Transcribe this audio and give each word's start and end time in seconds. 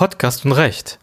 Podcast 0.00 0.46
und 0.46 0.52
Recht. 0.52 0.98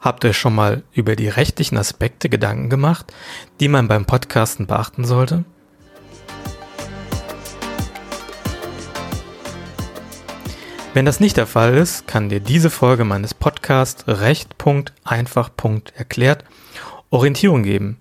Habt 0.00 0.22
ihr 0.22 0.32
schon 0.32 0.54
mal 0.54 0.84
über 0.92 1.16
die 1.16 1.28
rechtlichen 1.28 1.76
Aspekte 1.76 2.28
Gedanken 2.28 2.70
gemacht, 2.70 3.12
die 3.58 3.66
man 3.66 3.88
beim 3.88 4.04
Podcasten 4.04 4.68
beachten 4.68 5.04
sollte? 5.04 5.44
Wenn 10.94 11.04
das 11.04 11.18
nicht 11.18 11.36
der 11.36 11.48
Fall 11.48 11.76
ist, 11.76 12.06
kann 12.06 12.28
dir 12.28 12.38
diese 12.38 12.70
Folge 12.70 13.04
meines 13.04 13.34
Podcasts 13.34 14.04
Recht.einfach.erklärt 14.06 16.44
Orientierung 17.10 17.64
geben. 17.64 17.98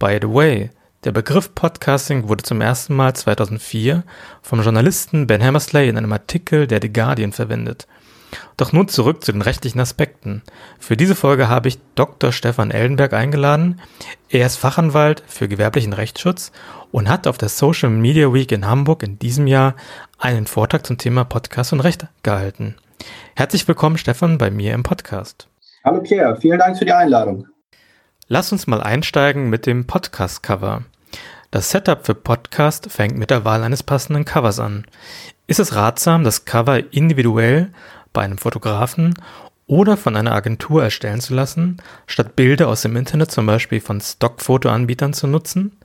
By 0.00 0.18
the 0.20 0.28
way, 0.28 0.70
der 1.04 1.12
Begriff 1.12 1.54
Podcasting 1.54 2.26
wurde 2.26 2.42
zum 2.42 2.60
ersten 2.60 2.96
Mal 2.96 3.14
2004 3.14 4.02
vom 4.42 4.62
Journalisten 4.62 5.28
Ben 5.28 5.44
Hammersley 5.44 5.88
in 5.88 5.96
einem 5.96 6.12
Artikel 6.12 6.66
der 6.66 6.80
The 6.82 6.92
Guardian 6.92 7.30
verwendet. 7.30 7.86
Doch 8.56 8.72
nun 8.72 8.88
zurück 8.88 9.24
zu 9.24 9.32
den 9.32 9.42
rechtlichen 9.42 9.80
Aspekten. 9.80 10.42
Für 10.78 10.96
diese 10.96 11.14
Folge 11.14 11.48
habe 11.48 11.68
ich 11.68 11.78
Dr. 11.94 12.32
Stefan 12.32 12.70
Eldenberg 12.70 13.12
eingeladen. 13.12 13.80
Er 14.28 14.46
ist 14.46 14.56
Fachanwalt 14.56 15.22
für 15.26 15.48
gewerblichen 15.48 15.92
Rechtsschutz 15.92 16.52
und 16.90 17.08
hat 17.08 17.26
auf 17.26 17.38
der 17.38 17.48
Social 17.48 17.90
Media 17.90 18.32
Week 18.32 18.50
in 18.52 18.66
Hamburg 18.66 19.02
in 19.02 19.18
diesem 19.18 19.46
Jahr 19.46 19.74
einen 20.18 20.46
Vortrag 20.46 20.86
zum 20.86 20.98
Thema 20.98 21.24
Podcast 21.24 21.72
und 21.72 21.80
Recht 21.80 22.06
gehalten. 22.22 22.76
Herzlich 23.34 23.68
willkommen, 23.68 23.98
Stefan, 23.98 24.38
bei 24.38 24.50
mir 24.50 24.74
im 24.74 24.82
Podcast. 24.82 25.48
Hallo 25.84 26.00
Pierre, 26.00 26.36
vielen 26.40 26.58
Dank 26.58 26.78
für 26.78 26.84
die 26.84 26.92
Einladung. 26.92 27.46
Lass 28.28 28.50
uns 28.50 28.66
mal 28.66 28.80
einsteigen 28.82 29.50
mit 29.50 29.66
dem 29.66 29.86
Podcast-Cover. 29.86 30.82
Das 31.52 31.70
Setup 31.70 32.04
für 32.04 32.14
Podcast 32.14 32.90
fängt 32.90 33.16
mit 33.16 33.30
der 33.30 33.44
Wahl 33.44 33.62
eines 33.62 33.84
passenden 33.84 34.24
Covers 34.24 34.58
an. 34.58 34.84
Ist 35.46 35.60
es 35.60 35.76
ratsam, 35.76 36.24
das 36.24 36.44
Cover 36.44 36.92
individuell 36.92 37.72
bei 38.16 38.22
einem 38.22 38.38
Fotografen 38.38 39.12
oder 39.66 39.98
von 39.98 40.16
einer 40.16 40.32
Agentur 40.32 40.82
erstellen 40.82 41.20
zu 41.20 41.34
lassen, 41.34 41.76
statt 42.06 42.34
Bilder 42.34 42.68
aus 42.68 42.80
dem 42.80 42.96
Internet 42.96 43.30
zum 43.30 43.44
Beispiel 43.44 43.82
von 43.82 44.00
Stockfotoanbietern 44.00 45.12
zu 45.12 45.26
nutzen? 45.26 45.76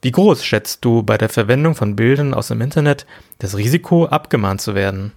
Wie 0.00 0.12
groß 0.12 0.44
schätzt 0.44 0.84
du 0.84 1.02
bei 1.02 1.18
der 1.18 1.28
Verwendung 1.28 1.74
von 1.74 1.96
Bildern 1.96 2.32
aus 2.32 2.48
dem 2.48 2.60
Internet 2.60 3.06
das 3.40 3.56
Risiko, 3.56 4.06
abgemahnt 4.06 4.60
zu 4.60 4.76
werden? 4.76 5.12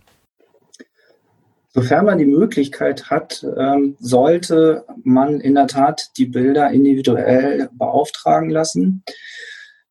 Sofern 1.74 2.06
man 2.06 2.18
die 2.18 2.26
Möglichkeit 2.26 3.12
hat, 3.12 3.46
ähm, 3.56 3.96
sollte 4.00 4.84
man 5.04 5.40
in 5.40 5.54
der 5.54 5.68
Tat 5.68 6.18
die 6.18 6.26
Bilder 6.26 6.72
individuell 6.72 7.70
beauftragen 7.74 8.50
lassen. 8.50 9.04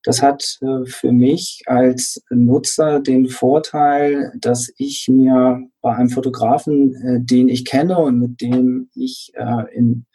Das 0.07 0.23
hat 0.23 0.59
äh, 0.61 0.87
für 0.87 1.11
mich 1.11 1.63
als 1.67 2.23
Nutzer 2.31 3.01
den 3.01 3.29
Vorteil, 3.29 4.33
dass 4.41 4.73
ich 4.79 5.09
mir 5.11 5.69
bei 5.81 5.97
einem 5.97 6.11
Fotografen, 6.11 6.95
äh, 6.95 7.21
den 7.21 7.49
ich 7.49 7.65
kenne 7.65 7.99
und 7.99 8.21
mit 8.21 8.41
dem 8.41 8.89
ich 8.95 9.33
äh, 9.35 9.75
in 9.75 10.07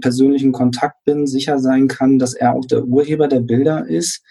persönlichen 0.00 0.50
Kontakt 0.50 1.04
bin, 1.04 1.28
sicher 1.28 1.60
sein 1.60 1.86
kann, 1.86 2.18
dass 2.18 2.34
er 2.34 2.54
auch 2.54 2.64
der 2.64 2.84
Urheber 2.84 3.28
der 3.28 3.40
Bilder 3.40 3.86
ist 3.86 4.22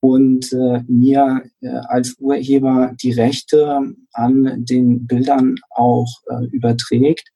und 0.00 0.52
mir 0.86 1.42
als 1.88 2.14
Urheber 2.18 2.94
die 3.02 3.12
Rechte 3.12 3.92
an 4.14 4.64
den 4.64 5.06
Bildern 5.06 5.56
auch 5.68 6.08
überträgt. 6.50 7.28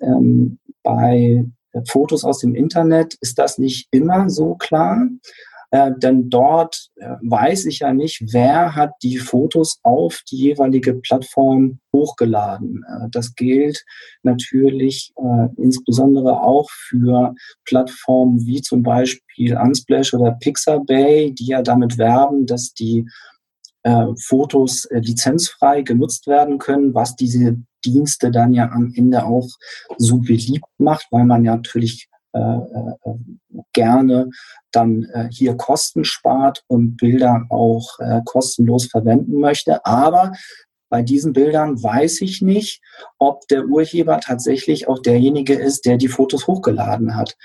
Ähm, 0.00 0.58
bei 0.84 1.44
Fotos 1.88 2.22
aus 2.22 2.38
dem 2.38 2.54
Internet 2.54 3.14
ist 3.20 3.36
das 3.40 3.58
nicht 3.58 3.88
immer 3.90 4.30
so 4.30 4.54
klar. 4.54 5.08
Äh, 5.70 5.92
denn 5.96 6.30
dort 6.30 6.88
äh, 6.96 7.16
weiß 7.22 7.66
ich 7.66 7.80
ja 7.80 7.92
nicht, 7.92 8.22
wer 8.32 8.74
hat 8.74 8.92
die 9.02 9.18
Fotos 9.18 9.78
auf 9.82 10.20
die 10.30 10.36
jeweilige 10.36 10.94
Plattform 10.94 11.80
hochgeladen. 11.92 12.84
Äh, 12.88 13.08
das 13.10 13.34
gilt 13.34 13.84
natürlich 14.22 15.12
äh, 15.16 15.48
insbesondere 15.56 16.42
auch 16.42 16.68
für 16.70 17.34
Plattformen 17.64 18.46
wie 18.46 18.62
zum 18.62 18.82
Beispiel 18.82 19.56
Unsplash 19.56 20.14
oder 20.14 20.32
Pixabay, 20.32 21.32
die 21.32 21.46
ja 21.46 21.62
damit 21.62 21.98
werben, 21.98 22.46
dass 22.46 22.72
die 22.72 23.06
äh, 23.82 24.06
Fotos 24.20 24.84
äh, 24.86 24.98
lizenzfrei 24.98 25.82
genutzt 25.82 26.26
werden 26.26 26.58
können, 26.58 26.94
was 26.94 27.14
diese 27.16 27.56
Dienste 27.84 28.30
dann 28.32 28.52
ja 28.52 28.70
am 28.70 28.92
Ende 28.94 29.24
auch 29.24 29.48
so 29.96 30.18
beliebt 30.18 30.66
macht, 30.78 31.06
weil 31.10 31.24
man 31.24 31.44
ja 31.44 31.56
natürlich 31.56 32.08
gerne 33.72 34.30
dann 34.72 35.04
äh, 35.12 35.28
hier 35.30 35.56
Kosten 35.56 36.04
spart 36.04 36.64
und 36.66 36.96
Bilder 36.96 37.46
auch 37.50 37.98
kostenlos 38.24 38.86
verwenden 38.86 39.40
möchte. 39.40 39.84
Aber 39.84 40.32
bei 40.88 41.02
diesen 41.02 41.32
Bildern 41.32 41.82
weiß 41.82 42.20
ich 42.20 42.42
nicht, 42.42 42.80
ob 43.18 43.46
der 43.48 43.66
Urheber 43.66 44.20
tatsächlich 44.20 44.88
auch 44.88 45.00
derjenige 45.00 45.54
ist, 45.54 45.84
der 45.84 45.96
die 45.96 46.08
Fotos 46.08 46.46
hochgeladen 46.46 47.16
hat. 47.16 47.36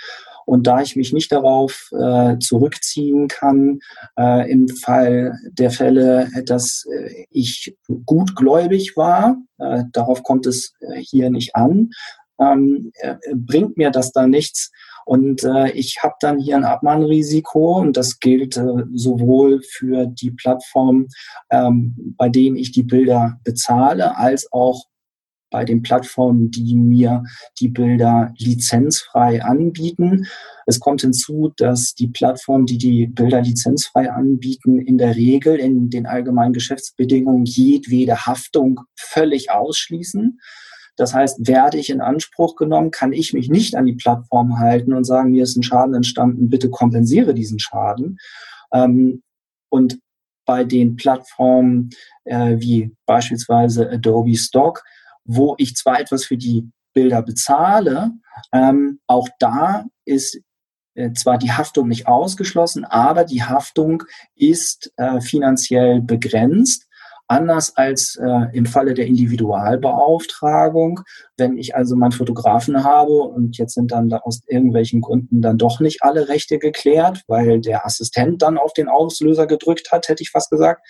Und 0.45 0.67
da 0.67 0.81
ich 0.81 0.95
mich 0.95 1.13
nicht 1.13 1.31
darauf 1.31 1.89
äh, 1.91 2.37
zurückziehen 2.39 3.27
kann, 3.27 3.79
äh, 4.17 4.51
im 4.51 4.67
Fall 4.67 5.37
der 5.51 5.71
Fälle, 5.71 6.29
dass 6.45 6.85
äh, 6.91 7.25
ich 7.29 7.75
gutgläubig 8.05 8.97
war, 8.97 9.37
darauf 9.91 10.23
kommt 10.23 10.47
es 10.47 10.73
hier 11.01 11.29
nicht 11.29 11.55
an, 11.55 11.91
ähm, 12.41 12.91
äh, 12.95 13.15
bringt 13.33 13.77
mir 13.77 13.91
das 13.91 14.11
da 14.11 14.27
nichts. 14.27 14.71
Und 15.05 15.43
äh, 15.43 15.71
ich 15.71 15.97
habe 16.03 16.15
dann 16.19 16.39
hier 16.39 16.55
ein 16.55 16.63
Abmahnrisiko 16.63 17.79
und 17.79 17.97
das 17.97 18.19
gilt 18.19 18.57
äh, 18.57 18.83
sowohl 18.93 19.61
für 19.61 20.05
die 20.07 20.31
Plattform, 20.31 21.07
ähm, 21.49 22.15
bei 22.17 22.29
denen 22.29 22.55
ich 22.55 22.71
die 22.71 22.83
Bilder 22.83 23.39
bezahle, 23.43 24.17
als 24.17 24.51
auch 24.51 24.85
bei 25.51 25.65
den 25.65 25.83
Plattformen, 25.83 26.49
die 26.49 26.75
mir 26.75 27.23
die 27.59 27.67
Bilder 27.67 28.33
lizenzfrei 28.37 29.43
anbieten. 29.43 30.25
Es 30.65 30.79
kommt 30.79 31.01
hinzu, 31.01 31.51
dass 31.57 31.93
die 31.93 32.07
Plattformen, 32.07 32.65
die 32.65 32.77
die 32.77 33.07
Bilder 33.07 33.41
lizenzfrei 33.41 34.09
anbieten, 34.09 34.79
in 34.79 34.97
der 34.97 35.15
Regel 35.15 35.57
in 35.57 35.89
den 35.89 36.07
allgemeinen 36.07 36.53
Geschäftsbedingungen 36.53 37.45
jedwede 37.45 38.25
Haftung 38.25 38.79
völlig 38.95 39.51
ausschließen. 39.51 40.39
Das 40.95 41.13
heißt, 41.13 41.47
werde 41.47 41.77
ich 41.77 41.89
in 41.89 42.01
Anspruch 42.01 42.55
genommen, 42.55 42.91
kann 42.91 43.13
ich 43.13 43.33
mich 43.33 43.49
nicht 43.49 43.75
an 43.75 43.85
die 43.85 43.95
Plattform 43.95 44.59
halten 44.59 44.93
und 44.93 45.05
sagen, 45.05 45.31
mir 45.31 45.43
ist 45.43 45.55
ein 45.55 45.63
Schaden 45.63 45.95
entstanden, 45.95 46.49
bitte 46.49 46.69
kompensiere 46.69 47.33
diesen 47.33 47.59
Schaden. 47.59 48.17
Ähm, 48.73 49.23
und 49.69 49.99
bei 50.45 50.63
den 50.63 50.95
Plattformen 50.95 51.91
äh, 52.25 52.57
wie 52.59 52.91
beispielsweise 53.05 53.89
Adobe 53.89 54.35
Stock, 54.35 54.83
wo 55.23 55.55
ich 55.57 55.75
zwar 55.75 55.99
etwas 55.99 56.25
für 56.25 56.37
die 56.37 56.69
Bilder 56.93 57.21
bezahle, 57.21 58.11
ähm, 58.51 58.99
auch 59.07 59.29
da 59.39 59.85
ist 60.05 60.41
äh, 60.93 61.13
zwar 61.13 61.37
die 61.37 61.51
Haftung 61.51 61.87
nicht 61.87 62.07
ausgeschlossen, 62.07 62.83
aber 62.85 63.23
die 63.23 63.43
Haftung 63.43 64.03
ist 64.35 64.91
äh, 64.97 65.21
finanziell 65.21 66.01
begrenzt. 66.01 66.87
Anders 67.31 67.77
als 67.77 68.17
äh, 68.17 68.47
im 68.51 68.65
Falle 68.65 68.93
der 68.93 69.07
Individualbeauftragung, 69.07 70.99
wenn 71.37 71.57
ich 71.57 71.73
also 71.73 71.95
meinen 71.95 72.11
Fotografen 72.11 72.83
habe 72.83 73.13
und 73.13 73.57
jetzt 73.57 73.75
sind 73.75 73.93
dann 73.93 74.11
aus 74.11 74.41
irgendwelchen 74.47 74.99
Gründen 74.99 75.41
dann 75.41 75.57
doch 75.57 75.79
nicht 75.79 76.03
alle 76.03 76.27
Rechte 76.27 76.59
geklärt, 76.59 77.23
weil 77.27 77.61
der 77.61 77.85
Assistent 77.85 78.41
dann 78.41 78.57
auf 78.57 78.73
den 78.73 78.89
Auslöser 78.89 79.47
gedrückt 79.47 79.93
hat, 79.93 80.09
hätte 80.09 80.23
ich 80.23 80.31
fast 80.31 80.49
gesagt, 80.49 80.85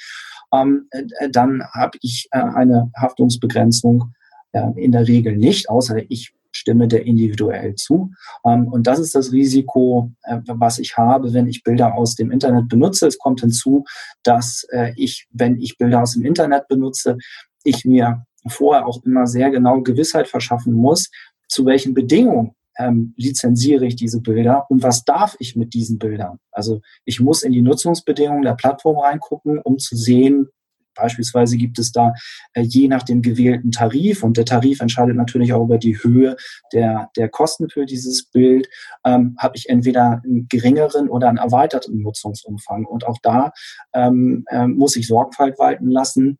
ähm, 0.52 0.88
äh, 0.90 1.29
dann 1.29 1.62
habe 1.75 2.00
ich 2.02 2.28
äh, 2.31 2.40
eine 2.40 2.90
Haftungsbegrenzung 2.97 4.16
äh, 4.53 4.63
in 4.78 4.91
der 4.91 5.08
Regel 5.08 5.38
nicht, 5.38 5.69
außer 5.69 5.97
ich 6.09 6.34
stimme 6.52 6.88
der 6.88 7.06
individuell 7.06 7.76
zu. 7.76 8.12
Ähm, 8.46 8.68
und 8.68 8.88
das 8.88 9.00
ist 9.00 9.16
das 9.16 9.32
Risiko, 9.32 10.12
äh, 10.24 10.40
was 10.46 10.80
ich 10.80 10.98
habe, 10.98 11.34
wenn 11.34 11.48
ich 11.48 11.64
Bilder 11.64 11.96
aus 11.96 12.16
dem 12.16 12.32
Internet 12.32 12.68
benutze. 12.68 13.08
Es 13.08 13.18
kommt 13.18 13.42
hinzu, 13.42 13.86
dass 14.24 14.66
äh, 14.72 14.94
ich, 14.96 15.28
wenn 15.32 15.60
ich 15.60 15.78
Bilder 15.78 16.02
aus 16.02 16.14
dem 16.14 16.26
Internet 16.26 16.68
benutze, 16.68 17.18
ich 17.64 17.86
mir 17.86 18.26
vorher 18.48 18.88
auch 18.88 19.04
immer 19.04 19.28
sehr 19.28 19.52
genau 19.52 19.82
Gewissheit 19.82 20.28
verschaffen 20.28 20.74
muss, 20.74 21.10
zu 21.48 21.66
welchen 21.66 21.94
Bedingungen 21.94 22.56
ähm, 22.78 23.14
lizenziere 23.18 23.86
ich 23.86 23.96
diese 23.96 24.22
Bilder 24.22 24.66
und 24.70 24.84
was 24.84 25.04
darf 25.04 25.36
ich 25.40 25.56
mit 25.56 25.74
diesen 25.74 26.00
Bildern? 26.00 26.40
Also 26.52 26.82
ich 27.06 27.20
muss 27.20 27.44
in 27.44 27.52
die 27.52 27.62
Nutzungsbedingungen 27.62 28.44
der 28.44 28.56
Plattform 28.56 28.97
reingucken, 28.97 29.59
um 29.59 29.78
zu 29.78 29.96
sehen, 29.96 30.47
Beispielsweise 30.96 31.58
gibt 31.58 31.79
es 31.79 31.91
da 31.91 32.14
äh, 32.53 32.61
je 32.61 32.88
nach 32.88 33.03
dem 33.03 33.22
gewählten 33.22 33.72
Tarif 33.72 34.23
und 34.23 34.38
der 34.38 34.46
Tarif 34.46 34.82
entscheidet 34.82 35.16
natürlich 35.16 35.53
auch 35.53 35.64
über 35.64 35.78
die 35.78 35.97
Höhe 36.02 36.35
der, 36.73 37.09
der 37.16 37.29
Kosten 37.29 37.70
für 37.70 37.85
dieses 37.85 38.29
Bild, 38.29 38.70
ähm, 39.05 39.35
habe 39.38 39.58
ich 39.58 39.70
entweder 39.70 40.22
einen 40.23 40.47
geringeren 40.47 41.09
oder 41.09 41.29
einen 41.29 41.38
erweiterten 41.38 42.02
Nutzungsumfang. 42.02 42.85
Und 42.85 43.05
auch 43.05 43.17
da 43.22 43.52
ähm, 43.93 44.46
äh, 44.49 44.67
muss 44.67 44.96
ich 44.96 45.08
Sorgfalt 45.08 45.59
walten 45.59 45.90
lassen. 45.90 46.38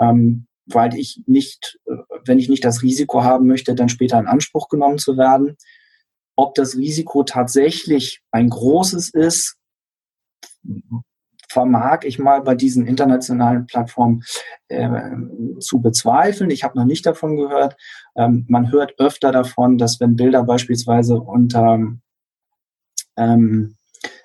Ähm, 0.00 0.46
weil 0.66 0.94
ich 0.94 1.22
nicht, 1.26 1.78
äh, 1.86 1.96
wenn 2.24 2.38
ich 2.38 2.48
nicht 2.48 2.64
das 2.64 2.82
Risiko 2.82 3.22
haben 3.22 3.46
möchte, 3.46 3.74
dann 3.74 3.88
später 3.88 4.18
in 4.18 4.26
Anspruch 4.26 4.68
genommen 4.68 4.98
zu 4.98 5.16
werden. 5.16 5.56
Ob 6.36 6.54
das 6.54 6.76
Risiko 6.76 7.22
tatsächlich 7.22 8.22
ein 8.30 8.48
großes 8.48 9.10
ist, 9.10 9.56
vermag 11.54 12.00
ich 12.04 12.18
mal 12.18 12.42
bei 12.42 12.54
diesen 12.54 12.86
internationalen 12.86 13.66
Plattformen 13.66 14.24
äh, 14.68 14.90
zu 15.60 15.80
bezweifeln. 15.80 16.50
Ich 16.50 16.64
habe 16.64 16.76
noch 16.76 16.84
nicht 16.84 17.06
davon 17.06 17.36
gehört. 17.36 17.76
Ähm, 18.16 18.44
man 18.48 18.72
hört 18.72 18.98
öfter 18.98 19.30
davon, 19.32 19.78
dass 19.78 20.00
wenn 20.00 20.16
Bilder 20.16 20.42
beispielsweise 20.42 21.20
unter 21.20 21.78
ähm, 23.16 23.76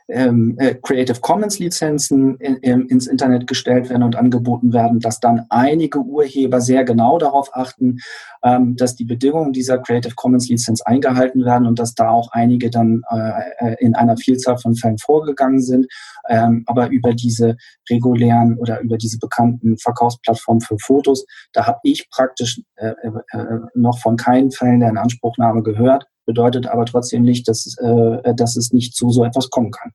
ähm, 0.09 0.55
äh, 0.57 0.75
Creative 0.75 1.19
Commons 1.21 1.59
Lizenzen 1.59 2.37
in, 2.37 2.57
in, 2.57 2.87
ins 2.87 3.07
Internet 3.07 3.47
gestellt 3.47 3.89
werden 3.89 4.03
und 4.03 4.15
angeboten 4.15 4.73
werden, 4.73 4.99
dass 4.99 5.19
dann 5.19 5.45
einige 5.49 5.99
Urheber 5.99 6.61
sehr 6.61 6.83
genau 6.83 7.17
darauf 7.17 7.55
achten, 7.55 7.99
ähm, 8.43 8.75
dass 8.75 8.95
die 8.95 9.05
Bedingungen 9.05 9.53
dieser 9.53 9.77
Creative 9.77 10.15
Commons 10.15 10.49
Lizenz 10.49 10.81
eingehalten 10.81 11.45
werden 11.45 11.67
und 11.67 11.79
dass 11.79 11.93
da 11.93 12.09
auch 12.09 12.29
einige 12.31 12.69
dann 12.69 13.01
äh, 13.09 13.69
äh 13.71 13.75
in 13.79 13.95
einer 13.95 14.17
Vielzahl 14.17 14.57
von 14.57 14.75
Fällen 14.75 14.97
vorgegangen 14.97 15.61
sind. 15.61 15.87
Ähm, 16.27 16.63
aber 16.65 16.89
über 16.89 17.13
diese 17.13 17.55
regulären 17.89 18.57
oder 18.57 18.81
über 18.81 18.97
diese 18.97 19.19
bekannten 19.19 19.77
Verkaufsplattformen 19.77 20.61
für 20.61 20.77
Fotos, 20.79 21.25
da 21.53 21.67
habe 21.67 21.79
ich 21.83 22.09
praktisch 22.09 22.61
äh, 22.75 22.93
äh, 23.01 23.37
äh, 23.37 23.59
noch 23.75 23.99
von 23.99 24.17
keinen 24.17 24.51
Fällen 24.51 24.79
der 24.79 24.89
Inanspruchnahme 24.89 25.63
gehört 25.63 26.05
bedeutet 26.29 26.67
aber 26.67 26.85
trotzdem 26.85 27.23
nicht, 27.23 27.47
dass, 27.47 27.75
äh, 27.79 28.35
dass 28.35 28.55
es 28.55 28.71
nicht 28.71 28.95
zu 28.95 29.09
so 29.09 29.25
etwas 29.25 29.49
kommen 29.49 29.71
kann. 29.71 29.93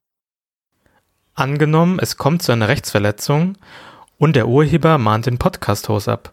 Angenommen, 1.34 2.00
es 2.00 2.16
kommt 2.16 2.42
zu 2.42 2.50
einer 2.50 2.66
Rechtsverletzung 2.66 3.56
und 4.18 4.34
der 4.34 4.48
Urheber 4.48 4.98
mahnt 4.98 5.26
den 5.26 5.38
Podcast-Host 5.38 6.08
ab. 6.08 6.32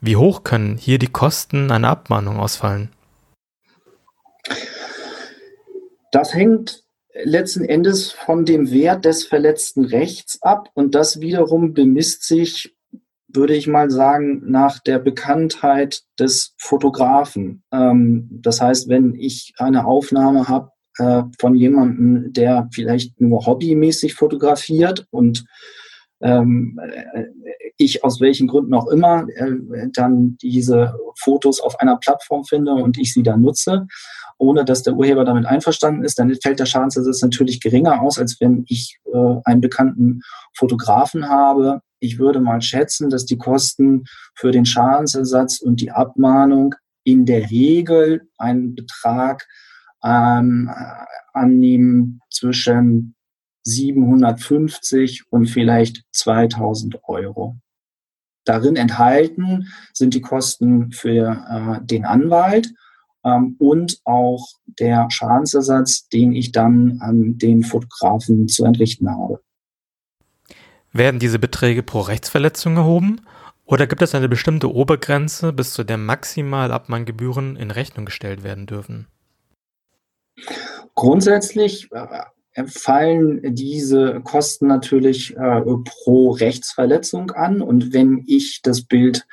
Wie 0.00 0.14
hoch 0.14 0.44
können 0.44 0.76
hier 0.76 1.00
die 1.00 1.08
Kosten 1.08 1.72
einer 1.72 1.88
Abmahnung 1.88 2.38
ausfallen? 2.38 2.90
Das 6.12 6.34
hängt 6.34 6.84
letzten 7.24 7.64
Endes 7.64 8.12
von 8.12 8.44
dem 8.44 8.70
Wert 8.70 9.04
des 9.04 9.24
verletzten 9.24 9.84
Rechts 9.84 10.40
ab 10.40 10.70
und 10.74 10.94
das 10.94 11.18
wiederum 11.18 11.74
bemisst 11.74 12.22
sich 12.22 12.76
würde 13.34 13.54
ich 13.54 13.66
mal 13.66 13.90
sagen, 13.90 14.42
nach 14.46 14.78
der 14.80 14.98
Bekanntheit 14.98 16.02
des 16.18 16.54
Fotografen. 16.58 17.62
Ähm, 17.72 18.28
das 18.30 18.60
heißt, 18.60 18.88
wenn 18.88 19.14
ich 19.14 19.52
eine 19.58 19.84
Aufnahme 19.84 20.48
habe 20.48 20.70
äh, 20.98 21.22
von 21.40 21.54
jemandem, 21.54 22.32
der 22.32 22.68
vielleicht 22.72 23.20
nur 23.20 23.46
hobbymäßig 23.46 24.14
fotografiert 24.14 25.06
und 25.10 25.44
ähm, 26.20 26.78
äh, 26.82 27.24
ich 27.76 28.04
aus 28.04 28.20
welchen 28.20 28.46
Gründen 28.46 28.74
auch 28.74 28.88
immer 28.88 29.26
äh, 29.34 29.52
dann 29.92 30.36
diese 30.40 30.94
Fotos 31.18 31.60
auf 31.60 31.80
einer 31.80 31.96
Plattform 31.96 32.44
finde 32.44 32.72
und 32.72 32.98
ich 32.98 33.12
sie 33.12 33.22
dann 33.22 33.40
nutze, 33.40 33.86
ohne 34.42 34.64
dass 34.64 34.82
der 34.82 34.94
Urheber 34.94 35.24
damit 35.24 35.46
einverstanden 35.46 36.02
ist, 36.02 36.18
dann 36.18 36.34
fällt 36.42 36.58
der 36.58 36.66
Schadensersatz 36.66 37.22
natürlich 37.22 37.60
geringer 37.60 38.02
aus, 38.02 38.18
als 38.18 38.40
wenn 38.40 38.64
ich 38.66 38.98
äh, 39.06 39.34
einen 39.44 39.60
bekannten 39.60 40.22
Fotografen 40.56 41.28
habe, 41.28 41.80
ich 42.00 42.18
würde 42.18 42.40
mal 42.40 42.60
schätzen, 42.60 43.08
dass 43.08 43.24
die 43.24 43.38
Kosten 43.38 44.02
für 44.34 44.50
den 44.50 44.66
Schadensersatz 44.66 45.60
und 45.60 45.80
die 45.80 45.92
Abmahnung 45.92 46.74
in 47.04 47.24
der 47.24 47.50
Regel 47.50 48.28
einen 48.36 48.74
Betrag 48.74 49.46
ähm, 50.02 50.68
annehmen 51.32 52.20
zwischen 52.28 53.14
750 53.62 55.22
und 55.30 55.46
vielleicht 55.46 56.02
2000 56.10 56.98
Euro. 57.04 57.58
Darin 58.44 58.74
enthalten 58.74 59.68
sind 59.92 60.14
die 60.14 60.20
Kosten 60.20 60.90
für 60.90 61.46
äh, 61.48 61.86
den 61.86 62.04
Anwalt 62.04 62.72
ähm, 63.24 63.56
und 63.58 64.00
auch 64.04 64.46
der 64.66 65.08
Schadensersatz, 65.10 66.08
den 66.08 66.32
ich 66.32 66.52
dann 66.52 66.98
an 67.00 67.38
den 67.38 67.62
Fotografen 67.62 68.48
zu 68.48 68.64
entrichten 68.64 69.10
habe. 69.10 69.40
Werden 70.92 71.20
diese 71.20 71.38
Beträge 71.38 71.82
pro 71.82 72.00
Rechtsverletzung 72.00 72.76
erhoben 72.76 73.20
oder 73.64 73.86
gibt 73.86 74.02
es 74.02 74.14
eine 74.14 74.28
bestimmte 74.28 74.72
Obergrenze, 74.72 75.52
bis 75.52 75.72
zu 75.72 75.84
der 75.84 75.96
maximal 75.96 76.72
Abmahngebühren 76.72 77.56
in 77.56 77.70
Rechnung 77.70 78.04
gestellt 78.04 78.42
werden 78.44 78.66
dürfen? 78.66 79.06
Grundsätzlich 80.94 81.88
äh, 81.92 82.66
fallen 82.66 83.54
diese 83.54 84.20
Kosten 84.20 84.66
natürlich 84.66 85.36
äh, 85.36 85.62
pro 85.84 86.32
Rechtsverletzung 86.32 87.30
an 87.30 87.62
und 87.62 87.92
wenn 87.92 88.24
ich 88.26 88.60
das 88.62 88.82
Bild 88.82 89.26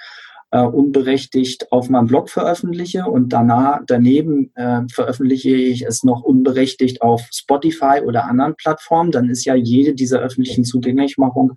äh, 0.51 0.62
unberechtigt 0.62 1.72
auf 1.72 1.90
meinem 1.90 2.07
Blog 2.07 2.30
veröffentliche 2.30 3.06
und 3.06 3.30
danach 3.34 3.81
daneben 3.86 4.51
äh, 4.56 4.81
veröffentliche 4.92 5.56
ich 5.56 5.84
es 5.84 6.04
noch 6.04 6.22
unberechtigt 6.22 7.01
auf 7.01 7.28
Spotify 7.31 8.01
oder 8.04 8.25
anderen 8.25 8.56
Plattformen, 8.56 9.12
dann 9.12 9.30
ist 9.30 9.46
ja 9.46 9.56
jede 9.56 9.94
dieser 9.94 10.19
öffentlichen 10.19 10.63
Zugänglichmachung 10.63 11.54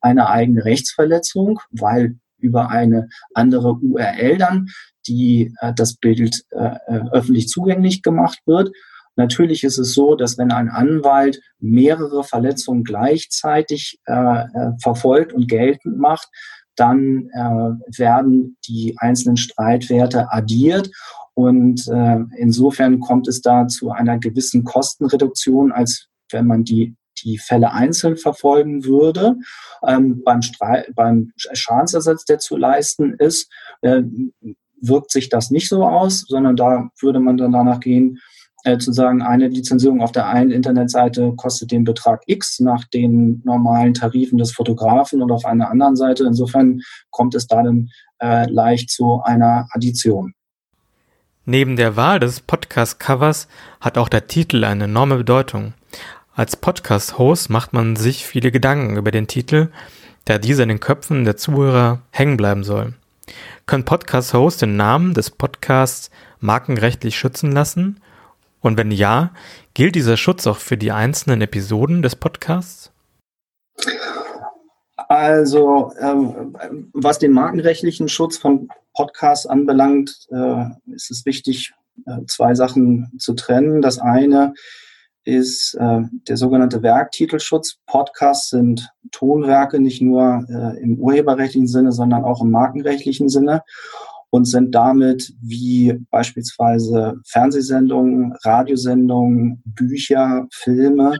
eine 0.00 0.28
eigene 0.28 0.64
Rechtsverletzung, 0.64 1.60
weil 1.70 2.16
über 2.38 2.68
eine 2.70 3.08
andere 3.32 3.74
URL 3.74 4.36
dann 4.36 4.68
die 5.06 5.54
äh, 5.60 5.72
das 5.74 5.96
Bild 5.96 6.44
äh, 6.50 6.76
äh, 6.86 7.00
öffentlich 7.12 7.48
zugänglich 7.48 8.02
gemacht 8.02 8.38
wird. 8.46 8.70
Natürlich 9.16 9.62
ist 9.64 9.78
es 9.78 9.94
so, 9.94 10.16
dass 10.16 10.38
wenn 10.38 10.50
ein 10.50 10.68
Anwalt 10.68 11.40
mehrere 11.60 12.24
Verletzungen 12.24 12.84
gleichzeitig 12.84 14.00
äh, 14.06 14.12
äh 14.12 14.72
verfolgt 14.82 15.32
und 15.32 15.48
geltend 15.48 15.98
macht, 15.98 16.28
dann 16.76 17.28
äh, 17.32 17.98
werden 17.98 18.56
die 18.66 18.96
einzelnen 18.98 19.36
Streitwerte 19.36 20.32
addiert 20.32 20.90
und 21.34 21.86
äh, 21.88 22.18
insofern 22.36 23.00
kommt 23.00 23.28
es 23.28 23.40
da 23.40 23.66
zu 23.66 23.90
einer 23.90 24.18
gewissen 24.18 24.64
Kostenreduktion, 24.64 25.72
als 25.72 26.08
wenn 26.30 26.46
man 26.46 26.64
die 26.64 26.96
die 27.22 27.38
Fälle 27.38 27.72
einzeln 27.72 28.16
verfolgen 28.16 28.84
würde. 28.84 29.36
Ähm, 29.86 30.22
beim, 30.24 30.42
Streit, 30.42 30.92
beim 30.94 31.32
Schadensersatz, 31.36 32.24
der 32.24 32.38
zu 32.38 32.56
leisten 32.56 33.14
ist, 33.14 33.50
äh, 33.82 34.02
wirkt 34.80 35.10
sich 35.10 35.28
das 35.28 35.50
nicht 35.50 35.68
so 35.68 35.84
aus, 35.84 36.24
sondern 36.26 36.56
da 36.56 36.88
würde 37.00 37.20
man 37.20 37.36
dann 37.36 37.52
danach 37.52 37.80
gehen, 37.80 38.18
äh, 38.64 38.78
zu 38.78 38.92
sagen, 38.92 39.22
eine 39.22 39.48
Lizenzierung 39.48 40.00
auf 40.00 40.12
der 40.12 40.26
einen 40.26 40.50
Internetseite 40.50 41.34
kostet 41.36 41.70
den 41.70 41.84
Betrag 41.84 42.22
X 42.26 42.60
nach 42.60 42.84
den 42.84 43.42
normalen 43.44 43.94
Tarifen 43.94 44.38
des 44.38 44.52
Fotografen 44.52 45.22
und 45.22 45.30
auf 45.30 45.44
einer 45.44 45.70
anderen 45.70 45.96
Seite. 45.96 46.24
Insofern 46.24 46.80
kommt 47.10 47.34
es 47.34 47.46
da 47.46 47.62
dann 47.62 47.90
äh, 48.20 48.50
leicht 48.50 48.90
zu 48.90 49.20
einer 49.22 49.68
Addition. 49.70 50.34
Neben 51.44 51.76
der 51.76 51.96
Wahl 51.96 52.20
des 52.20 52.40
Podcast-Covers 52.40 53.48
hat 53.80 53.98
auch 53.98 54.08
der 54.08 54.28
Titel 54.28 54.64
eine 54.64 54.84
enorme 54.84 55.18
Bedeutung. 55.18 55.74
Als 56.34 56.56
Podcast-Host 56.56 57.50
macht 57.50 57.74
man 57.74 57.96
sich 57.96 58.24
viele 58.24 58.50
Gedanken 58.50 58.96
über 58.96 59.10
den 59.10 59.26
Titel, 59.26 59.68
da 60.24 60.38
dieser 60.38 60.62
in 60.62 60.70
den 60.70 60.80
Köpfen 60.80 61.26
der 61.26 61.36
Zuhörer 61.36 62.00
hängen 62.10 62.38
bleiben 62.38 62.64
soll. 62.64 62.94
Können 63.66 63.84
Podcast-Hosts 63.84 64.60
den 64.60 64.76
Namen 64.76 65.12
des 65.12 65.30
Podcasts 65.30 66.10
markenrechtlich 66.40 67.16
schützen 67.18 67.52
lassen 67.52 68.00
und 68.64 68.78
wenn 68.78 68.90
ja, 68.90 69.32
gilt 69.74 69.94
dieser 69.94 70.16
Schutz 70.16 70.46
auch 70.46 70.56
für 70.56 70.78
die 70.78 70.90
einzelnen 70.90 71.42
Episoden 71.42 72.00
des 72.00 72.16
Podcasts? 72.16 72.90
Also, 74.96 75.92
ähm, 76.00 76.56
was 76.94 77.18
den 77.18 77.32
markenrechtlichen 77.32 78.08
Schutz 78.08 78.38
von 78.38 78.68
Podcasts 78.94 79.46
anbelangt, 79.46 80.26
äh, 80.30 80.64
ist 80.94 81.10
es 81.10 81.26
wichtig, 81.26 81.74
äh, 82.06 82.24
zwei 82.26 82.54
Sachen 82.54 83.12
zu 83.18 83.34
trennen. 83.34 83.82
Das 83.82 83.98
eine 83.98 84.54
ist 85.24 85.74
äh, 85.74 86.00
der 86.26 86.38
sogenannte 86.38 86.82
Werktitelschutz. 86.82 87.76
Podcasts 87.84 88.48
sind 88.48 88.88
Tonwerke, 89.10 89.78
nicht 89.78 90.00
nur 90.00 90.46
äh, 90.48 90.80
im 90.80 90.98
urheberrechtlichen 90.98 91.68
Sinne, 91.68 91.92
sondern 91.92 92.24
auch 92.24 92.40
im 92.40 92.50
markenrechtlichen 92.50 93.28
Sinne 93.28 93.62
und 94.34 94.46
sind 94.46 94.74
damit 94.74 95.32
wie 95.40 95.94
beispielsweise 96.10 97.20
Fernsehsendungen, 97.24 98.34
Radiosendungen, 98.42 99.62
Bücher, 99.64 100.48
Filme 100.52 101.18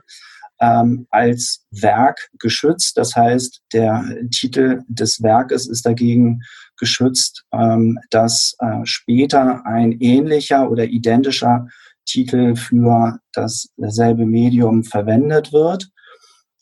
ähm, 0.61 1.07
als 1.11 1.65
Werk 1.71 2.29
geschützt. 2.41 2.97
Das 2.97 3.15
heißt, 3.15 3.61
der 3.73 4.05
Titel 4.33 4.83
des 4.89 5.23
Werkes 5.23 5.69
ist 5.69 5.87
dagegen 5.87 6.41
geschützt, 6.77 7.45
ähm, 7.53 8.01
dass 8.11 8.57
äh, 8.59 8.81
später 8.83 9.65
ein 9.65 9.93
ähnlicher 10.01 10.69
oder 10.69 10.85
identischer 10.85 11.69
Titel 12.07 12.57
für 12.57 13.21
dasselbe 13.33 14.27
Medium 14.27 14.83
verwendet 14.83 15.53
wird. 15.53 15.89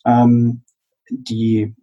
Ähm, 0.04 0.64
die, 1.09 1.75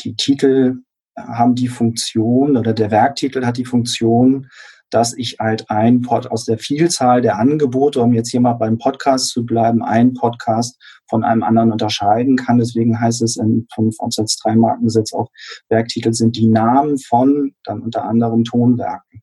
die 0.00 0.16
Titel 0.16 0.82
haben 1.16 1.54
die 1.54 1.68
Funktion 1.68 2.56
oder 2.56 2.72
der 2.72 2.90
Werktitel 2.90 3.44
hat 3.44 3.56
die 3.56 3.64
Funktion, 3.64 4.48
dass 4.92 5.16
ich 5.16 5.38
halt 5.40 5.70
ein 5.70 6.02
Pod 6.02 6.30
aus 6.30 6.44
der 6.44 6.58
Vielzahl 6.58 7.22
der 7.22 7.38
Angebote, 7.38 8.00
um 8.00 8.12
jetzt 8.12 8.30
hier 8.30 8.40
mal 8.40 8.52
beim 8.52 8.76
Podcast 8.76 9.28
zu 9.28 9.44
bleiben, 9.46 9.82
einen 9.82 10.12
Podcast 10.12 10.78
von 11.08 11.24
einem 11.24 11.42
anderen 11.42 11.72
unterscheiden 11.72 12.36
kann. 12.36 12.58
Deswegen 12.58 13.00
heißt 13.00 13.22
es 13.22 13.36
im 13.36 13.66
5 13.74 13.96
Absatz 14.00 14.36
3 14.38 14.56
Markengesetz 14.56 15.14
auch, 15.14 15.30
Werktitel 15.68 16.12
sind 16.12 16.36
die 16.36 16.46
Namen 16.46 16.98
von 16.98 17.54
dann 17.64 17.80
unter 17.80 18.04
anderem 18.04 18.44
Tonwerken. 18.44 19.22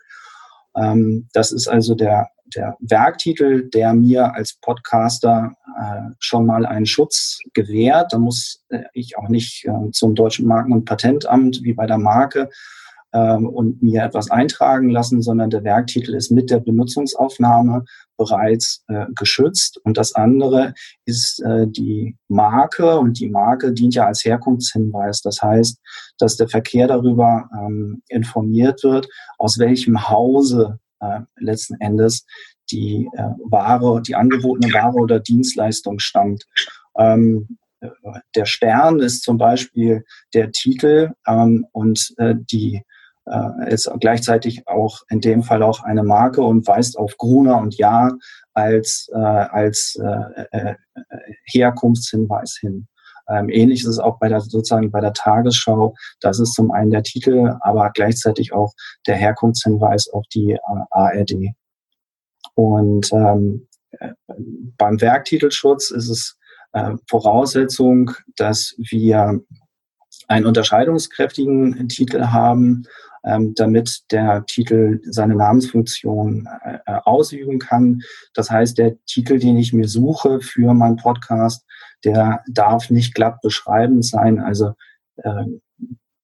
Ähm, 0.75 1.27
das 1.34 1.51
ist 1.51 1.67
also 1.67 1.93
der 1.93 2.29
der 2.56 2.75
Werktitel, 2.79 3.70
der 3.70 3.94
mir 3.94 4.34
als 4.34 4.53
Podcaster 4.62 5.53
äh, 5.79 6.13
schon 6.20 6.46
mal 6.46 6.65
einen 6.65 6.86
Schutz 6.86 7.39
gewährt. 7.53 8.13
Da 8.13 8.18
muss 8.18 8.63
äh, 8.70 8.84
ich 8.94 9.18
auch 9.18 9.29
nicht 9.29 9.65
äh, 9.65 9.91
zum 9.91 10.15
Deutschen 10.15 10.48
Marken- 10.48 10.74
und 10.74 10.86
Patentamt 10.86 11.63
wie 11.63 11.74
bei 11.74 11.86
der 11.86 11.98
Marke 11.98 12.50
ähm, 13.13 13.48
und 13.48 13.82
mir 13.82 14.03
etwas 14.03 14.29
eintragen 14.29 14.89
lassen, 14.89 15.22
sondern 15.22 15.50
der 15.50 15.63
Werktitel 15.63 16.13
ist 16.13 16.32
mit 16.32 16.50
der 16.50 16.60
Benutzungsaufnahme 16.60 17.86
bereits 18.18 18.84
äh, 18.88 19.06
geschützt. 19.15 19.79
Und 19.84 19.98
das 19.98 20.13
andere 20.13 20.74
ist 21.06 21.41
äh, 21.41 21.68
die 21.68 22.18
Marke 22.27 23.00
und 23.00 23.20
die 23.20 23.29
Marke 23.29 23.72
dient 23.74 23.96
ja 23.96 24.06
als 24.06 24.24
Herkunftshinweis. 24.25 25.22
Das 25.22 25.41
heißt, 25.41 25.79
dass 26.20 26.36
der 26.36 26.50
Verkehr 26.50 26.88
darüber 26.88 27.50
ähm, 27.53 28.03
informiert 28.10 28.84
wird, 28.84 29.08
aus 29.38 29.58
welchem 29.58 30.10
Hause 30.10 30.79
äh, 31.00 31.22
letzten 31.38 31.75
Endes 31.82 32.25
die 32.72 33.10
äh, 33.13 33.24
Ware, 33.46 34.01
die 34.01 34.15
angebotene 34.15 34.74
Ware 34.74 34.96
oder 34.96 35.20
Dienstleistung 35.20 36.00
stammt. 36.00 36.46
Ähm, 36.98 37.58
der 38.36 38.46
Stern 38.46 39.00
ist 39.00 39.24
zum 39.24 39.38
Beispiel 39.38 40.03
der 40.34 40.51
Titel 40.51 41.12
ähm, 41.25 41.65
und 41.72 42.13
äh, 42.18 42.36
die 42.38 42.84
äh, 43.25 43.74
ist 43.74 43.89
gleichzeitig 44.00 44.68
auch 44.68 45.01
in 45.10 45.22
dem 45.22 45.44
Fall 45.44 45.63
auch 45.63 45.84
eine 45.84 46.03
Marke 46.03 46.41
und 46.41 46.68
weist 46.68 46.98
auf 46.98 47.18
Gruner 47.18 47.58
und 47.58 47.75
Ja 47.77 48.12
als, 48.53 49.10
äh, 49.13 49.18
als 49.18 49.98
äh, 50.01 50.46
äh, 50.51 50.75
Herkunftshinweis 51.46 52.58
hin. 52.60 52.88
Ähm, 53.29 53.50
ähnlich 53.50 53.81
ist 53.81 53.88
es 53.88 54.00
auch 54.00 54.19
bei 54.19 54.27
der 54.27 54.41
sozusagen 54.41 54.91
bei 54.91 55.01
der 55.01 55.13
Tagesschau. 55.13 55.95
Das 56.19 56.39
ist 56.39 56.53
zum 56.53 56.71
einen 56.71 56.91
der 56.91 57.03
Titel, 57.03 57.55
aber 57.62 57.91
gleichzeitig 57.93 58.53
auch 58.53 58.74
der 59.07 59.15
Herkunftshinweis 59.15 60.09
auf 60.09 60.25
die 60.33 60.53
äh, 60.53 60.59
ARD. 60.91 61.53
Und 62.55 63.12
ähm, 63.13 63.67
äh, 63.91 64.13
beim 64.77 65.01
Werktitelschutz 65.01 65.91
ist 65.91 66.09
es 66.09 66.38
äh, 66.74 66.93
Voraussetzung, 67.07 68.12
dass 68.36 68.75
wir 68.77 69.39
einen 70.27 70.45
unterscheidungskräftigen 70.45 71.88
Titel 71.89 72.25
haben, 72.27 72.83
ähm, 73.23 73.53
damit 73.55 74.03
der 74.11 74.45
Titel 74.45 74.99
seine 75.03 75.35
Namensfunktion 75.35 76.47
äh, 76.63 76.77
äh, 76.85 76.99
ausüben 77.03 77.59
kann. 77.59 78.01
Das 78.33 78.49
heißt, 78.49 78.77
der 78.77 79.03
Titel, 79.05 79.39
den 79.39 79.57
ich 79.57 79.73
mir 79.73 79.88
suche 79.88 80.41
für 80.41 80.73
meinen 80.73 80.97
Podcast, 80.97 81.65
der 82.03 82.43
darf 82.47 82.89
nicht 82.89 83.13
glatt 83.13 83.41
beschreibend 83.41 84.05
sein. 84.05 84.39
Also 84.39 84.73
äh, 85.17 85.45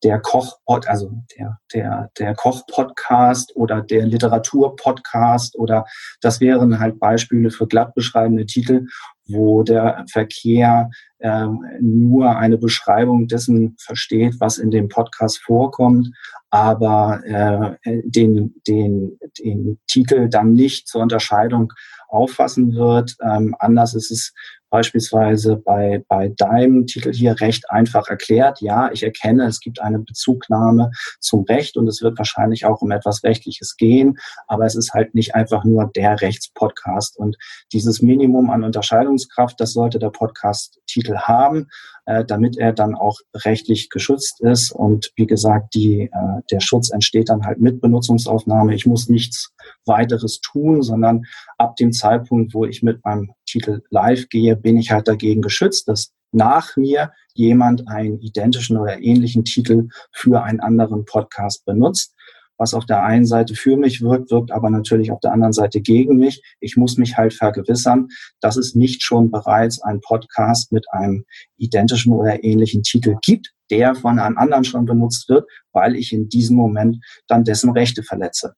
der 0.06 0.20
Koch, 0.20 0.60
also 0.68 1.12
der, 1.36 1.58
der, 1.74 2.12
der 2.20 2.36
Koch-Podcast 2.36 3.56
oder 3.56 3.82
der 3.82 4.06
Literatur-Podcast 4.06 5.58
oder 5.58 5.86
das 6.22 6.40
wären 6.40 6.80
halt 6.80 7.00
Beispiele 7.00 7.50
für 7.50 7.66
glatt 7.66 7.96
beschreibende 7.96 8.46
Titel, 8.46 8.86
wo 9.28 9.64
der 9.64 10.06
Verkehr 10.12 10.92
äh, 11.18 11.48
nur 11.82 12.38
eine 12.38 12.60
Beschreibung 12.60 13.28
dessen 13.28 13.76
versteht, 13.80 14.36
was 14.40 14.60
in 14.60 14.70
dem 14.70 14.90
Podcast 14.90 15.40
vorkommt, 15.40 16.10
aber 16.52 17.78
äh, 17.84 18.02
den, 18.06 18.54
den, 18.68 19.18
den 19.40 19.80
Titel 19.88 20.30
dann 20.30 20.54
nicht 20.54 20.88
zur 20.88 21.02
Unterscheidung 21.02 21.74
auffassen 22.10 22.76
wird. 22.76 23.16
Ähm, 23.24 23.56
anders 23.58 23.96
ist 23.96 24.12
es 24.12 24.34
beispielsweise 24.76 25.56
bei, 25.56 26.04
bei 26.10 26.28
deinem 26.36 26.86
Titel 26.86 27.14
hier 27.14 27.40
recht 27.40 27.64
einfach 27.70 28.10
erklärt. 28.10 28.60
Ja, 28.60 28.92
ich 28.92 29.04
erkenne, 29.04 29.46
es 29.46 29.62
gibt 29.62 29.82
eine 29.82 30.00
Bezugnahme 30.00 30.92
zum 31.22 31.46
Recht 31.46 31.78
und 31.78 31.88
es 31.88 32.02
wird 32.02 32.18
wahrscheinlich 32.18 32.66
auch 32.66 32.82
um 32.82 32.92
etwas 32.92 33.24
Rechtliches 33.24 33.78
gehen, 33.78 34.18
aber 34.48 34.66
es 34.66 34.76
ist 34.76 34.94
halt 34.94 35.16
nicht 35.16 35.34
einfach 35.34 35.64
nur 35.64 35.90
der 35.96 36.20
Rechtspodcast. 36.20 37.18
Und 37.18 37.38
dieses 37.72 38.02
Minimum 38.02 38.50
an 38.50 38.66
Unterscheidungskraft, 38.66 39.62
das 39.62 39.72
sollte 39.72 39.98
der 39.98 40.10
Podcast-Titel 40.10 41.20
haben, 41.20 41.68
äh, 42.06 42.26
damit 42.26 42.58
er 42.58 42.74
dann 42.74 42.96
auch 42.96 43.20
rechtlich 43.34 43.90
geschützt 43.90 44.42
ist. 44.42 44.74
Und 44.74 45.10
wie 45.16 45.26
gesagt, 45.26 45.74
die, 45.74 46.10
äh, 46.12 46.42
der 46.52 46.60
Schutz 46.60 46.92
entsteht 46.92 47.30
dann 47.30 47.46
halt 47.46 47.62
mit 47.62 47.80
Benutzungsaufnahme. 47.80 48.76
Ich 48.76 48.86
muss 48.86 49.08
nichts 49.08 49.54
weiteres 49.86 50.42
tun, 50.42 50.82
sondern 50.82 51.24
ab 51.58 51.78
dem 51.78 51.94
Zeitpunkt, 51.94 52.54
wo 52.54 52.66
ich 52.66 52.84
mit 52.84 53.04
meinem 53.06 53.32
Titel 53.46 53.82
live 53.90 54.30
gehe, 54.30 54.56
bin 54.56 54.78
ich 54.78 54.92
halt 54.92 55.08
dagegen 55.08 55.42
geschützt, 55.42 55.88
dass 55.88 56.12
nach 56.32 56.76
mir 56.76 57.12
jemand 57.34 57.88
einen 57.88 58.20
identischen 58.20 58.78
oder 58.78 59.02
ähnlichen 59.02 59.46
Titel 59.46 59.88
für 60.12 60.44
einen 60.44 60.60
anderen 60.60 61.06
Podcast 61.06 61.66
benutzt. 61.66 62.14
Was 62.58 62.74
auf 62.74 62.86
der 62.86 63.04
einen 63.04 63.26
Seite 63.26 63.54
für 63.54 63.76
mich 63.76 64.02
wirkt, 64.02 64.32
wirkt 64.32 64.52
aber 64.52 64.70
natürlich 64.70 65.12
auf 65.12 65.20
der 65.20 65.34
anderen 65.34 65.52
Seite 65.52 65.82
gegen 65.82 66.18
mich. 66.18 66.42
Ich 66.62 66.78
muss 66.78 66.98
mich 66.98 67.18
halt 67.18 67.34
vergewissern, 67.34 68.08
dass 68.40 68.56
es 68.56 68.76
nicht 68.76 69.04
schon 69.04 69.30
bereits 69.30 69.82
einen 69.82 70.00
Podcast 70.00 70.72
mit 70.72 70.86
einem 70.92 71.26
identischen 71.58 72.14
oder 72.14 72.44
ähnlichen 72.44 72.82
Titel 72.84 73.18
gibt, 73.22 73.52
der 73.70 73.96
von 73.96 74.20
einem 74.20 74.38
anderen 74.38 74.64
schon 74.64 74.86
benutzt 74.86 75.28
wird, 75.28 75.50
weil 75.74 75.96
ich 75.96 76.14
in 76.14 76.30
diesem 76.30 76.56
Moment 76.56 77.04
dann 77.28 77.44
dessen 77.44 77.72
Rechte 77.72 78.04
verletze. 78.04 78.54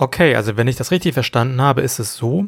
Okay, 0.00 0.34
also 0.34 0.56
wenn 0.56 0.66
ich 0.66 0.76
das 0.76 0.92
richtig 0.92 1.12
verstanden 1.12 1.60
habe, 1.60 1.82
ist 1.82 1.98
es 1.98 2.16
so, 2.16 2.46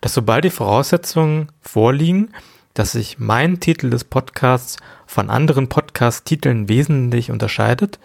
dass 0.00 0.14
sobald 0.14 0.44
die 0.44 0.50
Voraussetzungen 0.50 1.48
vorliegen, 1.60 2.30
dass 2.74 2.92
sich 2.92 3.18
mein 3.18 3.58
Titel 3.58 3.90
des 3.90 4.04
Podcasts 4.04 4.76
von 5.04 5.28
anderen 5.28 5.68
Podcast-Titeln 5.68 6.68
wesentlich 6.68 7.32
unterscheidet, 7.32 7.98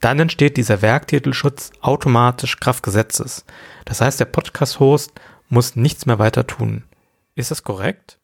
dann 0.00 0.20
entsteht 0.20 0.58
dieser 0.58 0.82
Werktitelschutz 0.82 1.70
automatisch 1.80 2.60
Kraft 2.60 2.82
Gesetzes. 2.82 3.46
Das 3.86 4.02
heißt, 4.02 4.20
der 4.20 4.26
Podcast-Host 4.26 5.12
muss 5.48 5.74
nichts 5.74 6.04
mehr 6.04 6.18
weiter 6.18 6.46
tun. 6.46 6.84
Ist 7.34 7.50
das 7.50 7.62
korrekt? 7.62 8.18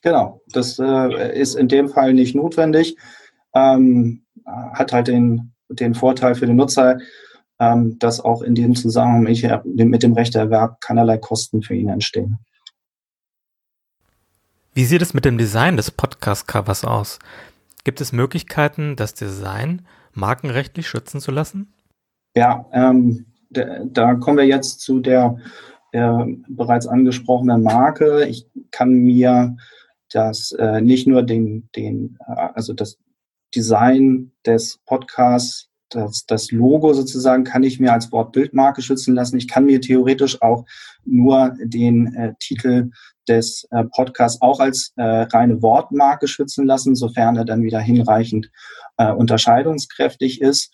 Genau, 0.00 0.40
das 0.48 0.78
äh, 0.78 1.38
ist 1.38 1.54
in 1.54 1.68
dem 1.68 1.90
Fall 1.90 2.14
nicht 2.14 2.34
notwendig. 2.34 2.96
Ähm, 3.54 4.22
hat 4.72 4.94
halt 4.94 5.08
den, 5.08 5.52
den 5.68 5.94
Vorteil 5.94 6.34
für 6.34 6.46
den 6.46 6.56
Nutzer, 6.56 6.96
ähm, 7.58 7.98
dass 7.98 8.20
auch 8.20 8.42
in 8.42 8.54
diesem 8.54 8.74
Zusammenhang 8.74 9.22
mit 9.64 10.02
dem 10.02 10.12
Rechteerwerb 10.12 10.80
keinerlei 10.80 11.18
Kosten 11.18 11.62
für 11.62 11.74
ihn 11.74 11.88
entstehen. 11.88 12.38
Wie 14.74 14.84
sieht 14.84 15.00
es 15.00 15.14
mit 15.14 15.24
dem 15.24 15.38
Design 15.38 15.76
des 15.76 15.90
Podcast-Covers 15.90 16.84
aus? 16.84 17.18
Gibt 17.84 18.00
es 18.00 18.12
Möglichkeiten, 18.12 18.96
das 18.96 19.14
Design 19.14 19.86
markenrechtlich 20.12 20.86
schützen 20.86 21.20
zu 21.20 21.30
lassen? 21.30 21.72
Ja, 22.34 22.66
ähm, 22.72 23.26
da 23.48 24.14
kommen 24.16 24.36
wir 24.36 24.46
jetzt 24.46 24.80
zu 24.80 25.00
der 25.00 25.38
äh, 25.92 26.24
bereits 26.48 26.86
angesprochenen 26.86 27.62
Marke. 27.62 28.26
Ich 28.26 28.46
kann 28.70 28.90
mir 28.90 29.56
das 30.10 30.52
äh, 30.52 30.80
nicht 30.82 31.06
nur 31.06 31.22
den, 31.22 31.70
den, 31.74 32.18
äh, 32.26 32.32
also 32.32 32.74
das 32.74 32.98
Design 33.54 34.32
des 34.44 34.78
Podcasts 34.84 35.70
das, 35.90 36.24
das 36.26 36.50
Logo 36.50 36.92
sozusagen 36.92 37.44
kann 37.44 37.62
ich 37.62 37.80
mir 37.80 37.92
als 37.92 38.10
Wortbildmarke 38.10 38.82
schützen 38.82 39.14
lassen. 39.14 39.38
Ich 39.38 39.48
kann 39.48 39.66
mir 39.66 39.80
theoretisch 39.80 40.42
auch 40.42 40.64
nur 41.04 41.54
den 41.62 42.14
äh, 42.14 42.34
Titel 42.40 42.90
des 43.28 43.66
äh, 43.70 43.84
Podcasts 43.84 44.40
auch 44.42 44.60
als 44.60 44.92
äh, 44.96 45.02
reine 45.02 45.62
Wortmarke 45.62 46.28
schützen 46.28 46.66
lassen, 46.66 46.94
sofern 46.94 47.36
er 47.36 47.44
dann 47.44 47.62
wieder 47.62 47.80
hinreichend 47.80 48.50
äh, 48.96 49.12
unterscheidungskräftig 49.12 50.40
ist. 50.40 50.72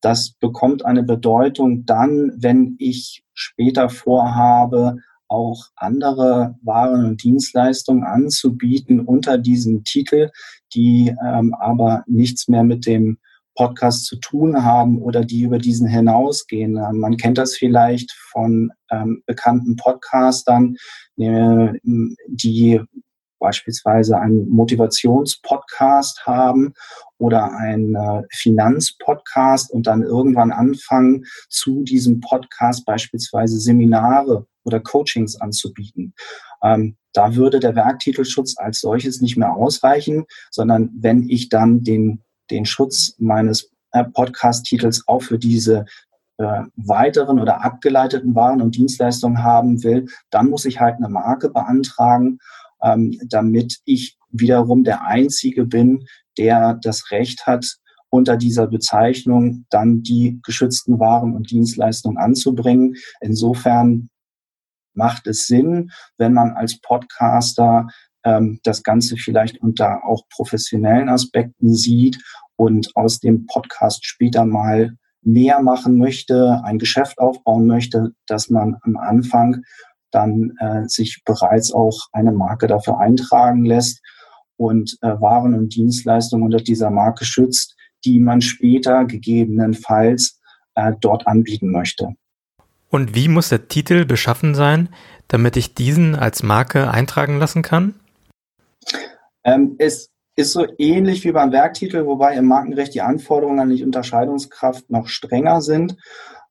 Das 0.00 0.32
bekommt 0.32 0.84
eine 0.84 1.02
Bedeutung 1.02 1.86
dann, 1.86 2.32
wenn 2.36 2.76
ich 2.78 3.24
später 3.34 3.88
vorhabe, 3.88 4.96
auch 5.28 5.68
andere 5.76 6.56
Waren 6.62 7.06
und 7.06 7.22
Dienstleistungen 7.22 8.04
anzubieten 8.04 9.00
unter 9.00 9.38
diesem 9.38 9.82
Titel, 9.82 10.30
die 10.74 11.14
ähm, 11.24 11.54
aber 11.54 12.04
nichts 12.06 12.48
mehr 12.48 12.64
mit 12.64 12.84
dem 12.84 13.18
Podcast 13.54 14.06
zu 14.06 14.16
tun 14.16 14.64
haben 14.64 14.98
oder 15.00 15.24
die 15.24 15.42
über 15.42 15.58
diesen 15.58 15.86
hinausgehen. 15.86 16.76
Ähm, 16.76 16.98
man 16.98 17.16
kennt 17.16 17.38
das 17.38 17.56
vielleicht 17.56 18.12
von 18.30 18.72
ähm, 18.90 19.22
bekannten 19.26 19.76
Podcastern, 19.76 20.76
äh, 21.18 21.72
die 22.28 22.80
beispielsweise 23.42 24.18
einen 24.18 24.48
Motivationspodcast 24.48 26.26
haben 26.26 26.72
oder 27.18 27.52
einen 27.56 27.94
äh, 27.96 28.22
Finanzpodcast 28.30 29.70
und 29.70 29.86
dann 29.86 30.02
irgendwann 30.02 30.52
anfangen, 30.52 31.24
zu 31.50 31.82
diesem 31.82 32.20
Podcast 32.20 32.86
beispielsweise 32.86 33.58
Seminare 33.58 34.46
oder 34.64 34.80
Coachings 34.80 35.40
anzubieten. 35.40 36.14
Ähm, 36.62 36.96
da 37.12 37.34
würde 37.34 37.58
der 37.58 37.74
Werktitelschutz 37.74 38.54
als 38.56 38.80
solches 38.80 39.20
nicht 39.20 39.36
mehr 39.36 39.54
ausreichen, 39.54 40.24
sondern 40.50 40.90
wenn 40.94 41.28
ich 41.28 41.48
dann 41.48 41.82
den 41.82 42.22
den 42.50 42.64
Schutz 42.64 43.14
meines 43.18 43.70
äh, 43.92 44.04
Podcast-Titels 44.04 45.04
auch 45.06 45.22
für 45.22 45.38
diese 45.38 45.84
äh, 46.38 46.62
weiteren 46.76 47.38
oder 47.38 47.64
abgeleiteten 47.64 48.34
Waren 48.34 48.62
und 48.62 48.76
Dienstleistungen 48.76 49.42
haben 49.42 49.82
will, 49.84 50.06
dann 50.30 50.50
muss 50.50 50.64
ich 50.64 50.80
halt 50.80 50.96
eine 50.96 51.08
Marke 51.08 51.50
beantragen, 51.50 52.38
ähm, 52.82 53.18
damit 53.28 53.80
ich 53.84 54.16
wiederum 54.30 54.84
der 54.84 55.04
Einzige 55.04 55.66
bin, 55.66 56.06
der 56.38 56.78
das 56.82 57.10
Recht 57.10 57.46
hat, 57.46 57.76
unter 58.08 58.36
dieser 58.36 58.66
Bezeichnung 58.66 59.64
dann 59.70 60.02
die 60.02 60.38
geschützten 60.42 60.98
Waren 60.98 61.34
und 61.34 61.50
Dienstleistungen 61.50 62.18
anzubringen. 62.18 62.96
Insofern 63.20 64.10
macht 64.94 65.26
es 65.26 65.46
Sinn, 65.46 65.90
wenn 66.18 66.34
man 66.34 66.50
als 66.50 66.78
Podcaster 66.80 67.88
ähm, 68.24 68.60
das 68.62 68.82
Ganze 68.82 69.16
vielleicht 69.16 69.60
unter 69.60 70.04
auch 70.04 70.22
professionellen 70.28 71.08
Aspekten 71.08 71.74
sieht 71.74 72.18
und 72.56 72.94
aus 72.94 73.20
dem 73.20 73.46
Podcast 73.46 74.04
später 74.04 74.44
mal 74.44 74.96
mehr 75.22 75.62
machen 75.62 75.98
möchte, 75.98 76.60
ein 76.64 76.78
Geschäft 76.78 77.18
aufbauen 77.18 77.66
möchte, 77.66 78.12
dass 78.26 78.50
man 78.50 78.76
am 78.82 78.96
Anfang 78.96 79.62
dann 80.10 80.52
äh, 80.58 80.86
sich 80.86 81.22
bereits 81.24 81.72
auch 81.72 82.08
eine 82.12 82.32
Marke 82.32 82.66
dafür 82.66 82.98
eintragen 82.98 83.64
lässt 83.64 84.02
und 84.56 84.96
äh, 85.00 85.08
Waren 85.20 85.54
und 85.54 85.74
Dienstleistungen 85.74 86.44
unter 86.44 86.58
dieser 86.58 86.90
Marke 86.90 87.24
schützt, 87.24 87.76
die 88.04 88.20
man 88.20 88.42
später 88.42 89.04
gegebenenfalls 89.04 90.40
äh, 90.74 90.92
dort 91.00 91.26
anbieten 91.26 91.70
möchte. 91.70 92.14
Und 92.90 93.14
wie 93.14 93.28
muss 93.28 93.48
der 93.48 93.68
Titel 93.68 94.04
beschaffen 94.04 94.54
sein, 94.54 94.90
damit 95.28 95.56
ich 95.56 95.74
diesen 95.74 96.14
als 96.14 96.42
Marke 96.42 96.90
eintragen 96.90 97.38
lassen 97.38 97.62
kann? 97.62 97.94
Ähm, 99.44 99.76
es 99.78 100.10
ist 100.36 100.52
so 100.52 100.66
ähnlich 100.78 101.24
wie 101.24 101.32
beim 101.32 101.52
Werktitel, 101.52 102.06
wobei 102.06 102.36
im 102.36 102.46
Markenrecht 102.46 102.94
die 102.94 103.02
Anforderungen 103.02 103.60
an 103.60 103.70
die 103.70 103.84
Unterscheidungskraft 103.84 104.88
noch 104.90 105.08
strenger 105.08 105.60
sind. 105.60 105.96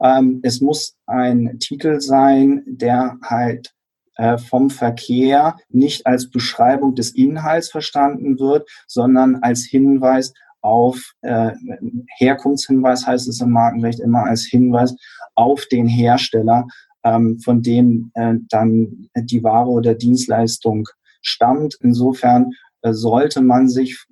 Ähm, 0.01 0.39
es 0.43 0.61
muss 0.61 0.95
ein 1.07 1.57
Titel 1.59 1.99
sein, 1.99 2.63
der 2.65 3.17
halt 3.23 3.73
äh, 4.17 4.37
vom 4.37 4.69
Verkehr 4.69 5.57
nicht 5.69 6.05
als 6.05 6.29
Beschreibung 6.29 6.95
des 6.95 7.15
Inhalts 7.15 7.69
verstanden 7.69 8.39
wird, 8.39 8.69
sondern 8.87 9.37
als 9.37 9.63
Hinweis 9.63 10.33
auf 10.61 11.13
äh, 11.21 11.51
Herkunftshinweis 12.17 13.07
heißt 13.07 13.27
es 13.27 13.41
im 13.41 13.51
Markenrecht 13.51 13.99
immer 13.99 14.25
als 14.25 14.45
Hinweis 14.45 14.95
auf 15.33 15.65
den 15.71 15.87
Hersteller, 15.87 16.67
ähm, 17.03 17.39
von 17.39 17.63
dem 17.63 18.11
äh, 18.13 18.35
dann 18.49 19.07
die 19.15 19.43
Ware 19.43 19.69
oder 19.69 19.95
Dienstleistung 19.95 20.87
stammt. 21.21 21.77
Insofern 21.81 22.51
äh, 22.81 22.93
sollte 22.93 23.41
man 23.41 23.69
sich, 23.69 24.05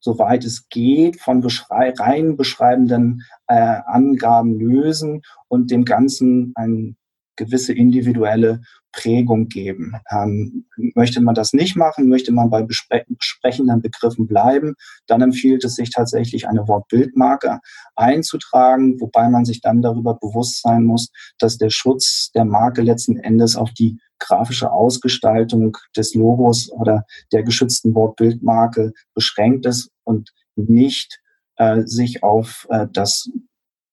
soweit 0.00 0.44
es 0.44 0.68
geht, 0.68 1.20
von 1.20 1.44
rein 1.68 2.36
beschreibenden 2.36 3.22
äh, 3.46 3.80
Angaben 3.86 4.58
lösen 4.58 5.22
und 5.48 5.70
dem 5.70 5.84
Ganzen 5.84 6.52
ein 6.54 6.96
gewisse 7.38 7.72
individuelle 7.72 8.60
Prägung 8.92 9.48
geben. 9.48 9.94
Ähm, 10.10 10.66
möchte 10.94 11.22
man 11.22 11.34
das 11.34 11.52
nicht 11.52 11.76
machen, 11.76 12.08
möchte 12.08 12.32
man 12.32 12.50
bei 12.50 12.62
besprechenden 12.62 13.80
Begriffen 13.80 14.26
bleiben, 14.26 14.74
dann 15.06 15.22
empfiehlt 15.22 15.64
es 15.64 15.76
sich 15.76 15.90
tatsächlich 15.90 16.48
eine 16.48 16.66
Wortbildmarke 16.68 17.60
einzutragen, 17.96 19.00
wobei 19.00 19.28
man 19.28 19.44
sich 19.44 19.60
dann 19.60 19.82
darüber 19.82 20.14
bewusst 20.14 20.62
sein 20.62 20.84
muss, 20.84 21.10
dass 21.38 21.58
der 21.58 21.70
Schutz 21.70 22.30
der 22.34 22.44
Marke 22.44 22.82
letzten 22.82 23.16
Endes 23.16 23.56
auf 23.56 23.70
die 23.72 23.98
grafische 24.18 24.70
Ausgestaltung 24.70 25.76
des 25.96 26.14
Logos 26.14 26.70
oder 26.70 27.04
der 27.32 27.42
geschützten 27.42 27.94
Wortbildmarke 27.94 28.92
beschränkt 29.14 29.66
ist 29.66 29.90
und 30.04 30.32
nicht 30.56 31.20
äh, 31.56 31.82
sich 31.82 32.22
auf 32.22 32.66
äh, 32.70 32.86
das 32.92 33.30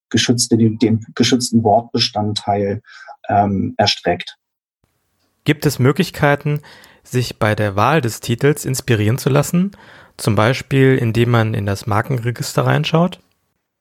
geschützte, 0.08 0.56
den, 0.56 1.04
geschützten 1.14 1.62
Wortbestandteil 1.64 2.82
ähm, 3.28 3.74
erstreckt. 3.76 4.36
Gibt 5.44 5.66
es 5.66 5.78
Möglichkeiten, 5.78 6.60
sich 7.02 7.38
bei 7.38 7.54
der 7.54 7.76
Wahl 7.76 8.00
des 8.00 8.20
Titels 8.20 8.64
inspirieren 8.64 9.18
zu 9.18 9.30
lassen? 9.30 9.72
Zum 10.16 10.34
Beispiel, 10.34 10.96
indem 10.96 11.30
man 11.30 11.54
in 11.54 11.66
das 11.66 11.86
Markenregister 11.86 12.66
reinschaut? 12.66 13.20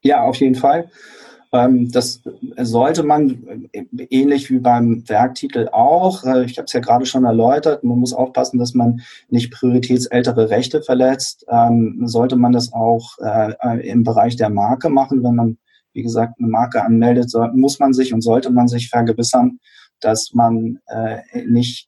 Ja, 0.01 0.21
auf 0.21 0.35
jeden 0.35 0.55
Fall. 0.55 0.89
Ähm, 1.55 1.91
das 1.91 2.21
sollte 2.57 3.03
man 3.03 3.69
äh, 3.71 3.85
ähnlich 4.09 4.49
wie 4.49 4.59
beim 4.59 5.07
Werktitel 5.07 5.69
auch. 5.71 6.23
Äh, 6.23 6.45
ich 6.45 6.57
habe 6.57 6.65
es 6.65 6.73
ja 6.73 6.81
gerade 6.81 7.05
schon 7.05 7.23
erläutert. 7.23 7.83
Man 7.83 7.99
muss 7.99 8.13
aufpassen, 8.13 8.59
dass 8.59 8.73
man 8.73 9.01
nicht 9.29 9.51
prioritätsältere 9.51 10.49
Rechte 10.49 10.81
verletzt. 10.81 11.45
Ähm, 11.49 12.01
sollte 12.05 12.35
man 12.35 12.51
das 12.51 12.73
auch 12.73 13.17
äh, 13.19 13.89
im 13.89 14.03
Bereich 14.03 14.35
der 14.35 14.49
Marke 14.49 14.89
machen, 14.89 15.23
wenn 15.23 15.35
man 15.35 15.57
wie 15.93 16.03
gesagt, 16.03 16.39
eine 16.39 16.49
Marke 16.49 16.83
anmeldet, 16.83 17.31
muss 17.53 17.79
man 17.79 17.93
sich 17.93 18.13
und 18.13 18.19
sollte 18.19 18.49
man 18.49 18.67
sich 18.67 18.89
vergewissern, 18.89 19.59
dass 20.01 20.33
man 20.33 20.79
nicht 21.45 21.87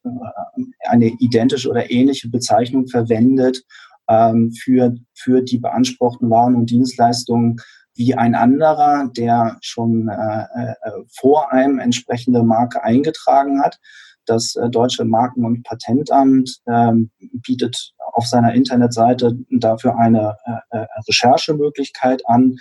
eine 0.87 1.07
identische 1.19 1.69
oder 1.69 1.91
ähnliche 1.91 2.29
Bezeichnung 2.29 2.87
verwendet 2.87 3.65
ähm, 4.07 4.53
für, 4.53 4.95
für 5.13 5.41
die 5.41 5.57
beanspruchten 5.57 6.29
Waren 6.29 6.55
und 6.55 6.69
Dienstleistungen 6.69 7.57
wie 7.97 8.15
ein 8.15 8.35
anderer, 8.35 9.09
der 9.15 9.57
schon 9.61 10.07
äh, 10.07 10.41
äh, 10.43 10.75
vor 11.19 11.51
einem 11.51 11.79
entsprechende 11.79 12.43
Marke 12.43 12.83
eingetragen 12.83 13.61
hat. 13.61 13.79
Das 14.25 14.55
äh, 14.55 14.69
Deutsche 14.69 15.05
Marken- 15.05 15.45
und 15.45 15.63
Patentamt 15.63 16.57
ähm, 16.67 17.11
bietet 17.19 17.93
auf 18.13 18.25
seiner 18.25 18.53
Internetseite 18.53 19.37
dafür 19.49 19.97
eine 19.97 20.37
äh, 20.45 20.77
äh 20.77 20.87
Recherchemöglichkeit 21.07 22.27
an 22.27 22.57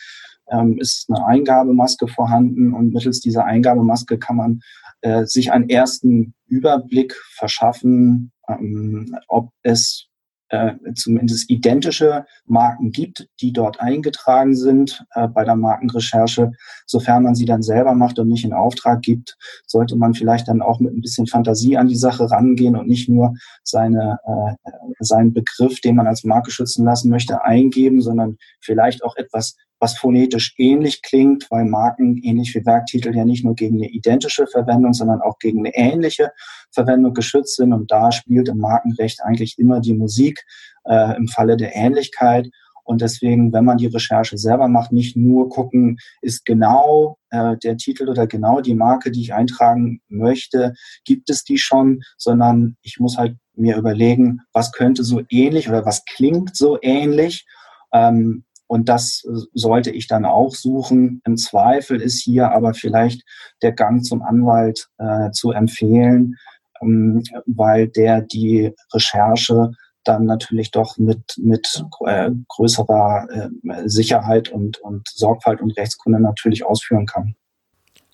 ähm, 0.50 0.78
ist 0.78 1.08
eine 1.08 1.26
Eingabemaske 1.26 2.08
vorhanden 2.08 2.72
und 2.72 2.92
mittels 2.92 3.20
dieser 3.20 3.44
Eingabemaske 3.44 4.18
kann 4.18 4.36
man 4.36 4.60
äh, 5.00 5.24
sich 5.24 5.52
einen 5.52 5.68
ersten 5.68 6.34
Überblick 6.46 7.14
verschaffen, 7.34 8.32
ähm, 8.48 9.16
ob 9.28 9.50
es 9.62 10.05
äh, 10.48 10.72
zumindest 10.94 11.50
identische 11.50 12.24
Marken 12.46 12.92
gibt, 12.92 13.28
die 13.40 13.52
dort 13.52 13.80
eingetragen 13.80 14.54
sind 14.54 15.04
äh, 15.14 15.28
bei 15.28 15.44
der 15.44 15.56
Markenrecherche. 15.56 16.52
Sofern 16.86 17.24
man 17.24 17.34
sie 17.34 17.44
dann 17.44 17.62
selber 17.62 17.94
macht 17.94 18.18
und 18.18 18.28
nicht 18.28 18.44
in 18.44 18.52
Auftrag 18.52 19.02
gibt, 19.02 19.36
sollte 19.66 19.96
man 19.96 20.14
vielleicht 20.14 20.48
dann 20.48 20.62
auch 20.62 20.80
mit 20.80 20.94
ein 20.94 21.00
bisschen 21.00 21.26
Fantasie 21.26 21.76
an 21.76 21.88
die 21.88 21.96
Sache 21.96 22.30
rangehen 22.30 22.76
und 22.76 22.88
nicht 22.88 23.08
nur 23.08 23.34
seine, 23.64 24.18
äh, 24.24 24.70
seinen 25.00 25.32
Begriff, 25.32 25.80
den 25.80 25.96
man 25.96 26.06
als 26.06 26.24
Marke 26.24 26.50
schützen 26.50 26.84
lassen 26.84 27.10
möchte, 27.10 27.42
eingeben, 27.42 28.00
sondern 28.00 28.36
vielleicht 28.60 29.02
auch 29.04 29.16
etwas 29.16 29.56
was 29.78 29.98
phonetisch 29.98 30.54
ähnlich 30.58 31.02
klingt, 31.02 31.50
weil 31.50 31.64
Marken 31.64 32.16
ähnlich 32.22 32.54
wie 32.54 32.64
Werktitel 32.64 33.14
ja 33.14 33.24
nicht 33.24 33.44
nur 33.44 33.54
gegen 33.54 33.76
eine 33.76 33.90
identische 33.90 34.46
Verwendung, 34.46 34.92
sondern 34.92 35.20
auch 35.20 35.38
gegen 35.38 35.60
eine 35.60 35.74
ähnliche 35.74 36.30
Verwendung 36.70 37.14
geschützt 37.14 37.56
sind. 37.56 37.72
Und 37.72 37.90
da 37.90 38.12
spielt 38.12 38.48
im 38.48 38.58
Markenrecht 38.58 39.22
eigentlich 39.22 39.58
immer 39.58 39.80
die 39.80 39.94
Musik 39.94 40.44
äh, 40.84 41.16
im 41.16 41.28
Falle 41.28 41.56
der 41.56 41.74
Ähnlichkeit. 41.74 42.48
Und 42.84 43.00
deswegen, 43.00 43.52
wenn 43.52 43.64
man 43.64 43.78
die 43.78 43.88
Recherche 43.88 44.38
selber 44.38 44.68
macht, 44.68 44.92
nicht 44.92 45.16
nur 45.16 45.48
gucken, 45.48 45.98
ist 46.22 46.44
genau 46.44 47.18
äh, 47.30 47.56
der 47.56 47.76
Titel 47.76 48.08
oder 48.08 48.28
genau 48.28 48.60
die 48.60 48.76
Marke, 48.76 49.10
die 49.10 49.22
ich 49.22 49.34
eintragen 49.34 50.00
möchte, 50.08 50.72
gibt 51.04 51.28
es 51.28 51.42
die 51.42 51.58
schon, 51.58 52.02
sondern 52.16 52.76
ich 52.82 53.00
muss 53.00 53.18
halt 53.18 53.36
mir 53.56 53.76
überlegen, 53.76 54.40
was 54.52 54.70
könnte 54.70 55.02
so 55.02 55.20
ähnlich 55.28 55.68
oder 55.68 55.84
was 55.84 56.04
klingt 56.04 56.56
so 56.56 56.78
ähnlich. 56.80 57.44
Ähm, 57.92 58.44
und 58.66 58.88
das 58.88 59.26
sollte 59.54 59.90
ich 59.90 60.08
dann 60.08 60.24
auch 60.24 60.54
suchen. 60.54 61.20
Im 61.24 61.36
Zweifel 61.36 62.00
ist 62.00 62.22
hier 62.22 62.50
aber 62.50 62.74
vielleicht 62.74 63.22
der 63.62 63.72
Gang 63.72 64.04
zum 64.04 64.22
Anwalt 64.22 64.88
äh, 64.98 65.30
zu 65.30 65.52
empfehlen, 65.52 66.36
ähm, 66.82 67.22
weil 67.46 67.88
der 67.88 68.22
die 68.22 68.72
Recherche 68.92 69.72
dann 70.04 70.24
natürlich 70.24 70.70
doch 70.70 70.98
mit, 70.98 71.34
mit 71.36 71.84
äh, 72.04 72.30
größerer 72.48 73.28
äh, 73.30 73.88
Sicherheit 73.88 74.48
und, 74.48 74.78
und 74.78 75.08
Sorgfalt 75.08 75.60
und 75.60 75.76
Rechtskunde 75.76 76.20
natürlich 76.20 76.64
ausführen 76.64 77.06
kann. 77.06 77.34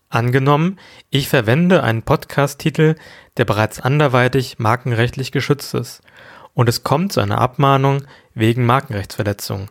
Angenommen, 0.09 0.79
ich 1.09 1.29
verwende 1.29 1.83
einen 1.83 2.03
Podcast-Titel, 2.03 2.97
der 3.38 3.47
bereits 3.47 3.81
anderweitig 3.81 4.59
markenrechtlich 4.59 5.33
geschützt 5.33 5.75
ist, 5.75 6.03
und 6.55 6.69
es 6.69 6.83
kommt 6.83 7.15
zu 7.15 7.21
einer 7.21 7.41
Abmahnung 7.41 8.05
wegen 8.35 8.67
Markenrechtsverletzung. 8.67 9.71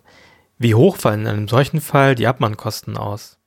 Wie 0.62 0.76
hoch 0.76 0.98
fallen 0.98 1.22
in 1.22 1.28
einem 1.28 1.48
solchen 1.48 1.82
Fall 1.82 2.14
die 2.14 2.28
Abmahnkosten 2.28 2.96
aus? 2.96 3.40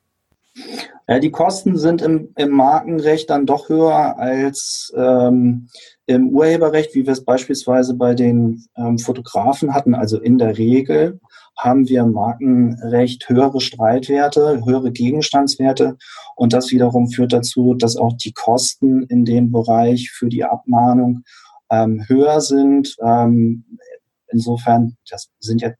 Ja, 1.07 1.20
die 1.20 1.31
Kosten 1.31 1.77
sind 1.77 2.03
im, 2.03 2.33
im 2.35 2.50
Markenrecht 2.50 3.31
dann 3.31 3.46
doch 3.46 3.68
höher 3.68 4.18
als 4.18 4.92
ähm, 4.96 5.68
im 6.07 6.31
Urheberrecht, 6.31 6.92
wie 6.96 7.07
wir 7.07 7.12
es 7.12 7.24
beispielsweise 7.24 7.94
bei 7.94 8.14
den 8.14 8.64
ähm, 8.77 8.98
Fotografen 8.98 9.74
hatten. 9.74 9.94
Also 9.94 10.18
in 10.18 10.38
der 10.38 10.59
Regel 10.59 11.20
haben 11.57 11.88
wir 11.88 12.00
im 12.00 12.12
Markenrecht 12.12 13.29
höhere 13.29 13.61
Streitwerte, 13.61 14.64
höhere 14.64 14.90
Gegenstandswerte. 14.90 15.96
Und 16.35 16.53
das 16.53 16.72
wiederum 16.72 17.11
führt 17.11 17.33
dazu, 17.33 17.74
dass 17.74 17.96
auch 17.96 18.14
die 18.14 18.33
Kosten 18.33 19.05
in 19.05 19.24
dem 19.24 19.53
Bereich 19.53 20.11
für 20.11 20.29
die 20.29 20.42
Abmahnung 20.42 21.22
ähm, 21.70 22.05
höher 22.09 22.40
sind. 22.40 22.96
Ähm, 23.00 23.79
insofern, 24.33 24.96
das 25.09 25.29
sind 25.38 25.62
ja 25.62 25.70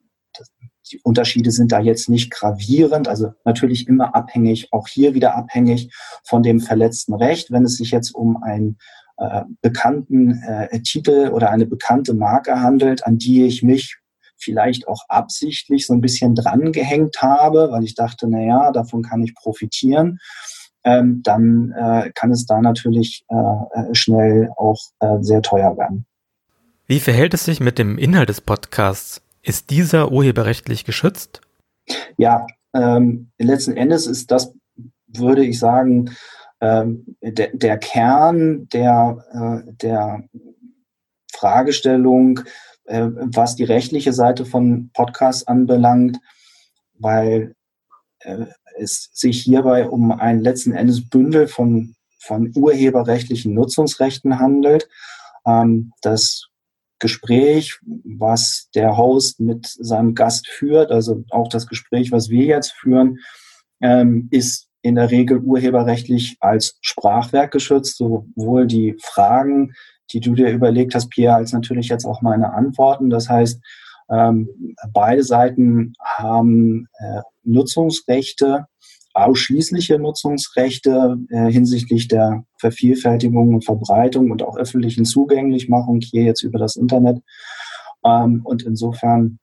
die 0.91 1.01
Unterschiede 1.03 1.51
sind 1.51 1.73
da 1.73 1.81
jetzt 1.81 2.09
nicht 2.09 2.31
gravierend, 2.31 3.09
also 3.09 3.33
natürlich 3.45 3.89
immer 3.89 4.15
abhängig, 4.15 4.73
auch 4.73 4.89
hier 4.89 5.15
wieder 5.15 5.35
abhängig 5.35 5.91
von 6.23 6.43
dem 6.43 6.61
verletzten 6.61 7.15
Recht. 7.15 7.51
Wenn 7.51 7.65
es 7.65 7.77
sich 7.77 7.91
jetzt 7.91 8.15
um 8.15 8.43
einen 8.43 8.79
äh, 9.17 9.43
bekannten 9.63 10.43
äh, 10.43 10.81
Titel 10.81 11.31
oder 11.33 11.51
eine 11.51 11.67
bekannte 11.67 12.15
Marke 12.15 12.61
handelt, 12.61 13.07
an 13.07 13.19
die 13.19 13.45
ich 13.45 13.63
mich 13.63 13.99
vielleicht 14.37 14.89
auch 14.89 15.03
absichtlich 15.09 15.87
so 15.87 15.95
ein 15.95 16.01
bisschen 16.01 16.35
dran 16.35 16.73
gehängt 16.73 17.23
habe, 17.23 17.71
weil 17.71 17.85
ich 17.85 17.95
dachte, 17.95 18.27
na 18.29 18.41
ja, 18.41 18.73
davon 18.73 19.03
kann 19.03 19.23
ich 19.23 19.35
profitieren, 19.35 20.19
ähm, 20.85 21.23
dann 21.23 21.73
äh, 21.73 22.11
kann 22.15 22.31
es 22.31 22.45
da 22.45 22.61
natürlich 22.61 23.25
äh, 23.29 23.95
schnell 23.95 24.51
auch 24.57 24.81
äh, 25.01 25.19
sehr 25.21 25.41
teuer 25.41 25.77
werden. 25.79 26.07
Wie 26.87 27.01
verhält 27.01 27.33
es 27.33 27.45
sich 27.45 27.61
mit 27.61 27.79
dem 27.79 27.97
Inhalt 27.97 28.29
des 28.29 28.43
Podcasts? 28.43 29.24
Ist 29.45 29.69
dieser 29.69 30.11
urheberrechtlich 30.11 30.87
geschützt? 30.87 31.43
Ja, 32.17 32.47
ähm, 32.73 33.31
letzten 33.39 33.77
Endes 33.77 34.07
ist 34.07 34.31
das, 34.31 34.55
würde 35.07 35.45
ich 35.45 35.59
sagen, 35.59 36.17
ähm, 36.63 37.17
der, 37.21 37.51
der 37.53 37.77
Kern 37.77 38.67
der, 38.71 39.63
äh, 39.67 39.73
der 39.83 40.25
Fragestellung, 41.31 42.41
äh, 42.85 43.09
was 43.11 43.55
die 43.55 43.65
rechtliche 43.65 44.15
Seite 44.15 44.47
von 44.47 44.91
Podcasts 44.95 45.47
anbelangt, 45.47 46.19
weil 46.99 47.55
äh, 48.21 48.47
es 48.79 49.11
sich 49.13 49.43
hierbei 49.43 49.87
um 49.87 50.11
ein 50.11 50.41
letzten 50.41 50.73
Endes 50.73 51.07
Bündel 51.07 51.49
von, 51.49 51.97
von 52.19 52.51
urheberrechtlichen 52.57 53.53
Nutzungsrechten 53.53 54.39
handelt. 54.39 54.89
Ähm, 55.47 55.93
das 56.01 56.49
Gespräch, 56.99 57.79
was 58.05 58.69
der 58.75 58.97
Host 58.97 59.41
mit 59.41 59.67
seinem 59.67 60.15
Gast 60.15 60.49
führt, 60.49 60.91
also 60.91 61.25
auch 61.31 61.49
das 61.49 61.67
Gespräch, 61.67 62.13
was 62.13 62.29
wir 62.31 62.45
jetzt 62.45 62.73
führen, 62.73 63.19
ähm, 63.81 64.29
ist 64.31 64.69
in 64.83 64.97
der 64.97 65.11
Regel 65.11 65.39
urheberrechtlich 65.39 66.37
als 66.41 66.79
Sprachwerk 66.81 67.53
geschützt, 67.53 67.97
sowohl 67.97 68.67
die 68.67 68.97
Fragen, 69.03 69.73
die 70.13 70.21
du 70.21 70.35
dir 70.35 70.51
überlegt 70.51 70.95
hast, 70.95 71.09
Pierre, 71.09 71.37
als 71.37 71.53
natürlich 71.53 71.89
jetzt 71.89 72.05
auch 72.05 72.21
meine 72.23 72.53
Antworten. 72.53 73.09
Das 73.11 73.29
heißt, 73.29 73.61
ähm, 74.11 74.49
beide 74.93 75.23
Seiten 75.23 75.95
haben 76.05 76.87
äh, 76.99 77.23
Nutzungsrechte, 77.43 78.67
ausschließliche 79.15 79.99
Nutzungsrechte 79.99 81.19
äh, 81.31 81.51
hinsichtlich 81.51 82.09
der 82.09 82.45
Vervielfältigung 82.59 83.55
und 83.55 83.65
Verbreitung 83.65 84.31
und 84.31 84.43
auch 84.43 84.57
öffentlichen 84.57 85.05
Zugänglichmachung 85.05 86.01
hier 86.01 86.25
jetzt 86.25 86.43
über 86.43 86.59
das 86.59 86.77
Internet. 86.77 87.23
Ähm, 88.05 88.43
und 88.45 88.63
insofern 88.63 89.39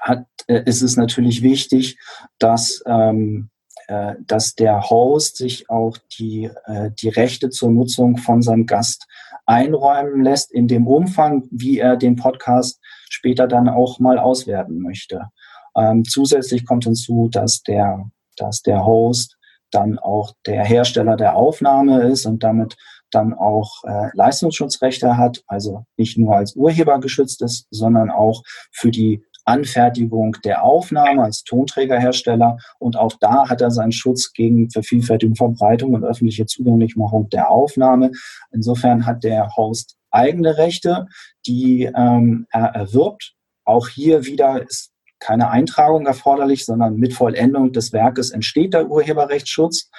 hat, 0.00 0.26
äh, 0.48 0.62
ist 0.66 0.82
es 0.82 0.96
natürlich 0.96 1.42
wichtig, 1.42 1.98
dass 2.38 2.82
ähm, 2.86 3.50
äh, 3.90 4.14
dass 4.24 4.54
der 4.54 4.88
Host 4.88 5.36
sich 5.36 5.68
auch 5.68 5.98
die, 6.16 6.48
äh, 6.66 6.92
die 6.92 7.08
Rechte 7.08 7.50
zur 7.50 7.72
Nutzung 7.72 8.18
von 8.18 8.40
seinem 8.40 8.66
Gast 8.66 9.08
einräumen 9.46 10.22
lässt, 10.22 10.52
in 10.52 10.68
dem 10.68 10.86
Umfang, 10.86 11.48
wie 11.50 11.80
er 11.80 11.96
den 11.96 12.14
Podcast 12.14 12.78
später 13.08 13.48
dann 13.48 13.68
auch 13.68 13.98
mal 13.98 14.20
auswerten 14.20 14.80
möchte. 14.80 15.30
Ähm, 15.76 16.04
zusätzlich 16.04 16.64
kommt 16.64 16.84
hinzu, 16.84 17.28
dass 17.32 17.62
der, 17.62 18.08
dass 18.40 18.62
der 18.62 18.84
Host 18.84 19.36
dann 19.70 19.98
auch 19.98 20.32
der 20.46 20.64
Hersteller 20.64 21.16
der 21.16 21.36
Aufnahme 21.36 22.02
ist 22.02 22.26
und 22.26 22.42
damit 22.42 22.76
dann 23.10 23.34
auch 23.34 23.84
äh, 23.84 24.08
Leistungsschutzrechte 24.14 25.16
hat, 25.16 25.42
also 25.46 25.84
nicht 25.96 26.18
nur 26.18 26.36
als 26.36 26.54
Urheber 26.54 27.00
geschützt 27.00 27.42
ist, 27.42 27.66
sondern 27.70 28.10
auch 28.10 28.42
für 28.72 28.90
die 28.90 29.24
Anfertigung 29.44 30.36
der 30.44 30.62
Aufnahme 30.64 31.24
als 31.24 31.42
Tonträgerhersteller. 31.44 32.58
Und 32.78 32.96
auch 32.96 33.14
da 33.20 33.48
hat 33.48 33.60
er 33.60 33.70
seinen 33.70 33.92
Schutz 33.92 34.32
gegen 34.32 34.70
Vervielfältigung, 34.70 35.34
Verbreitung 35.34 35.94
und 35.94 36.04
öffentliche 36.04 36.46
Zugänglichmachung 36.46 37.28
der 37.30 37.50
Aufnahme. 37.50 38.12
Insofern 38.52 39.06
hat 39.06 39.24
der 39.24 39.56
Host 39.56 39.96
eigene 40.10 40.56
Rechte, 40.56 41.06
die 41.46 41.90
ähm, 41.94 42.46
er 42.50 42.66
erwirbt. 42.66 43.34
Auch 43.64 43.88
hier 43.88 44.24
wieder 44.24 44.62
ist 44.62 44.92
keine 45.20 45.50
Eintragung 45.50 46.06
erforderlich, 46.06 46.64
sondern 46.64 46.96
mit 46.96 47.12
Vollendung 47.14 47.72
des 47.72 47.92
Werkes 47.92 48.30
entsteht 48.30 48.74
der 48.74 48.88
Urheberrechtsschutz. 48.88 49.90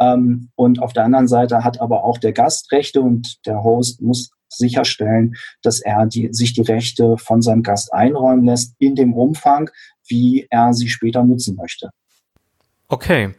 Ähm, 0.00 0.50
und 0.54 0.80
auf 0.80 0.92
der 0.92 1.04
anderen 1.04 1.26
Seite 1.26 1.64
hat 1.64 1.80
aber 1.80 2.04
auch 2.04 2.18
der 2.18 2.32
Gast 2.32 2.70
Rechte 2.70 3.00
und 3.00 3.44
der 3.46 3.64
Host 3.64 4.00
muss 4.00 4.30
sicherstellen, 4.48 5.34
dass 5.62 5.80
er 5.80 6.06
die, 6.06 6.28
sich 6.32 6.52
die 6.52 6.62
Rechte 6.62 7.18
von 7.18 7.42
seinem 7.42 7.62
Gast 7.62 7.92
einräumen 7.92 8.44
lässt 8.44 8.74
in 8.78 8.94
dem 8.94 9.14
Umfang, 9.14 9.70
wie 10.06 10.46
er 10.50 10.72
sie 10.72 10.88
später 10.88 11.24
nutzen 11.24 11.56
möchte. 11.56 11.90
Okay. 12.88 13.34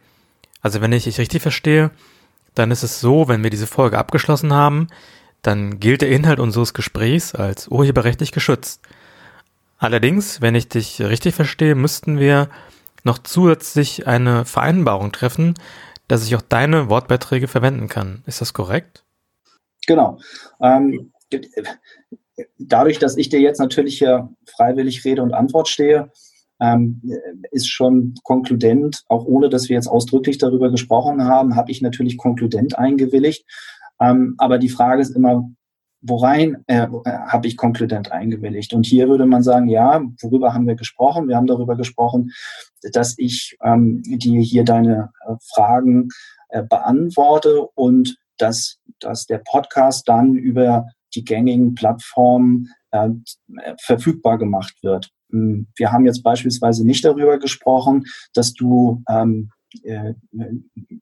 Also 0.60 0.80
wenn 0.80 0.92
ich 0.92 1.04
dich 1.04 1.18
richtig 1.18 1.42
verstehe, 1.42 1.90
dann 2.54 2.70
ist 2.70 2.82
es 2.82 3.00
so, 3.00 3.28
wenn 3.28 3.42
wir 3.42 3.50
diese 3.50 3.66
Folge 3.66 3.98
abgeschlossen 3.98 4.52
haben, 4.52 4.88
dann 5.42 5.80
gilt 5.80 6.02
der 6.02 6.10
Inhalt 6.10 6.38
unseres 6.38 6.74
Gesprächs 6.74 7.34
als 7.34 7.68
urheberrechtlich 7.68 8.32
geschützt. 8.32 8.82
Allerdings, 9.80 10.42
wenn 10.42 10.54
ich 10.54 10.68
dich 10.68 11.00
richtig 11.00 11.34
verstehe, 11.34 11.74
müssten 11.74 12.18
wir 12.18 12.50
noch 13.02 13.16
zusätzlich 13.16 14.06
eine 14.06 14.44
Vereinbarung 14.44 15.10
treffen, 15.10 15.54
dass 16.06 16.26
ich 16.26 16.36
auch 16.36 16.42
deine 16.42 16.90
Wortbeiträge 16.90 17.48
verwenden 17.48 17.88
kann. 17.88 18.22
Ist 18.26 18.42
das 18.42 18.52
korrekt? 18.52 19.04
Genau. 19.86 20.18
Ähm, 20.60 21.12
dadurch, 22.58 22.98
dass 22.98 23.16
ich 23.16 23.30
dir 23.30 23.40
jetzt 23.40 23.58
natürlich 23.58 23.96
hier 23.96 24.28
freiwillig 24.44 25.02
Rede 25.06 25.22
und 25.22 25.32
Antwort 25.32 25.66
stehe, 25.66 26.12
ähm, 26.60 27.00
ist 27.50 27.70
schon 27.70 28.14
konkludent, 28.22 29.04
auch 29.08 29.24
ohne 29.24 29.48
dass 29.48 29.70
wir 29.70 29.76
jetzt 29.76 29.88
ausdrücklich 29.88 30.36
darüber 30.36 30.70
gesprochen 30.70 31.24
haben, 31.24 31.56
habe 31.56 31.70
ich 31.70 31.80
natürlich 31.80 32.18
konkludent 32.18 32.78
eingewilligt. 32.78 33.46
Ähm, 33.98 34.34
aber 34.36 34.58
die 34.58 34.68
Frage 34.68 35.00
ist 35.00 35.16
immer, 35.16 35.50
worein 36.02 36.64
äh, 36.66 36.86
habe 37.04 37.46
ich 37.46 37.56
konkludent 37.56 38.12
eingewilligt? 38.12 38.72
Und 38.72 38.86
hier 38.86 39.08
würde 39.08 39.26
man 39.26 39.42
sagen, 39.42 39.68
ja, 39.68 40.02
worüber 40.20 40.54
haben 40.54 40.66
wir 40.66 40.74
gesprochen? 40.74 41.28
Wir 41.28 41.36
haben 41.36 41.46
darüber 41.46 41.76
gesprochen, 41.76 42.32
dass 42.92 43.14
ich 43.18 43.56
ähm, 43.62 44.02
dir 44.04 44.40
hier 44.40 44.64
deine 44.64 45.10
äh, 45.26 45.34
Fragen 45.54 46.08
äh, 46.48 46.62
beantworte 46.62 47.66
und 47.74 48.16
dass, 48.38 48.78
dass 48.98 49.26
der 49.26 49.38
Podcast 49.38 50.08
dann 50.08 50.34
über 50.34 50.86
die 51.14 51.24
gängigen 51.24 51.74
Plattformen 51.74 52.68
äh, 52.90 53.10
verfügbar 53.80 54.38
gemacht 54.38 54.74
wird. 54.82 55.10
Hm, 55.30 55.66
wir 55.76 55.92
haben 55.92 56.06
jetzt 56.06 56.22
beispielsweise 56.22 56.86
nicht 56.86 57.04
darüber 57.04 57.38
gesprochen, 57.38 58.04
dass 58.34 58.52
du 58.54 59.02
ähm, 59.08 59.50
äh, 59.82 60.14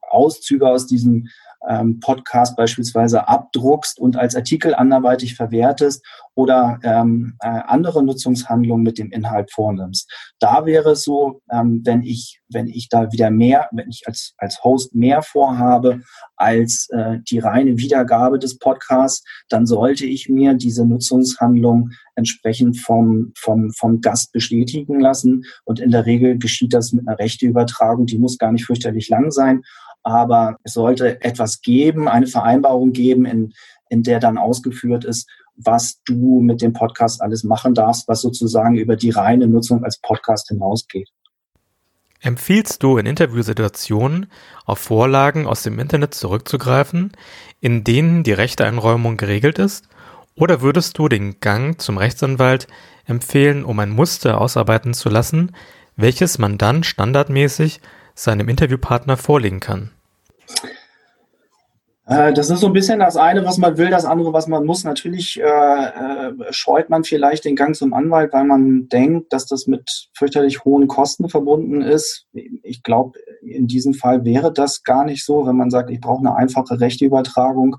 Auszüge 0.08 0.68
aus 0.68 0.86
diesem 0.86 1.28
ähm, 1.68 2.00
Podcast 2.00 2.56
beispielsweise 2.56 3.28
abdruckst 3.28 3.98
und 3.98 4.16
als 4.16 4.36
Artikel 4.36 4.74
anderweitig 4.74 5.34
verwertest 5.34 6.04
oder 6.34 6.78
ähm, 6.82 7.36
äh, 7.40 7.48
andere 7.48 8.02
Nutzungshandlungen 8.04 8.84
mit 8.84 8.98
dem 8.98 9.10
Inhalt 9.10 9.52
vornimmst. 9.52 10.10
Da 10.38 10.66
wäre 10.66 10.92
es 10.92 11.02
so, 11.02 11.40
ähm, 11.50 11.82
wenn 11.84 12.02
ich, 12.02 12.40
wenn 12.48 12.68
ich 12.68 12.88
da 12.88 13.12
wieder 13.12 13.30
mehr, 13.30 13.68
wenn 13.72 13.88
ich 13.88 14.02
als, 14.06 14.34
als 14.38 14.62
Host 14.62 14.94
mehr 14.94 15.22
vorhabe 15.22 16.02
als 16.38 16.88
äh, 16.90 17.18
die 17.28 17.38
reine 17.38 17.78
Wiedergabe 17.78 18.38
des 18.38 18.58
Podcasts, 18.58 19.24
dann 19.48 19.66
sollte 19.66 20.06
ich 20.06 20.28
mir 20.28 20.54
diese 20.54 20.86
Nutzungshandlung 20.86 21.90
entsprechend 22.14 22.78
vom, 22.78 23.32
vom, 23.36 23.70
vom 23.72 24.00
Gast 24.00 24.32
bestätigen 24.32 25.00
lassen. 25.00 25.44
Und 25.64 25.80
in 25.80 25.90
der 25.90 26.06
Regel 26.06 26.38
geschieht 26.38 26.72
das 26.72 26.92
mit 26.92 27.06
einer 27.06 27.18
Rechteübertragung, 27.18 28.06
die 28.06 28.18
muss 28.18 28.38
gar 28.38 28.52
nicht 28.52 28.64
fürchterlich 28.64 29.08
lang 29.08 29.30
sein 29.30 29.62
aber 30.02 30.56
es 30.62 30.72
sollte 30.72 31.20
etwas 31.22 31.60
geben, 31.60 32.08
eine 32.08 32.26
Vereinbarung 32.26 32.92
geben, 32.92 33.26
in, 33.26 33.52
in 33.90 34.02
der 34.02 34.20
dann 34.20 34.38
ausgeführt 34.38 35.04
ist, 35.04 35.28
was 35.56 36.00
du 36.04 36.40
mit 36.40 36.62
dem 36.62 36.72
Podcast 36.72 37.20
alles 37.20 37.44
machen 37.44 37.74
darfst, 37.74 38.08
was 38.08 38.20
sozusagen 38.20 38.76
über 38.76 38.96
die 38.96 39.10
reine 39.10 39.48
Nutzung 39.48 39.84
als 39.84 39.98
Podcast 40.00 40.48
hinausgeht. 40.48 41.10
Empfiehlst 42.20 42.82
du 42.82 42.98
in 42.98 43.06
Interviewsituationen 43.06 44.26
auf 44.64 44.80
Vorlagen 44.80 45.46
aus 45.46 45.62
dem 45.62 45.78
Internet 45.78 46.14
zurückzugreifen, 46.14 47.12
in 47.60 47.84
denen 47.84 48.24
die 48.24 48.32
Rechteeinräumung 48.32 49.16
geregelt 49.16 49.58
ist? 49.58 49.88
Oder 50.34 50.60
würdest 50.60 50.98
du 50.98 51.08
den 51.08 51.40
Gang 51.40 51.80
zum 51.80 51.98
Rechtsanwalt 51.98 52.66
empfehlen, 53.06 53.64
um 53.64 53.78
ein 53.78 53.90
Muster 53.90 54.40
ausarbeiten 54.40 54.94
zu 54.94 55.08
lassen, 55.08 55.54
welches 55.96 56.38
man 56.38 56.58
dann 56.58 56.84
standardmäßig 56.84 57.80
seinem 58.14 58.48
Interviewpartner 58.48 59.16
vorlegen 59.16 59.60
kann? 59.60 59.90
Äh, 62.08 62.32
das 62.32 62.48
ist 62.48 62.60
so 62.60 62.68
ein 62.68 62.72
bisschen 62.72 63.00
das 63.00 63.16
eine, 63.16 63.44
was 63.44 63.58
man 63.58 63.76
will, 63.76 63.90
das 63.90 64.06
andere, 64.06 64.32
was 64.32 64.48
man 64.48 64.64
muss. 64.64 64.82
Natürlich 64.82 65.38
äh, 65.38 65.44
äh, 65.44 66.32
scheut 66.50 66.88
man 66.88 67.04
vielleicht 67.04 67.44
den 67.44 67.54
Gang 67.54 67.76
zum 67.76 67.92
Anwalt, 67.92 68.32
weil 68.32 68.44
man 68.44 68.88
denkt, 68.88 69.32
dass 69.32 69.44
das 69.44 69.66
mit 69.66 70.08
fürchterlich 70.14 70.64
hohen 70.64 70.88
Kosten 70.88 71.28
verbunden 71.28 71.82
ist. 71.82 72.26
Ich 72.32 72.82
glaube, 72.82 73.18
in 73.42 73.66
diesem 73.66 73.92
Fall 73.92 74.24
wäre 74.24 74.50
das 74.52 74.82
gar 74.84 75.04
nicht 75.04 75.22
so, 75.22 75.46
wenn 75.46 75.56
man 75.56 75.70
sagt, 75.70 75.90
ich 75.90 76.00
brauche 76.00 76.20
eine 76.20 76.34
einfache 76.34 76.80
Rechteübertragung 76.80 77.76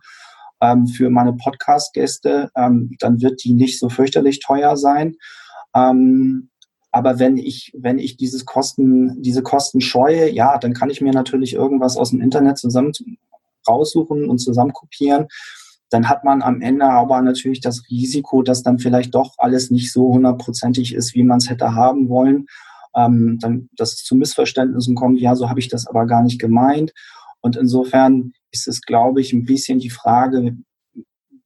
ähm, 0.61 0.85
für 0.85 1.09
meine 1.09 1.33
Podcast-Gäste, 1.33 2.51
ähm, 2.55 2.91
dann 2.99 3.21
wird 3.21 3.43
die 3.43 3.53
nicht 3.53 3.79
so 3.79 3.89
fürchterlich 3.89 4.41
teuer 4.41 4.77
sein. 4.77 5.15
Ähm, 5.75 6.49
aber 6.91 7.17
wenn 7.17 7.37
ich, 7.37 7.71
wenn 7.75 7.97
ich 7.97 8.15
dieses 8.15 8.45
Kosten, 8.45 9.21
diese 9.23 9.41
Kosten 9.41 9.81
scheue, 9.81 10.29
ja, 10.29 10.59
dann 10.59 10.73
kann 10.73 10.91
ich 10.91 11.01
mir 11.01 11.13
natürlich 11.13 11.53
irgendwas 11.53 11.97
aus 11.97 12.11
dem 12.11 12.21
Internet 12.21 12.59
zusammen 12.59 12.93
raussuchen 13.69 14.27
und 14.27 14.39
zusammen 14.39 14.73
kopieren. 14.73 15.27
Dann 15.89 16.10
hat 16.10 16.23
man 16.23 16.41
am 16.41 16.62
Ende 16.62 16.86
aber 16.86 17.21
natürlich 17.21 17.62
das 17.62 17.84
Risiko, 17.89 18.43
dass 18.43 18.62
dann 18.62 18.79
vielleicht 18.79 19.15
doch 19.15 19.34
alles 19.38 19.71
nicht 19.71 19.91
so 19.91 20.13
hundertprozentig 20.13 20.93
ist, 20.93 21.15
wie 21.15 21.23
man 21.23 21.38
es 21.38 21.49
hätte 21.49 21.73
haben 21.73 22.10
wollen. 22.10 22.45
Ähm, 22.95 23.38
dann, 23.39 23.69
dass 23.75 23.93
es 23.93 24.03
zu 24.03 24.15
Missverständnissen 24.15 24.95
kommt, 24.95 25.19
ja, 25.19 25.36
so 25.36 25.49
habe 25.49 25.60
ich 25.60 25.69
das 25.69 25.88
aber 25.88 26.05
gar 26.05 26.23
nicht 26.23 26.39
gemeint. 26.39 26.91
Und 27.41 27.55
insofern 27.55 28.34
ist 28.51 28.67
es, 28.67 28.82
glaube 28.82 29.21
ich, 29.21 29.34
ein 29.34 29.45
bisschen 29.45 29.79
die 29.79 29.89
Frage, 29.89 30.58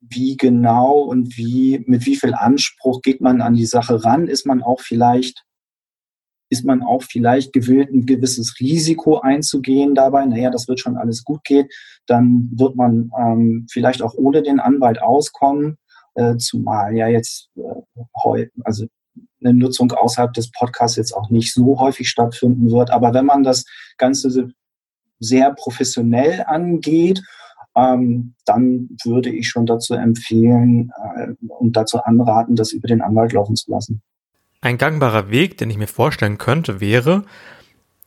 wie 0.01 0.38
genau 0.38 0.99
und 0.99 1.38
wie, 1.38 1.83
mit 1.88 2.05
wie 2.05 2.15
viel 2.15 2.33
Anspruch 2.33 3.01
geht 3.01 3.21
man 3.21 3.41
an 3.41 3.53
die 3.53 3.65
Sache 3.65 4.03
ran? 4.03 4.27
Ist 4.27 4.45
man 4.45 4.62
auch 4.62 4.81
vielleicht, 4.81 5.43
ist 6.53 6.63
man 6.63 6.83
auch 6.83 7.01
vielleicht 7.01 7.51
gewillt, 7.51 7.91
ein 7.91 8.05
gewisses 8.05 8.59
Risiko 8.59 9.19
einzugehen 9.19 9.95
dabei? 9.95 10.23
Naja, 10.25 10.51
das 10.51 10.67
wird 10.67 10.79
schon 10.79 10.97
alles 10.97 11.23
gut 11.23 11.43
gehen. 11.43 11.67
Dann 12.05 12.51
wird 12.53 12.75
man 12.75 13.09
ähm, 13.19 13.65
vielleicht 13.71 14.03
auch 14.03 14.13
ohne 14.13 14.43
den 14.43 14.59
Anwalt 14.59 15.01
auskommen, 15.01 15.77
äh, 16.13 16.37
zumal 16.37 16.95
ja 16.95 17.07
jetzt 17.07 17.49
äh, 17.55 18.45
also 18.63 18.85
eine 19.43 19.53
Nutzung 19.55 19.91
außerhalb 19.91 20.31
des 20.33 20.51
Podcasts 20.51 20.95
jetzt 20.95 21.13
auch 21.13 21.31
nicht 21.31 21.51
so 21.53 21.79
häufig 21.79 22.07
stattfinden 22.07 22.69
wird. 22.69 22.91
Aber 22.91 23.15
wenn 23.15 23.25
man 23.25 23.41
das 23.41 23.65
Ganze 23.97 24.51
sehr 25.19 25.53
professionell 25.55 26.43
angeht, 26.45 27.23
ähm, 27.75 28.35
dann 28.45 28.89
würde 29.03 29.31
ich 29.31 29.49
schon 29.49 29.65
dazu 29.65 29.95
empfehlen 29.95 30.91
äh, 31.15 31.33
und 31.47 31.75
dazu 31.75 31.97
anraten, 32.03 32.55
das 32.55 32.71
über 32.71 32.87
den 32.87 33.01
Anwalt 33.01 33.33
laufen 33.33 33.55
zu 33.55 33.71
lassen. 33.71 34.03
Ein 34.63 34.78
gangbarer 34.78 35.30
Weg, 35.30 35.58
den 35.58 35.69
ich 35.69 35.78
mir 35.78 35.88
vorstellen 35.88 36.38
könnte, 36.38 36.80
wäre, 36.80 37.26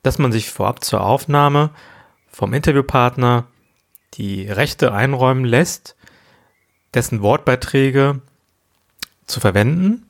dass 0.03 0.16
man 0.16 0.33
sich 0.33 0.49
vorab 0.49 0.83
zur 0.83 1.03
Aufnahme 1.03 1.69
vom 2.29 2.55
Interviewpartner 2.55 3.47
die 4.14 4.49
Rechte 4.49 4.95
einräumen 4.95 5.45
lässt, 5.45 5.97
dessen 6.95 7.21
Wortbeiträge 7.21 8.23
zu 9.27 9.38
verwenden 9.38 10.07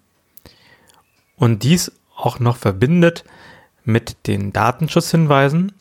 und 1.35 1.65
dies 1.65 1.91
auch 2.15 2.39
noch 2.39 2.59
verbindet 2.59 3.25
mit 3.83 4.29
den 4.29 4.53
Datenschutzhinweisen, 4.53 5.73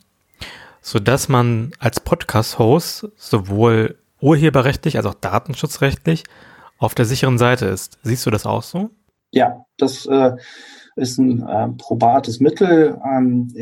so 0.81 0.97
dass 0.97 1.29
man 1.29 1.73
als 1.77 1.99
Podcast-Host 1.99 3.09
sowohl 3.17 3.99
urheberrechtlich 4.19 4.97
als 4.97 5.05
auch 5.05 5.13
datenschutzrechtlich 5.13 6.23
auf 6.79 6.95
der 6.95 7.05
sicheren 7.05 7.37
Seite 7.37 7.67
ist. 7.67 7.99
Siehst 8.01 8.25
du 8.25 8.31
das 8.31 8.47
auch 8.47 8.63
so? 8.63 8.89
Ja, 9.35 9.65
das 9.77 10.05
äh, 10.05 10.31
ist 10.95 11.17
ein 11.17 11.45
äh, 11.45 11.67
probates 11.77 12.39
Mittel. 12.39 12.97
Ähm, 13.05 13.53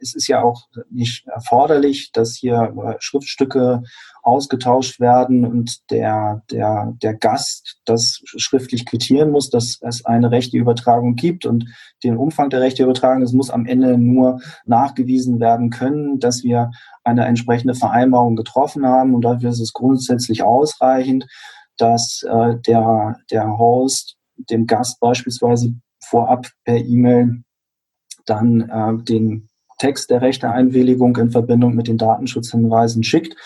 es 0.00 0.16
ist 0.16 0.26
ja 0.26 0.42
auch 0.42 0.66
nicht 0.90 1.24
erforderlich, 1.28 2.10
dass 2.10 2.34
hier 2.34 2.74
äh, 2.76 2.96
Schriftstücke 2.98 3.84
ausgetauscht 4.24 4.98
werden 4.98 5.44
und 5.44 5.88
der, 5.92 6.42
der, 6.50 6.94
der 7.00 7.14
Gast 7.14 7.76
das 7.84 8.22
schriftlich 8.24 8.86
quittieren 8.86 9.30
muss, 9.30 9.50
dass 9.50 9.78
es 9.82 10.04
eine 10.04 10.32
rechte 10.32 10.56
Übertragung 10.56 11.14
gibt 11.14 11.46
und 11.46 11.66
den 12.02 12.16
Umfang 12.16 12.50
der 12.50 12.60
rechte 12.60 12.82
Übertragung, 12.82 13.22
es 13.22 13.32
muss 13.32 13.50
am 13.50 13.66
Ende 13.66 13.96
nur 13.96 14.40
nachgewiesen 14.64 15.38
werden 15.38 15.70
können, 15.70 16.18
dass 16.18 16.42
wir 16.42 16.72
eine 17.04 17.24
entsprechende 17.26 17.76
Vereinbarung 17.76 18.34
getroffen 18.34 18.84
haben 18.84 19.14
und 19.14 19.22
dafür 19.22 19.50
ist 19.50 19.60
es 19.60 19.72
grundsätzlich 19.72 20.42
ausreichend, 20.42 21.28
dass 21.76 22.24
äh, 22.24 22.56
der, 22.66 23.20
der 23.30 23.58
Host 23.58 24.16
dem 24.36 24.66
Gast 24.66 25.00
beispielsweise 25.00 25.74
vorab 26.02 26.48
per 26.64 26.76
E-Mail 26.76 27.42
dann 28.26 28.60
äh, 28.68 29.04
den 29.04 29.48
Text 29.78 30.10
der 30.10 30.22
Rechteeinwilligung 30.22 31.16
in 31.16 31.30
Verbindung 31.30 31.74
mit 31.74 31.88
den 31.88 31.98
Datenschutzhinweisen 31.98 33.02
schickt 33.02 33.36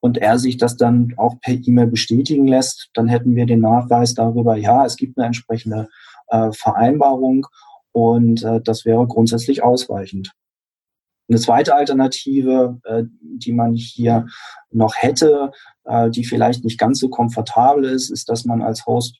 und 0.00 0.18
er 0.18 0.38
sich 0.38 0.56
das 0.56 0.76
dann 0.76 1.14
auch 1.16 1.40
per 1.40 1.54
E-Mail 1.54 1.86
bestätigen 1.86 2.46
lässt, 2.46 2.90
dann 2.94 3.08
hätten 3.08 3.34
wir 3.36 3.46
den 3.46 3.60
Nachweis 3.60 4.14
darüber, 4.14 4.56
ja, 4.56 4.84
es 4.84 4.96
gibt 4.96 5.18
eine 5.18 5.26
entsprechende 5.26 5.88
äh, 6.28 6.50
Vereinbarung 6.52 7.46
und 7.92 8.42
äh, 8.42 8.60
das 8.60 8.84
wäre 8.84 9.06
grundsätzlich 9.06 9.62
ausreichend. 9.62 10.32
Eine 11.28 11.38
zweite 11.38 11.74
Alternative, 11.74 12.80
äh, 12.84 13.04
die 13.20 13.52
man 13.52 13.74
hier 13.74 14.26
noch 14.70 14.94
hätte, 14.96 15.52
äh, 15.84 16.10
die 16.10 16.24
vielleicht 16.24 16.64
nicht 16.64 16.78
ganz 16.78 17.00
so 17.00 17.08
komfortabel 17.10 17.84
ist, 17.84 18.10
ist, 18.10 18.28
dass 18.30 18.44
man 18.44 18.62
als 18.62 18.86
Host 18.86 19.18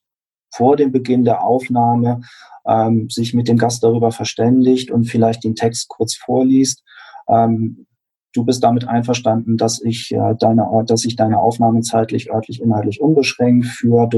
vor 0.50 0.76
dem 0.76 0.92
Beginn 0.92 1.24
der 1.24 1.42
Aufnahme 1.42 2.22
ähm, 2.66 3.08
sich 3.10 3.34
mit 3.34 3.48
dem 3.48 3.56
Gast 3.58 3.82
darüber 3.82 4.12
verständigt 4.12 4.90
und 4.90 5.04
vielleicht 5.04 5.44
den 5.44 5.54
Text 5.54 5.88
kurz 5.88 6.14
vorliest. 6.14 6.84
Ähm, 7.28 7.86
du 8.34 8.44
bist 8.44 8.62
damit 8.62 8.86
einverstanden, 8.86 9.56
dass 9.56 9.82
ich 9.82 10.12
äh, 10.12 10.34
deine, 10.38 10.66
dass 10.86 11.04
ich 11.04 11.16
deine 11.16 11.38
Aufnahme 11.38 11.80
zeitlich, 11.80 12.30
örtlich, 12.32 12.60
inhaltlich 12.60 13.00
unbeschränkt 13.00 13.66
für 13.66 14.08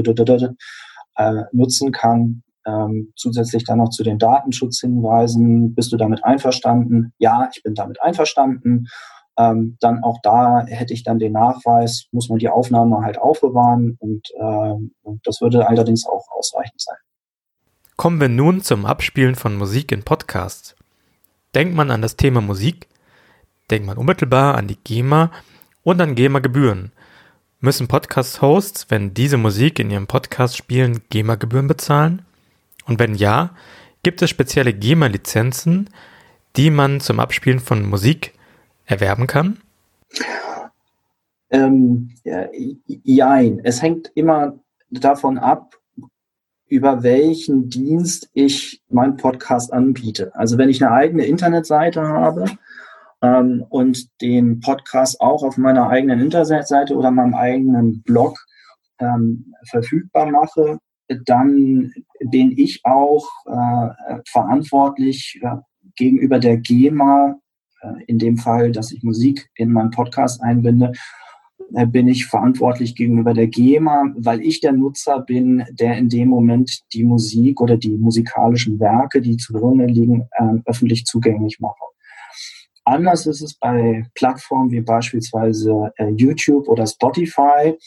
äh, 1.17 1.43
nutzen 1.51 1.91
kann. 1.91 2.43
Ähm, 2.65 3.11
zusätzlich 3.15 3.63
dann 3.63 3.79
noch 3.79 3.89
zu 3.89 4.03
den 4.03 4.19
Datenschutzhinweisen. 4.19 5.73
Bist 5.73 5.91
du 5.91 5.97
damit 5.97 6.23
einverstanden? 6.23 7.13
Ja, 7.17 7.49
ich 7.51 7.63
bin 7.63 7.73
damit 7.73 8.01
einverstanden. 8.01 8.87
Ähm, 9.37 9.77
dann 9.79 10.03
auch 10.03 10.19
da 10.21 10.65
hätte 10.65 10.93
ich 10.93 11.03
dann 11.03 11.19
den 11.19 11.33
Nachweis, 11.33 12.07
muss 12.11 12.29
man 12.29 12.39
die 12.39 12.49
Aufnahme 12.49 13.01
halt 13.01 13.17
aufbewahren 13.17 13.97
und 13.99 14.29
äh, 14.31 15.13
das 15.23 15.41
würde 15.41 15.67
allerdings 15.67 16.05
auch 16.05 16.27
ausreichend 16.31 16.81
sein. 16.81 16.97
Kommen 17.95 18.19
wir 18.19 18.29
nun 18.29 18.61
zum 18.61 18.85
Abspielen 18.85 19.35
von 19.35 19.55
Musik 19.55 19.91
in 19.91 20.03
Podcasts. 20.03 20.75
Denkt 21.53 21.75
man 21.75 21.91
an 21.91 22.01
das 22.01 22.17
Thema 22.17 22.41
Musik, 22.41 22.87
denkt 23.69 23.85
man 23.85 23.97
unmittelbar 23.97 24.55
an 24.55 24.67
die 24.67 24.77
GEMA 24.83 25.31
und 25.83 26.01
an 26.01 26.15
GEMA-Gebühren. 26.15 26.91
Müssen 27.59 27.87
Podcast-Hosts, 27.87 28.87
wenn 28.89 29.13
diese 29.13 29.37
Musik 29.37 29.77
in 29.77 29.91
ihrem 29.91 30.07
Podcast 30.07 30.57
spielen, 30.57 31.01
GEMA-Gebühren 31.09 31.67
bezahlen? 31.67 32.23
Und 32.85 32.99
wenn 32.99 33.13
ja, 33.13 33.51
gibt 34.03 34.21
es 34.21 34.29
spezielle 34.29 34.73
GEMA-Lizenzen, 34.73 35.89
die 36.55 36.71
man 36.71 36.99
zum 36.99 37.19
Abspielen 37.19 37.59
von 37.59 37.87
Musik 37.87 38.33
erwerben 38.85 39.27
kann? 39.27 39.57
Ähm, 41.49 42.11
ja, 42.23 42.47
jein. 42.85 43.59
Es 43.63 43.81
hängt 43.81 44.11
immer 44.15 44.59
davon 44.89 45.37
ab, 45.37 45.75
über 46.67 47.03
welchen 47.03 47.69
Dienst 47.69 48.29
ich 48.33 48.81
meinen 48.89 49.17
Podcast 49.17 49.73
anbiete. 49.73 50.33
Also 50.35 50.57
wenn 50.57 50.69
ich 50.69 50.83
eine 50.83 50.93
eigene 50.93 51.25
Internetseite 51.25 52.01
habe, 52.01 52.45
ähm, 53.21 53.65
und 53.69 54.21
den 54.21 54.59
Podcast 54.59 55.21
auch 55.21 55.43
auf 55.43 55.57
meiner 55.57 55.89
eigenen 55.89 56.19
Internetseite 56.19 56.95
oder 56.95 57.11
meinem 57.11 57.35
eigenen 57.35 58.01
Blog 58.01 58.37
ähm, 58.99 59.53
verfügbar 59.69 60.29
mache, 60.29 60.79
dann 61.25 61.93
bin 62.19 62.57
ich 62.57 62.81
auch 62.83 63.27
äh, 63.45 64.17
verantwortlich 64.27 65.39
äh, 65.41 65.57
gegenüber 65.95 66.39
der 66.39 66.57
GEMA, 66.57 67.35
in 68.07 68.19
dem 68.19 68.37
Fall, 68.37 68.71
dass 68.71 68.91
ich 68.91 69.03
Musik 69.03 69.49
in 69.55 69.71
meinen 69.71 69.91
Podcast 69.91 70.41
einbinde, 70.41 70.93
äh, 71.73 71.85
bin 71.85 72.07
ich 72.07 72.25
verantwortlich 72.25 72.95
gegenüber 72.95 73.33
der 73.33 73.47
GEMA, 73.47 74.11
weil 74.15 74.41
ich 74.41 74.59
der 74.59 74.73
Nutzer 74.73 75.21
bin, 75.21 75.63
der 75.71 75.97
in 75.97 76.09
dem 76.09 76.27
Moment 76.29 76.81
die 76.93 77.03
Musik 77.03 77.61
oder 77.61 77.77
die 77.77 77.97
musikalischen 77.97 78.79
Werke, 78.79 79.21
die 79.21 79.37
zugrunde 79.37 79.85
liegen, 79.85 80.27
äh, 80.31 80.59
öffentlich 80.65 81.05
zugänglich 81.05 81.59
mache. 81.59 81.83
Anders 82.83 83.27
ist 83.27 83.41
es 83.41 83.53
bei 83.53 84.03
Plattformen 84.15 84.71
wie 84.71 84.81
beispielsweise 84.81 85.93
äh, 85.97 86.09
YouTube 86.09 86.67
oder 86.67 86.87
Spotify. 86.87 87.77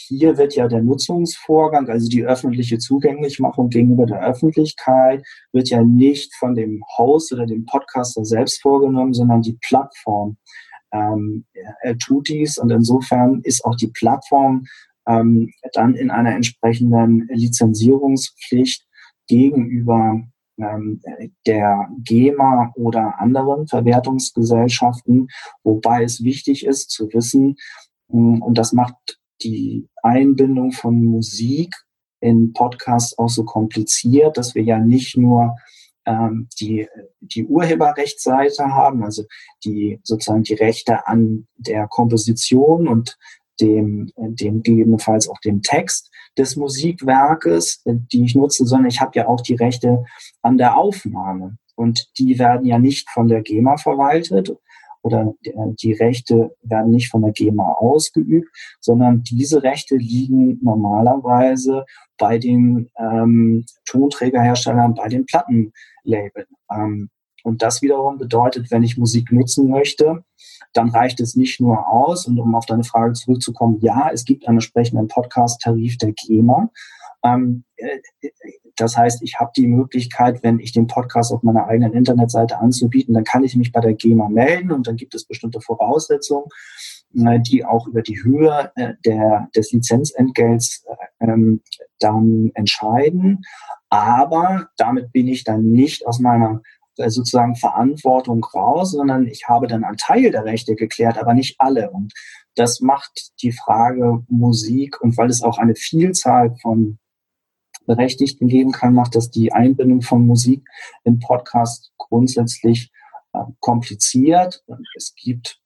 Hier 0.00 0.38
wird 0.38 0.54
ja 0.54 0.68
der 0.68 0.80
Nutzungsvorgang, 0.80 1.88
also 1.88 2.08
die 2.08 2.24
öffentliche 2.24 2.78
Zugänglichmachung 2.78 3.68
gegenüber 3.68 4.06
der 4.06 4.22
Öffentlichkeit, 4.22 5.26
wird 5.52 5.70
ja 5.70 5.82
nicht 5.82 6.32
von 6.36 6.54
dem 6.54 6.84
Host 6.96 7.32
oder 7.32 7.46
dem 7.46 7.66
Podcaster 7.66 8.24
selbst 8.24 8.62
vorgenommen, 8.62 9.12
sondern 9.12 9.42
die 9.42 9.58
Plattform. 9.60 10.36
Ähm, 10.92 11.46
tut 11.98 12.28
dies 12.28 12.58
und 12.58 12.70
insofern 12.70 13.40
ist 13.42 13.64
auch 13.64 13.74
die 13.74 13.88
Plattform 13.88 14.64
ähm, 15.08 15.52
dann 15.72 15.94
in 15.94 16.10
einer 16.10 16.34
entsprechenden 16.34 17.28
Lizenzierungspflicht 17.32 18.86
gegenüber 19.26 20.22
ähm, 20.58 21.02
der 21.44 21.88
GEMA 22.04 22.72
oder 22.76 23.20
anderen 23.20 23.66
Verwertungsgesellschaften, 23.66 25.26
wobei 25.64 26.04
es 26.04 26.22
wichtig 26.22 26.64
ist 26.64 26.90
zu 26.90 27.12
wissen, 27.12 27.56
hm, 28.10 28.40
und 28.42 28.56
das 28.56 28.72
macht 28.72 29.18
die 29.42 29.88
Einbindung 30.02 30.72
von 30.72 31.04
Musik 31.04 31.74
in 32.20 32.52
Podcasts 32.52 33.16
auch 33.18 33.28
so 33.28 33.44
kompliziert, 33.44 34.36
dass 34.36 34.54
wir 34.54 34.62
ja 34.62 34.78
nicht 34.78 35.16
nur 35.16 35.56
ähm, 36.06 36.48
die, 36.58 36.88
die 37.20 37.44
Urheberrechtsseite 37.44 38.64
haben, 38.66 39.04
also 39.04 39.24
die 39.64 40.00
sozusagen 40.02 40.42
die 40.42 40.54
Rechte 40.54 41.06
an 41.06 41.46
der 41.56 41.86
Komposition 41.86 42.88
und 42.88 43.16
dem, 43.60 44.10
dem 44.16 44.62
gegebenenfalls 44.62 45.28
auch 45.28 45.40
dem 45.40 45.62
Text 45.62 46.10
des 46.36 46.56
Musikwerkes, 46.56 47.82
die 47.84 48.24
ich 48.24 48.34
nutze, 48.34 48.64
sondern 48.64 48.88
ich 48.88 49.00
habe 49.00 49.12
ja 49.14 49.26
auch 49.26 49.40
die 49.40 49.56
Rechte 49.56 50.04
an 50.42 50.56
der 50.56 50.76
Aufnahme. 50.76 51.58
Und 51.74 52.08
die 52.18 52.38
werden 52.38 52.66
ja 52.66 52.78
nicht 52.78 53.10
von 53.10 53.28
der 53.28 53.42
GEMA 53.42 53.76
verwaltet 53.76 54.50
oder 55.08 55.34
die 55.82 55.94
Rechte 55.94 56.54
werden 56.62 56.92
nicht 56.92 57.10
von 57.10 57.22
der 57.22 57.32
GEMA 57.32 57.72
ausgeübt, 57.78 58.48
sondern 58.80 59.22
diese 59.22 59.62
Rechte 59.62 59.96
liegen 59.96 60.58
normalerweise 60.62 61.84
bei 62.18 62.38
den 62.38 62.90
ähm, 62.98 63.64
Tonträgerherstellern, 63.86 64.94
bei 64.94 65.08
den 65.08 65.24
Plattenlabeln. 65.24 66.46
Ähm, 66.70 67.08
Und 67.44 67.62
das 67.62 67.80
wiederum 67.82 68.18
bedeutet, 68.18 68.70
wenn 68.70 68.82
ich 68.82 68.98
Musik 68.98 69.32
nutzen 69.32 69.70
möchte, 69.70 70.24
dann 70.74 70.90
reicht 70.90 71.20
es 71.20 71.36
nicht 71.36 71.60
nur 71.60 71.88
aus. 71.88 72.26
Und 72.26 72.38
um 72.38 72.54
auf 72.54 72.66
deine 72.66 72.84
Frage 72.84 73.14
zurückzukommen, 73.14 73.78
ja, 73.80 74.10
es 74.12 74.24
gibt 74.24 74.46
einen 74.46 74.58
entsprechenden 74.58 75.08
Podcast-Tarif 75.08 75.96
der 75.98 76.12
GEMA. 76.12 76.68
Ähm, 77.24 77.64
äh, 77.76 77.98
das 78.78 78.96
heißt, 78.96 79.22
ich 79.22 79.38
habe 79.40 79.50
die 79.56 79.66
Möglichkeit, 79.66 80.42
wenn 80.42 80.60
ich 80.60 80.72
den 80.72 80.86
Podcast 80.86 81.32
auf 81.32 81.42
meiner 81.42 81.66
eigenen 81.66 81.92
Internetseite 81.92 82.58
anzubieten, 82.58 83.14
dann 83.14 83.24
kann 83.24 83.44
ich 83.44 83.56
mich 83.56 83.72
bei 83.72 83.80
der 83.80 83.94
GEMA 83.94 84.28
melden 84.28 84.70
und 84.70 84.86
dann 84.86 84.96
gibt 84.96 85.14
es 85.14 85.24
bestimmte 85.24 85.60
Voraussetzungen, 85.60 86.46
äh, 87.14 87.40
die 87.40 87.64
auch 87.64 87.86
über 87.88 88.02
die 88.02 88.22
Höhe 88.22 88.70
äh, 88.76 88.94
der, 89.04 89.48
des 89.54 89.72
Lizenzentgelts 89.72 90.84
ähm, 91.20 91.60
dann 91.98 92.50
entscheiden. 92.54 93.42
Aber 93.90 94.68
damit 94.76 95.12
bin 95.12 95.26
ich 95.26 95.44
dann 95.44 95.72
nicht 95.72 96.06
aus 96.06 96.20
meiner 96.20 96.62
sozusagen 96.96 97.54
Verantwortung 97.54 98.44
raus, 98.44 98.90
sondern 98.92 99.26
ich 99.26 99.48
habe 99.48 99.68
dann 99.68 99.84
einen 99.84 99.96
Teil 99.96 100.32
der 100.32 100.44
Rechte 100.44 100.74
geklärt, 100.74 101.16
aber 101.16 101.32
nicht 101.32 101.60
alle. 101.60 101.90
Und 101.90 102.12
das 102.56 102.80
macht 102.80 103.30
die 103.42 103.52
Frage 103.52 104.24
Musik 104.28 105.00
und 105.00 105.16
weil 105.16 105.30
es 105.30 105.42
auch 105.42 105.58
eine 105.58 105.76
Vielzahl 105.76 106.56
von 106.60 106.98
Berechtigten 107.88 108.46
geben 108.46 108.70
kann, 108.70 108.94
macht 108.94 109.16
das 109.16 109.30
die 109.30 109.52
Einbindung 109.52 110.02
von 110.02 110.24
Musik 110.24 110.64
in 111.02 111.18
Podcast 111.18 111.90
grundsätzlich 111.96 112.92
äh, 113.32 113.40
kompliziert. 113.58 114.62
Es 114.94 115.14
gibt 115.16 115.60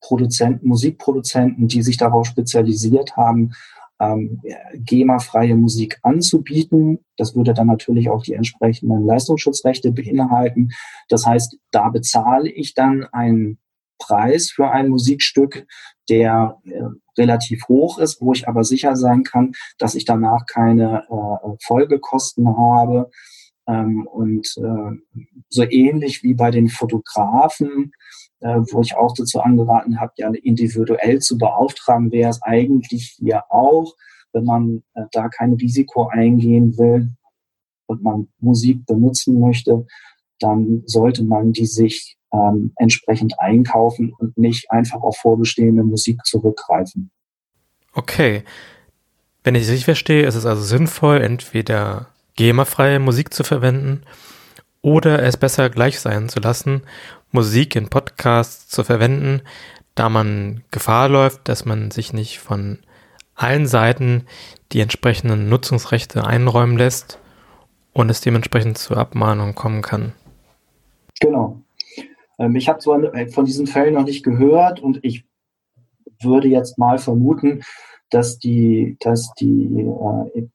Produzenten, 0.00 0.66
Musikproduzenten, 0.66 1.68
die 1.68 1.82
sich 1.82 1.96
darauf 1.96 2.26
spezialisiert 2.26 3.16
haben, 3.16 3.52
ähm, 4.00 4.40
GEMA-freie 4.74 5.54
Musik 5.54 5.98
anzubieten. 6.02 6.98
Das 7.16 7.36
würde 7.36 7.54
dann 7.54 7.68
natürlich 7.68 8.10
auch 8.10 8.24
die 8.24 8.32
entsprechenden 8.32 9.06
Leistungsschutzrechte 9.06 9.92
beinhalten. 9.92 10.70
Das 11.08 11.24
heißt, 11.24 11.56
da 11.70 11.88
bezahle 11.88 12.50
ich 12.50 12.74
dann 12.74 13.04
einen 13.12 13.58
Preis 14.02 14.50
für 14.50 14.70
ein 14.70 14.88
Musikstück, 14.88 15.66
der 16.08 16.58
äh, 16.64 16.82
relativ 17.16 17.68
hoch 17.68 17.98
ist, 17.98 18.20
wo 18.20 18.32
ich 18.32 18.48
aber 18.48 18.64
sicher 18.64 18.96
sein 18.96 19.22
kann, 19.22 19.52
dass 19.78 19.94
ich 19.94 20.04
danach 20.04 20.46
keine 20.46 21.04
äh, 21.08 21.56
Folgekosten 21.64 22.48
habe. 22.56 23.10
Ähm, 23.68 24.06
und 24.06 24.54
äh, 24.56 25.24
so 25.48 25.62
ähnlich 25.62 26.22
wie 26.24 26.34
bei 26.34 26.50
den 26.50 26.68
Fotografen, 26.68 27.92
äh, 28.40 28.58
wo 28.72 28.80
ich 28.80 28.96
auch 28.96 29.14
dazu 29.14 29.40
angeraten 29.40 30.00
habe, 30.00 30.12
ja 30.16 30.30
individuell 30.30 31.20
zu 31.20 31.38
beauftragen, 31.38 32.10
wäre 32.10 32.30
es 32.30 32.42
eigentlich 32.42 33.14
hier 33.18 33.44
auch, 33.50 33.94
wenn 34.32 34.44
man 34.44 34.82
äh, 34.94 35.04
da 35.12 35.28
kein 35.28 35.52
Risiko 35.52 36.08
eingehen 36.08 36.76
will 36.76 37.12
und 37.86 38.02
man 38.02 38.28
Musik 38.40 38.84
benutzen 38.86 39.38
möchte, 39.38 39.86
dann 40.40 40.82
sollte 40.86 41.22
man 41.22 41.52
die 41.52 41.66
sich 41.66 42.16
ähm, 42.32 42.72
entsprechend 42.76 43.38
einkaufen 43.38 44.12
und 44.18 44.36
nicht 44.38 44.70
einfach 44.70 45.02
auf 45.02 45.16
vorbestehende 45.18 45.82
Musik 45.82 46.24
zurückgreifen. 46.24 47.10
Okay. 47.94 48.44
Wenn 49.44 49.54
ich 49.54 49.64
es 49.64 49.68
richtig 49.68 49.86
verstehe, 49.86 50.24
ist 50.24 50.36
es 50.36 50.46
also 50.46 50.62
sinnvoll, 50.62 51.20
entweder 51.20 52.08
GEMA-freie 52.36 53.00
Musik 53.00 53.34
zu 53.34 53.44
verwenden 53.44 54.02
oder 54.80 55.22
es 55.22 55.36
besser 55.36 55.68
gleich 55.68 56.00
sein 56.00 56.28
zu 56.28 56.40
lassen, 56.40 56.82
Musik 57.32 57.76
in 57.76 57.88
Podcasts 57.88 58.68
zu 58.68 58.84
verwenden, 58.84 59.42
da 59.94 60.08
man 60.08 60.62
Gefahr 60.70 61.08
läuft, 61.08 61.48
dass 61.48 61.64
man 61.64 61.90
sich 61.90 62.12
nicht 62.12 62.38
von 62.38 62.78
allen 63.34 63.66
Seiten 63.66 64.26
die 64.72 64.80
entsprechenden 64.80 65.48
Nutzungsrechte 65.48 66.24
einräumen 66.24 66.76
lässt 66.76 67.18
und 67.92 68.10
es 68.10 68.20
dementsprechend 68.20 68.78
zur 68.78 68.96
Abmahnung 68.96 69.54
kommen 69.54 69.82
kann. 69.82 70.12
Genau. 71.20 71.60
Ähm, 72.38 72.56
ich 72.56 72.68
habe 72.68 72.78
zwar 72.78 73.02
äh, 73.14 73.28
von 73.28 73.44
diesen 73.44 73.66
Fällen 73.66 73.94
noch 73.94 74.04
nicht 74.04 74.22
gehört 74.24 74.80
und 74.80 75.00
ich 75.02 75.24
würde 76.20 76.48
jetzt 76.48 76.78
mal 76.78 76.98
vermuten, 76.98 77.62
dass 78.10 78.38
die, 78.38 78.96
dass 79.00 79.32
die 79.40 79.86
äh, 80.34 80.48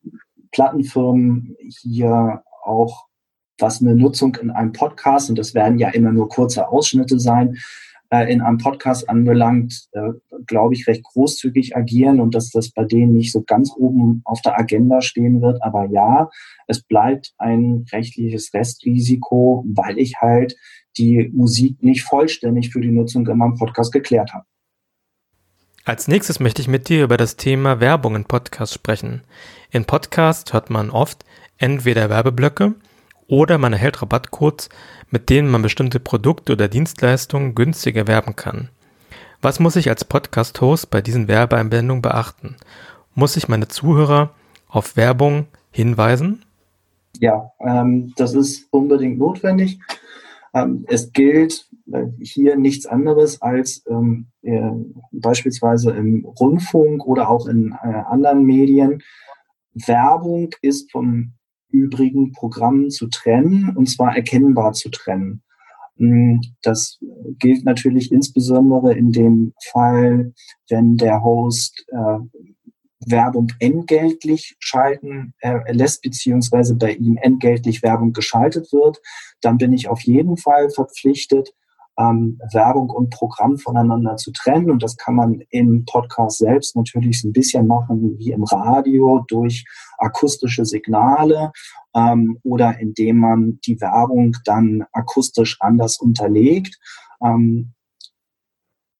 Plattenfirmen 0.51 1.55
hier 1.81 2.43
auch, 2.63 3.05
was 3.59 3.81
eine 3.81 3.95
Nutzung 3.95 4.35
in 4.35 4.51
einem 4.51 4.71
Podcast, 4.71 5.29
und 5.29 5.37
das 5.37 5.55
werden 5.55 5.79
ja 5.79 5.89
immer 5.89 6.11
nur 6.11 6.29
kurze 6.29 6.69
Ausschnitte 6.69 7.19
sein, 7.19 7.57
äh, 8.09 8.31
in 8.31 8.41
einem 8.41 8.57
Podcast 8.57 9.09
anbelangt, 9.09 9.87
äh, 9.91 10.11
glaube 10.45 10.73
ich, 10.73 10.87
recht 10.87 11.03
großzügig 11.03 11.75
agieren 11.75 12.21
und 12.21 12.35
dass 12.35 12.51
das 12.51 12.69
bei 12.69 12.85
denen 12.85 13.13
nicht 13.13 13.31
so 13.31 13.41
ganz 13.41 13.73
oben 13.75 14.21
auf 14.25 14.41
der 14.41 14.57
Agenda 14.57 15.01
stehen 15.01 15.41
wird. 15.41 15.61
Aber 15.61 15.85
ja, 15.85 16.29
es 16.67 16.81
bleibt 16.83 17.33
ein 17.37 17.85
rechtliches 17.91 18.53
Restrisiko, 18.53 19.65
weil 19.67 19.97
ich 19.97 20.21
halt 20.21 20.55
die 20.97 21.29
Musik 21.33 21.81
nicht 21.81 22.03
vollständig 22.03 22.71
für 22.71 22.81
die 22.81 22.91
Nutzung 22.91 23.27
in 23.27 23.37
meinem 23.37 23.55
Podcast 23.55 23.91
geklärt 23.91 24.33
habe. 24.33 24.45
Als 25.85 26.07
nächstes 26.07 26.41
möchte 26.41 26.61
ich 26.61 26.67
mit 26.67 26.89
dir 26.89 27.05
über 27.05 27.15
das 27.15 27.37
Thema 27.37 27.79
Werbung 27.79 28.15
in 28.15 28.25
Podcasts 28.25 28.75
sprechen. 28.75 29.21
In 29.71 29.85
Podcasts 29.85 30.51
hört 30.51 30.69
man 30.69 30.89
oft 30.89 31.23
entweder 31.57 32.09
Werbeblöcke 32.09 32.75
oder 33.27 33.57
man 33.57 33.73
erhält 33.73 34.01
Rabattcodes, 34.01 34.69
mit 35.09 35.29
denen 35.29 35.49
man 35.49 35.61
bestimmte 35.61 35.99
Produkte 35.99 36.53
oder 36.53 36.67
Dienstleistungen 36.67 37.55
günstiger 37.55 38.07
werben 38.07 38.35
kann. 38.35 38.69
Was 39.41 39.59
muss 39.59 39.75
ich 39.75 39.89
als 39.89 40.03
Podcast-Host 40.03 40.89
bei 40.89 41.01
diesen 41.01 41.27
Werbeeinblendungen 41.27 42.01
beachten? 42.01 42.57
Muss 43.15 43.37
ich 43.37 43.47
meine 43.47 43.67
Zuhörer 43.67 44.31
auf 44.67 44.97
Werbung 44.97 45.47
hinweisen? 45.71 46.43
Ja, 47.19 47.51
ähm, 47.61 48.13
das 48.17 48.33
ist 48.33 48.67
unbedingt 48.71 49.17
notwendig. 49.17 49.79
Ähm, 50.57 50.85
es 50.87 51.11
gilt 51.11 51.67
äh, 51.91 52.05
hier 52.21 52.57
nichts 52.57 52.85
anderes 52.85 53.41
als 53.41 53.83
ähm, 53.89 54.27
äh, 54.41 54.71
beispielsweise 55.11 55.91
im 55.91 56.25
Rundfunk 56.25 57.05
oder 57.05 57.29
auch 57.29 57.47
in 57.47 57.75
äh, 57.83 57.87
anderen 57.87 58.43
Medien. 58.43 59.01
Werbung 59.73 60.49
ist 60.61 60.91
vom 60.91 61.33
übrigen 61.69 62.31
Programm 62.31 62.89
zu 62.89 63.07
trennen 63.07 63.75
und 63.75 63.87
zwar 63.87 64.15
erkennbar 64.15 64.73
zu 64.73 64.89
trennen. 64.89 65.43
Mm, 65.97 66.39
das 66.61 66.99
gilt 67.39 67.65
natürlich 67.65 68.11
insbesondere 68.11 68.93
in 68.93 69.11
dem 69.11 69.53
Fall, 69.71 70.33
wenn 70.69 70.97
der 70.97 71.23
Host 71.23 71.85
äh, 71.89 72.19
Werbung 73.05 73.51
entgeltlich 73.59 74.55
schalten 74.59 75.33
äh, 75.39 75.71
lässt, 75.71 76.01
beziehungsweise 76.01 76.75
bei 76.75 76.93
ihm 76.93 77.17
entgeltlich 77.17 77.83
Werbung 77.83 78.13
geschaltet 78.13 78.71
wird, 78.73 78.99
dann 79.41 79.57
bin 79.57 79.73
ich 79.73 79.87
auf 79.87 80.01
jeden 80.01 80.37
Fall 80.37 80.69
verpflichtet, 80.69 81.53
ähm, 81.99 82.39
Werbung 82.53 82.89
und 82.89 83.09
Programm 83.09 83.57
voneinander 83.57 84.17
zu 84.17 84.31
trennen. 84.31 84.69
Und 84.69 84.83
das 84.83 84.97
kann 84.97 85.15
man 85.15 85.41
im 85.49 85.85
Podcast 85.85 86.37
selbst 86.39 86.75
natürlich 86.75 87.21
so 87.21 87.27
ein 87.27 87.33
bisschen 87.33 87.67
machen 87.67 88.17
wie 88.17 88.31
im 88.31 88.43
Radio 88.43 89.25
durch 89.27 89.65
akustische 89.97 90.65
Signale 90.65 91.51
ähm, 91.95 92.39
oder 92.43 92.79
indem 92.79 93.17
man 93.17 93.59
die 93.65 93.79
Werbung 93.81 94.35
dann 94.45 94.85
akustisch 94.91 95.57
anders 95.59 95.97
unterlegt. 95.97 96.77
Ähm, 97.23 97.73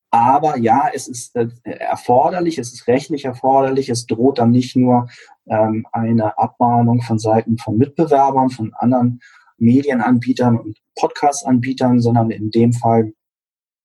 aber 0.09 0.57
ja, 0.57 0.89
es 0.93 1.07
ist 1.07 1.35
äh, 1.35 1.49
erforderlich, 1.63 2.57
es 2.57 2.73
ist 2.73 2.87
rechtlich 2.87 3.25
erforderlich, 3.25 3.89
es 3.89 4.05
droht 4.05 4.39
dann 4.39 4.51
nicht 4.51 4.75
nur 4.75 5.09
ähm, 5.47 5.85
eine 5.91 6.37
Abmahnung 6.37 7.01
von 7.01 7.19
Seiten 7.19 7.57
von 7.57 7.77
Mitbewerbern, 7.77 8.49
von 8.49 8.73
anderen 8.75 9.19
Medienanbietern 9.57 10.57
und 10.57 10.77
Podcast-Anbietern, 10.95 11.99
sondern 11.99 12.31
in 12.31 12.51
dem 12.51 12.73
Fall 12.73 13.13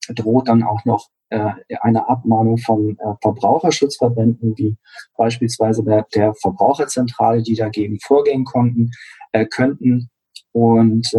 droht 0.09 0.49
dann 0.49 0.63
auch 0.63 0.85
noch 0.85 1.09
äh, 1.31 1.55
eine 1.81 2.09
Abmahnung 2.09 2.59
von 2.59 2.97
äh, 2.99 3.15
Verbraucherschutzverbänden, 3.21 4.57
wie 4.57 4.77
beispielsweise 5.17 5.83
der, 5.83 6.35
Verbraucherzentrale, 6.35 7.43
die 7.43 7.55
dagegen 7.55 7.99
vorgehen 8.01 8.45
konnten, 8.45 8.91
könnten. 9.51 10.11
Und 10.53 11.11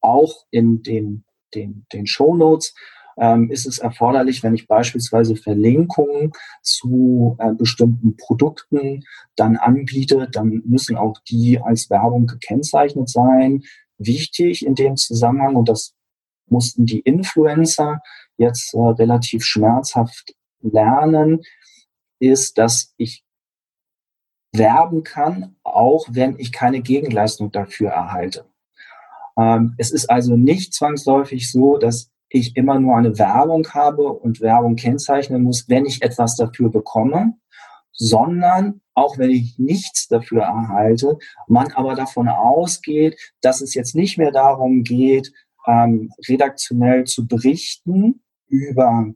auch 0.00 0.34
in 0.50 0.82
den, 0.82 1.24
den, 1.54 1.86
den 1.92 2.06
Show 2.08 2.34
Notes 2.34 2.74
ähm, 3.16 3.50
ist 3.50 3.66
es 3.66 3.78
erforderlich, 3.78 4.42
wenn 4.42 4.54
ich 4.54 4.66
beispielsweise 4.66 5.36
Verlinkungen 5.36 6.32
zu 6.62 7.36
äh, 7.38 7.52
bestimmten 7.52 8.16
Produkten 8.16 9.04
dann 9.36 9.56
anbiete, 9.56 10.28
dann 10.30 10.62
müssen 10.64 10.96
auch 10.96 11.18
die 11.28 11.60
als 11.60 11.90
Werbung 11.90 12.26
gekennzeichnet 12.26 13.08
sein. 13.08 13.62
Wichtig 13.98 14.64
in 14.64 14.74
dem 14.74 14.96
Zusammenhang, 14.96 15.56
und 15.56 15.68
das 15.68 15.94
mussten 16.46 16.86
die 16.86 17.00
Influencer 17.00 18.00
jetzt 18.36 18.74
äh, 18.74 18.78
relativ 18.78 19.44
schmerzhaft 19.44 20.34
lernen, 20.62 21.42
ist, 22.18 22.58
dass 22.58 22.92
ich 22.96 23.24
werben 24.52 25.04
kann, 25.04 25.56
auch 25.62 26.06
wenn 26.10 26.38
ich 26.38 26.52
keine 26.52 26.80
Gegenleistung 26.80 27.52
dafür 27.52 27.90
erhalte. 27.90 28.46
Ähm, 29.38 29.74
es 29.78 29.90
ist 29.90 30.10
also 30.10 30.36
nicht 30.36 30.74
zwangsläufig 30.74 31.50
so, 31.50 31.78
dass 31.78 32.10
ich 32.30 32.56
immer 32.56 32.78
nur 32.78 32.96
eine 32.96 33.18
Werbung 33.18 33.68
habe 33.74 34.04
und 34.04 34.40
Werbung 34.40 34.76
kennzeichnen 34.76 35.42
muss, 35.42 35.68
wenn 35.68 35.84
ich 35.84 36.02
etwas 36.02 36.36
dafür 36.36 36.70
bekomme, 36.70 37.34
sondern 37.92 38.80
auch 38.94 39.18
wenn 39.18 39.30
ich 39.30 39.58
nichts 39.58 40.08
dafür 40.08 40.42
erhalte, 40.42 41.18
man 41.48 41.72
aber 41.72 41.94
davon 41.94 42.28
ausgeht, 42.28 43.18
dass 43.40 43.60
es 43.60 43.74
jetzt 43.74 43.94
nicht 43.94 44.16
mehr 44.16 44.30
darum 44.30 44.84
geht, 44.84 45.32
ähm, 45.66 46.12
redaktionell 46.28 47.04
zu 47.04 47.26
berichten 47.26 48.22
über 48.46 49.12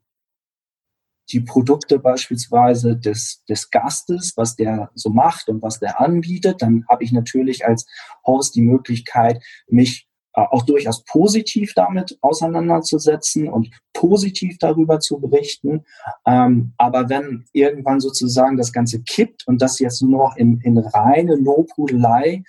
die 1.30 1.40
Produkte 1.40 1.98
beispielsweise 1.98 2.96
des, 2.96 3.44
des 3.48 3.70
Gastes, 3.70 4.36
was 4.36 4.56
der 4.56 4.90
so 4.94 5.10
macht 5.10 5.48
und 5.48 5.62
was 5.62 5.80
der 5.80 6.00
anbietet, 6.00 6.60
dann 6.60 6.84
habe 6.88 7.04
ich 7.04 7.12
natürlich 7.12 7.66
als 7.66 7.86
Host 8.26 8.54
die 8.54 8.62
Möglichkeit, 8.62 9.42
mich 9.68 10.06
auch 10.34 10.64
durchaus 10.64 11.04
positiv 11.04 11.72
damit 11.74 12.18
auseinanderzusetzen 12.20 13.48
und 13.48 13.70
positiv 13.92 14.58
darüber 14.58 14.98
zu 15.00 15.20
berichten. 15.20 15.84
Ähm, 16.26 16.72
aber 16.76 17.08
wenn 17.08 17.44
irgendwann 17.52 18.00
sozusagen 18.00 18.56
das 18.56 18.72
Ganze 18.72 19.02
kippt 19.02 19.46
und 19.46 19.62
das 19.62 19.78
jetzt 19.78 20.02
nur 20.02 20.26
noch 20.26 20.36
in, 20.36 20.60
in 20.62 20.78
reine 20.78 21.36
Lobhudelei 21.36 22.42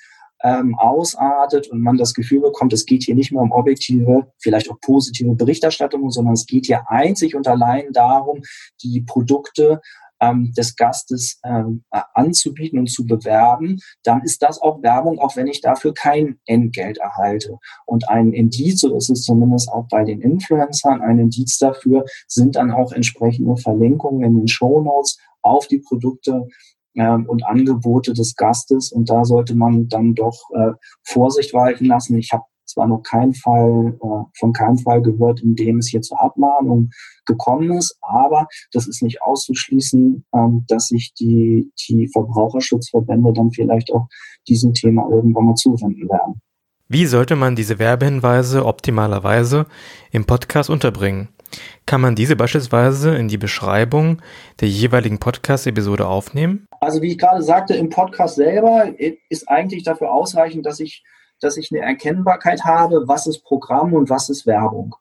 ähm, 0.44 0.76
ausartet 0.76 1.68
und 1.68 1.82
man 1.82 1.98
das 1.98 2.14
Gefühl 2.14 2.42
bekommt, 2.42 2.74
es 2.74 2.86
geht 2.86 3.04
hier 3.04 3.16
nicht 3.16 3.32
mehr 3.32 3.42
um 3.42 3.52
objektive, 3.52 4.28
vielleicht 4.40 4.70
auch 4.70 4.80
positive 4.82 5.36
Berichterstattung, 5.36 6.10
sondern 6.12 6.34
es 6.34 6.46
geht 6.46 6.66
hier 6.66 6.90
einzig 6.90 7.36
und 7.36 7.48
allein 7.48 7.92
darum, 7.94 8.42
die 8.84 9.02
Produkte 9.02 9.82
ähm, 10.22 10.54
des 10.58 10.76
Gastes 10.76 11.40
ähm, 11.44 11.84
anzubieten 12.14 12.80
und 12.80 12.90
zu 12.90 13.06
bewerben, 13.06 13.80
dann 14.04 14.22
ist 14.22 14.42
das 14.42 14.62
auch 14.62 14.82
Werbung, 14.82 15.20
auch 15.20 15.36
wenn 15.36 15.48
ich 15.48 15.62
dafür 15.62 15.94
kein 15.94 16.40
Entgelt 16.46 16.98
erhalte. 16.98 17.58
Und 17.86 18.10
ein 18.10 18.34
Indiz, 18.34 18.82
so 18.82 18.96
ist 18.96 19.10
es 19.10 19.24
zumindest 19.24 19.70
auch 19.70 19.88
bei 19.90 20.04
den 20.04 20.22
Influencern, 20.22 21.02
ein 21.02 21.20
Indiz 21.20 21.58
dafür 21.58 22.06
sind 22.28 22.56
dann 22.56 22.72
auch 22.72 22.92
entsprechende 22.92 23.58
Verlinkungen 23.58 24.24
in 24.24 24.36
den 24.38 24.48
Show 24.48 24.82
Notes 24.82 25.18
auf 25.42 25.68
die 25.68 25.80
Produkte 25.80 26.48
ähm, 26.96 27.26
und 27.28 27.46
Angebote 27.46 28.14
des 28.14 28.36
Gastes. 28.36 28.92
Und 28.92 29.10
da 29.10 29.26
sollte 29.26 29.56
man 29.56 29.88
dann 29.90 30.16
doch 30.16 30.50
äh, 30.54 30.72
Vorsicht 31.04 31.54
walten 31.54 31.86
lassen. 31.86 32.18
Ich 32.18 32.32
habe 32.32 32.44
zwar 32.76 32.88
noch 32.88 33.02
keinen 33.02 33.34
Fall, 33.34 33.98
äh, 34.02 34.38
von 34.38 34.54
keinem 34.54 34.78
Fall 34.78 35.02
gehört, 35.02 35.42
in 35.42 35.56
dem 35.56 35.78
es 35.78 35.88
hier 35.88 36.02
zur 36.02 36.22
Abmahnung 36.22 36.92
gekommen 37.26 37.72
ist, 37.72 37.98
aber 38.02 38.48
das 38.72 38.88
ist 38.88 39.02
nicht 39.02 39.22
auszuschließen, 39.22 40.26
ähm, 40.36 40.66
dass 40.68 40.88
sich 40.88 41.14
die, 41.20 41.72
die 41.88 42.08
Verbraucherschutzverbände 42.10 43.34
dann 43.34 43.52
vielleicht 43.52 43.92
auch 43.94 44.08
diesem 44.48 44.74
Thema 44.74 45.10
irgendwann 45.10 45.46
mal 45.46 45.56
zuwenden 45.56 46.08
werden. 46.10 46.42
Wie 46.88 47.08
sollte 47.08 47.36
man 47.36 47.56
diese 47.56 47.80
Werbehinweise 47.80 48.64
optimalerweise 48.64 49.66
im 50.12 50.26
Podcast 50.26 50.70
unterbringen? 50.70 51.30
Kann 51.86 52.02
man 52.02 52.16
diese 52.16 52.36
beispielsweise 52.36 53.16
in 53.16 53.28
die 53.28 53.38
Beschreibung 53.38 54.22
der 54.60 54.68
jeweiligen 54.68 55.20
Podcast-Episode 55.20 56.06
aufnehmen? 56.06 56.68
Also 56.82 57.02
wie 57.02 57.12
ich 57.12 57.18
gerade 57.18 57.42
sagte, 57.42 57.74
im 57.76 57.90
Podcast 57.90 58.36
selber 58.36 58.94
ist 59.30 59.50
eigentlich 59.50 59.84
dafür 59.84 60.12
ausreichend, 60.12 60.66
dass 60.66 60.80
ich 60.80 61.04
dass 61.42 61.58
ich 61.58 61.72
eine 61.72 61.82
Erkennbarkeit 61.82 62.64
habe, 62.64 63.08
was 63.08 63.28
ist 63.28 63.44
Programm 63.44 63.94
und 63.94 64.10
was 64.10 64.30
ist 64.30 64.46
Werbung. 64.46 64.96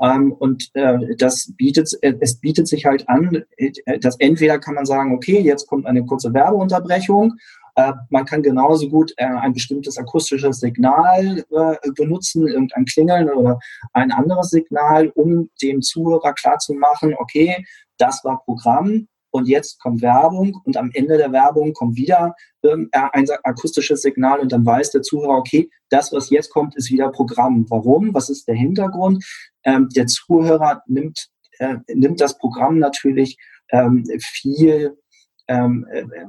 Ähm, 0.00 0.32
und 0.32 0.70
äh, 0.74 1.16
das 1.16 1.52
bietet, 1.56 1.90
äh, 2.02 2.14
es 2.20 2.38
bietet 2.38 2.68
sich 2.68 2.84
halt 2.84 3.08
an, 3.08 3.44
äh, 3.56 3.98
dass 3.98 4.16
entweder 4.18 4.58
kann 4.58 4.74
man 4.74 4.84
sagen, 4.84 5.14
okay, 5.14 5.40
jetzt 5.40 5.66
kommt 5.66 5.86
eine 5.86 6.04
kurze 6.04 6.34
Werbeunterbrechung. 6.34 7.34
Äh, 7.76 7.92
man 8.10 8.24
kann 8.24 8.42
genauso 8.42 8.88
gut 8.88 9.12
äh, 9.16 9.24
ein 9.24 9.52
bestimmtes 9.52 9.96
akustisches 9.98 10.60
Signal 10.60 11.44
äh, 11.50 11.90
benutzen, 11.94 12.46
irgendein 12.46 12.84
Klingeln 12.84 13.30
oder 13.30 13.58
ein 13.92 14.12
anderes 14.12 14.50
Signal, 14.50 15.08
um 15.14 15.50
dem 15.62 15.82
Zuhörer 15.82 16.32
klarzumachen, 16.34 17.14
okay, 17.18 17.64
das 17.98 18.22
war 18.24 18.42
Programm, 18.44 19.08
und 19.36 19.48
jetzt 19.48 19.80
kommt 19.80 20.02
Werbung 20.02 20.60
und 20.64 20.76
am 20.76 20.90
Ende 20.94 21.16
der 21.16 21.32
Werbung 21.32 21.72
kommt 21.72 21.96
wieder 21.96 22.34
ähm, 22.62 22.88
ein 22.92 23.26
akustisches 23.42 24.02
Signal 24.02 24.40
und 24.40 24.52
dann 24.52 24.66
weiß 24.66 24.90
der 24.90 25.02
Zuhörer, 25.02 25.36
okay, 25.36 25.70
das, 25.90 26.12
was 26.12 26.30
jetzt 26.30 26.50
kommt, 26.50 26.76
ist 26.76 26.90
wieder 26.90 27.10
Programm. 27.10 27.66
Warum? 27.68 28.12
Was 28.14 28.28
ist 28.28 28.48
der 28.48 28.54
Hintergrund? 28.54 29.24
Ähm, 29.64 29.88
der 29.94 30.06
Zuhörer 30.06 30.82
nimmt, 30.86 31.28
äh, 31.58 31.76
nimmt 31.94 32.20
das 32.20 32.38
Programm 32.38 32.78
natürlich 32.78 33.36
ähm, 33.70 34.04
viel 34.20 34.96
ähm, 35.48 35.86
äh, 35.92 36.00
äh, 36.00 36.26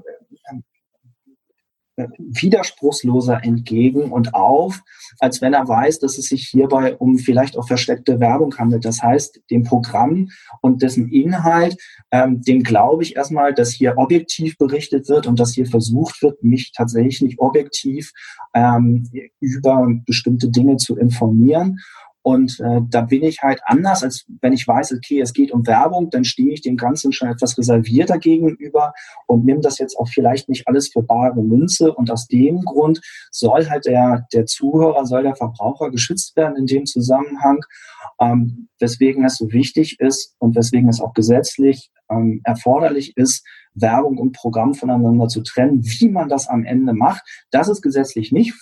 widerspruchsloser 1.98 3.44
entgegen 3.44 4.12
und 4.12 4.34
auf, 4.34 4.82
als 5.20 5.42
wenn 5.42 5.54
er 5.54 5.68
weiß, 5.68 6.00
dass 6.00 6.18
es 6.18 6.28
sich 6.28 6.48
hierbei 6.48 6.96
um 6.96 7.18
vielleicht 7.18 7.58
auch 7.58 7.68
versteckte 7.68 8.20
Werbung 8.20 8.56
handelt. 8.58 8.86
Das 8.86 9.02
heißt, 9.02 9.42
dem 9.50 9.64
Programm 9.64 10.30
und 10.62 10.82
dessen 10.82 11.10
Inhalt, 11.10 11.78
ähm, 12.12 12.42
dem 12.42 12.64
glaube 12.64 13.04
ich 13.04 13.16
erstmal, 13.16 13.54
dass 13.54 13.72
hier 13.72 13.98
objektiv 13.98 14.58
berichtet 14.58 15.10
wird 15.10 15.26
und 15.26 15.40
dass 15.40 15.54
hier 15.54 15.66
versucht 15.66 16.22
wird, 16.22 16.44
mich 16.44 16.72
tatsächlich 16.72 17.40
objektiv 17.40 18.12
ähm, 18.54 19.10
über 19.40 19.88
bestimmte 20.06 20.50
Dinge 20.50 20.78
zu 20.78 20.98
informieren. 20.98 21.80
Und 22.28 22.60
äh, 22.60 22.82
da 22.90 23.04
bin 23.04 23.24
ich 23.24 23.42
halt 23.42 23.62
anders, 23.64 24.04
als 24.04 24.26
wenn 24.42 24.52
ich 24.52 24.68
weiß, 24.68 24.92
okay, 24.92 25.22
es 25.22 25.32
geht 25.32 25.54
um 25.54 25.66
Werbung, 25.66 26.10
dann 26.10 26.26
stehe 26.26 26.52
ich 26.52 26.60
dem 26.60 26.76
Ganzen 26.76 27.14
schon 27.14 27.30
etwas 27.30 27.58
reservierter 27.58 28.18
gegenüber 28.18 28.92
und 29.28 29.46
nehme 29.46 29.62
das 29.62 29.78
jetzt 29.78 29.98
auch 29.98 30.10
vielleicht 30.10 30.50
nicht 30.50 30.68
alles 30.68 30.90
für 30.90 31.02
bare 31.02 31.42
Münze. 31.42 31.96
Und 31.96 32.12
aus 32.12 32.28
dem 32.28 32.66
Grund 32.66 33.00
soll 33.32 33.70
halt 33.70 33.86
der, 33.86 34.28
der 34.34 34.46
Zuhörer, 34.46 35.06
soll 35.06 35.24
der 35.24 35.38
Verbraucher 35.38 35.90
geschützt 35.90 36.36
werden 36.36 36.58
in 36.58 36.66
dem 36.66 36.86
Zusammenhang, 36.86 37.62
ähm, 38.20 38.68
weswegen 38.78 39.24
es 39.24 39.38
so 39.38 39.50
wichtig 39.54 39.98
ist 40.02 40.36
und 40.38 40.54
weswegen 40.58 40.90
es 40.90 41.00
auch 41.00 41.14
gesetzlich 41.14 41.92
ähm, 42.12 42.42
erforderlich 42.44 43.16
ist, 43.16 43.48
Werbung 43.74 44.18
und 44.18 44.34
Programm 44.34 44.74
voneinander 44.74 45.30
zu 45.30 45.44
trennen. 45.44 45.82
Wie 45.82 46.10
man 46.10 46.28
das 46.28 46.50
am 46.50 46.66
Ende 46.66 46.94
macht, 46.94 47.22
das 47.52 47.70
ist 47.70 47.82
gesetzlich 47.82 48.34
nicht 48.34 48.54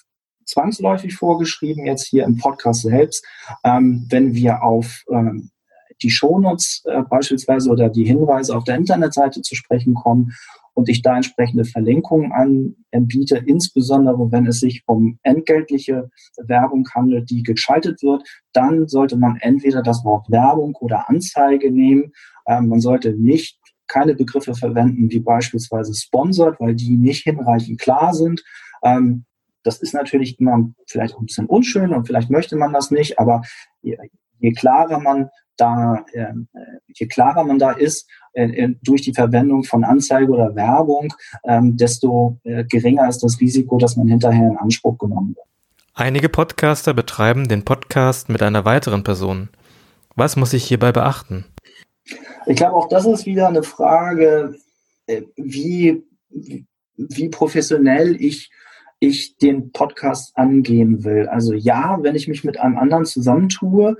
zwangsläufig 0.46 1.16
vorgeschrieben, 1.16 1.86
jetzt 1.86 2.08
hier 2.08 2.24
im 2.24 2.38
Podcast 2.38 2.84
selbst. 2.84 3.26
Ähm, 3.64 4.06
wenn 4.10 4.34
wir 4.34 4.64
auf 4.64 5.04
ähm, 5.12 5.50
die 6.02 6.10
Shownotes 6.10 6.84
äh, 6.86 7.04
beispielsweise 7.04 7.70
oder 7.70 7.90
die 7.90 8.06
Hinweise 8.06 8.56
auf 8.56 8.64
der 8.64 8.78
Internetseite 8.78 9.42
zu 9.42 9.56
sprechen 9.56 9.94
kommen 9.94 10.34
und 10.74 10.90
ich 10.90 11.02
da 11.02 11.16
entsprechende 11.16 11.64
Verlinkungen 11.64 12.34
anbiete, 12.92 13.38
insbesondere 13.38 14.32
wenn 14.32 14.46
es 14.46 14.60
sich 14.60 14.84
um 14.88 15.20
entgeltliche 15.24 16.10
Werbung 16.38 16.88
handelt, 16.94 17.30
die 17.30 17.44
geschaltet 17.44 18.04
wird, 18.04 18.24
dann 18.52 18.88
sollte 18.88 19.16
man 19.16 19.38
entweder 19.38 19.82
das 19.82 20.04
Wort 20.04 20.30
Werbung 20.30 20.76
oder 20.76 21.10
Anzeige 21.10 21.72
nehmen. 21.72 22.12
Ähm, 22.48 22.68
man 22.68 22.82
sollte 22.82 23.14
nicht 23.14 23.58
keine 23.88 24.16
Begriffe 24.16 24.56
verwenden 24.56 25.12
wie 25.12 25.20
beispielsweise 25.20 25.94
sponsored, 25.94 26.60
weil 26.60 26.76
die 26.76 26.98
nicht 26.98 27.24
hinreichend 27.24 27.80
klar 27.80 28.14
sind. 28.14 28.44
Ähm, 28.84 29.26
das 29.66 29.82
ist 29.82 29.94
natürlich 29.94 30.40
immer 30.40 30.70
vielleicht 30.88 31.18
ein 31.18 31.26
bisschen 31.26 31.48
unschön 31.48 31.92
und 31.94 32.06
vielleicht 32.06 32.30
möchte 32.30 32.56
man 32.56 32.72
das 32.72 32.92
nicht, 32.92 33.20
aber 33.20 33.42
je, 33.82 33.98
je 34.38 34.54
klarer 34.54 35.00
man 35.00 35.30
da, 35.58 36.06
äh, 36.14 36.34
je 36.88 37.08
klarer 37.08 37.44
man 37.44 37.58
da 37.58 37.72
ist 37.72 38.08
äh, 38.34 38.46
äh, 38.46 38.76
durch 38.84 39.02
die 39.02 39.14
Verwendung 39.14 39.64
von 39.64 39.84
Anzeige 39.84 40.32
oder 40.32 40.56
Werbung, 40.56 41.14
ähm, 41.46 41.76
desto 41.78 42.40
äh, 42.44 42.64
geringer 42.66 43.10
ist 43.10 43.24
das 43.24 43.40
Risiko, 43.40 43.78
dass 43.78 43.98
man 43.98 44.08
hinterher 44.08 44.50
in 44.50 44.58
Anspruch 44.58 45.00
genommen 45.00 45.36
wird. 45.36 45.48
Einige 45.96 46.30
Podcaster 46.30 46.94
betreiben 46.94 47.48
den 47.48 47.66
Podcast 47.66 48.30
mit 48.30 48.44
einer 48.44 48.66
weiteren 48.66 49.04
Person. 49.04 49.50
Was 50.16 50.36
muss 50.36 50.54
ich 50.54 50.66
hierbei 50.66 50.92
beachten? 50.92 51.46
Ich 52.46 52.58
glaube, 52.58 52.76
auch 52.76 52.90
das 52.90 53.06
ist 53.06 53.26
wieder 53.26 53.48
eine 53.48 53.64
Frage, 53.64 54.56
wie, 55.38 56.04
wie 56.98 57.30
professionell 57.30 58.22
ich 58.22 58.52
ich 59.08 59.38
den 59.38 59.72
Podcast 59.72 60.38
angehen 60.38 61.04
will. 61.04 61.28
Also 61.28 61.54
ja, 61.54 61.98
wenn 62.02 62.16
ich 62.16 62.28
mich 62.28 62.44
mit 62.44 62.60
einem 62.60 62.78
anderen 62.78 63.06
zusammentue, 63.06 63.98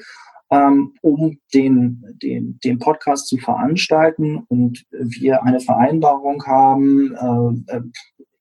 ähm, 0.52 0.94
um 1.02 1.40
den, 1.54 2.04
den, 2.22 2.60
den 2.64 2.80
Podcast 2.80 3.28
zu 3.28 3.38
veranstalten 3.38 4.44
und 4.48 4.86
wir 4.92 5.44
eine 5.44 5.60
Vereinbarung 5.60 6.46
haben, 6.46 7.64
äh, 7.68 7.76
äh 7.78 7.82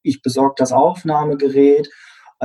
ich 0.06 0.20
besorge 0.20 0.56
das 0.58 0.70
Aufnahmegerät, 0.70 1.88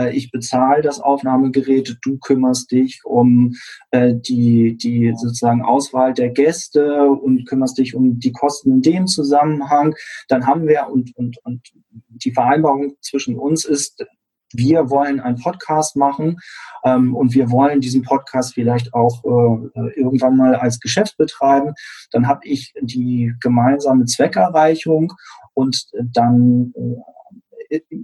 ich 0.07 0.31
bezahle 0.31 0.81
das 0.81 0.99
Aufnahmegerät, 0.99 1.97
du 2.01 2.17
kümmerst 2.17 2.71
dich 2.71 3.01
um 3.03 3.55
äh, 3.91 4.13
die, 4.15 4.77
die 4.77 5.13
sozusagen 5.15 5.61
Auswahl 5.61 6.13
der 6.13 6.29
Gäste 6.29 7.09
und 7.09 7.45
kümmerst 7.47 7.77
dich 7.77 7.95
um 7.95 8.19
die 8.19 8.31
Kosten 8.31 8.71
in 8.71 8.81
dem 8.81 9.07
Zusammenhang, 9.07 9.95
dann 10.27 10.47
haben 10.47 10.67
wir 10.67 10.87
und, 10.89 11.15
und, 11.15 11.37
und 11.43 11.61
die 12.09 12.31
Vereinbarung 12.31 12.93
zwischen 13.01 13.37
uns 13.37 13.65
ist, 13.65 14.05
wir 14.53 14.89
wollen 14.89 15.19
einen 15.19 15.37
Podcast 15.37 15.95
machen 15.95 16.37
ähm, 16.83 17.15
und 17.15 17.33
wir 17.33 17.51
wollen 17.51 17.81
diesen 17.81 18.01
Podcast 18.01 18.53
vielleicht 18.53 18.93
auch 18.93 19.23
äh, 19.23 19.91
irgendwann 19.95 20.37
mal 20.37 20.55
als 20.55 20.79
Geschäft 20.79 21.17
betreiben. 21.17 21.73
Dann 22.11 22.27
habe 22.27 22.41
ich 22.45 22.73
die 22.81 23.33
gemeinsame 23.41 24.05
Zweckerreichung 24.05 25.13
und 25.53 25.87
dann 26.03 26.73
äh, 26.75 26.95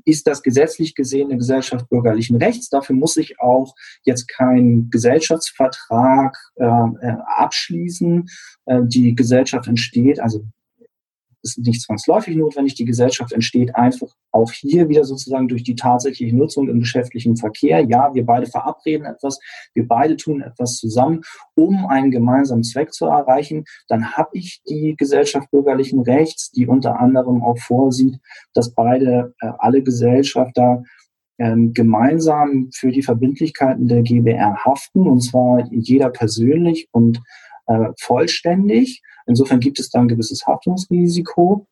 ist 0.05 0.27
das 0.27 0.43
gesetzlich 0.43 0.95
gesehen 0.95 1.29
eine 1.29 1.37
Gesellschaft 1.37 1.89
bürgerlichen 1.89 2.37
Rechts. 2.37 2.69
Dafür 2.69 2.95
muss 2.95 3.17
ich 3.17 3.39
auch 3.39 3.73
jetzt 4.03 4.27
keinen 4.27 4.89
Gesellschaftsvertrag 4.89 6.37
äh, 6.55 6.65
äh 6.65 7.15
abschließen. 7.37 8.27
Äh, 8.65 8.81
die 8.85 9.15
Gesellschaft 9.15 9.67
entsteht, 9.67 10.19
also 10.19 10.45
ist 11.45 11.59
nicht 11.59 11.81
zwangsläufig 11.81 12.35
notwendig. 12.35 12.75
Die 12.75 12.85
Gesellschaft 12.85 13.31
entsteht 13.31 13.75
einfach 13.75 14.07
auch 14.31 14.51
hier 14.51 14.89
wieder 14.89 15.05
sozusagen 15.05 15.47
durch 15.47 15.63
die 15.63 15.75
tatsächliche 15.75 16.35
Nutzung 16.35 16.67
im 16.67 16.79
geschäftlichen 16.79 17.37
Verkehr. 17.37 17.81
Ja, 17.81 18.13
wir 18.13 18.25
beide 18.25 18.47
verabreden 18.47 19.05
etwas, 19.05 19.39
wir 19.73 19.87
beide 19.87 20.17
tun 20.17 20.41
etwas 20.41 20.77
zusammen, 20.77 21.21
um 21.55 21.85
einen 21.85 22.11
gemeinsamen 22.11 22.63
Zweck 22.63 22.91
zu 22.91 23.05
erreichen. 23.05 23.63
Dann 23.87 24.13
habe 24.13 24.29
ich 24.33 24.61
die 24.67 24.95
Gesellschaft 24.97 25.49
bürgerlichen 25.51 26.01
Rechts, 26.01 26.51
die 26.51 26.67
unter 26.67 26.99
anderem 26.99 27.43
auch 27.43 27.59
vorsieht, 27.59 28.17
dass 28.53 28.73
beide, 28.73 29.33
äh, 29.39 29.51
alle 29.59 29.83
Gesellschafter 29.83 30.83
ähm, 31.37 31.73
gemeinsam 31.73 32.69
für 32.73 32.91
die 32.91 33.03
Verbindlichkeiten 33.03 33.87
der 33.87 34.01
GBR 34.01 34.63
haften, 34.63 35.07
und 35.07 35.21
zwar 35.21 35.67
jeder 35.69 36.09
persönlich 36.09 36.87
und 36.91 37.21
äh, 37.67 37.89
vollständig. 37.99 39.01
Insofern 39.25 39.59
gibt 39.59 39.79
es 39.79 39.89
da 39.89 39.99
ein 39.99 40.07
gewisses 40.07 40.45
Haftungsrisiko. 40.45 41.67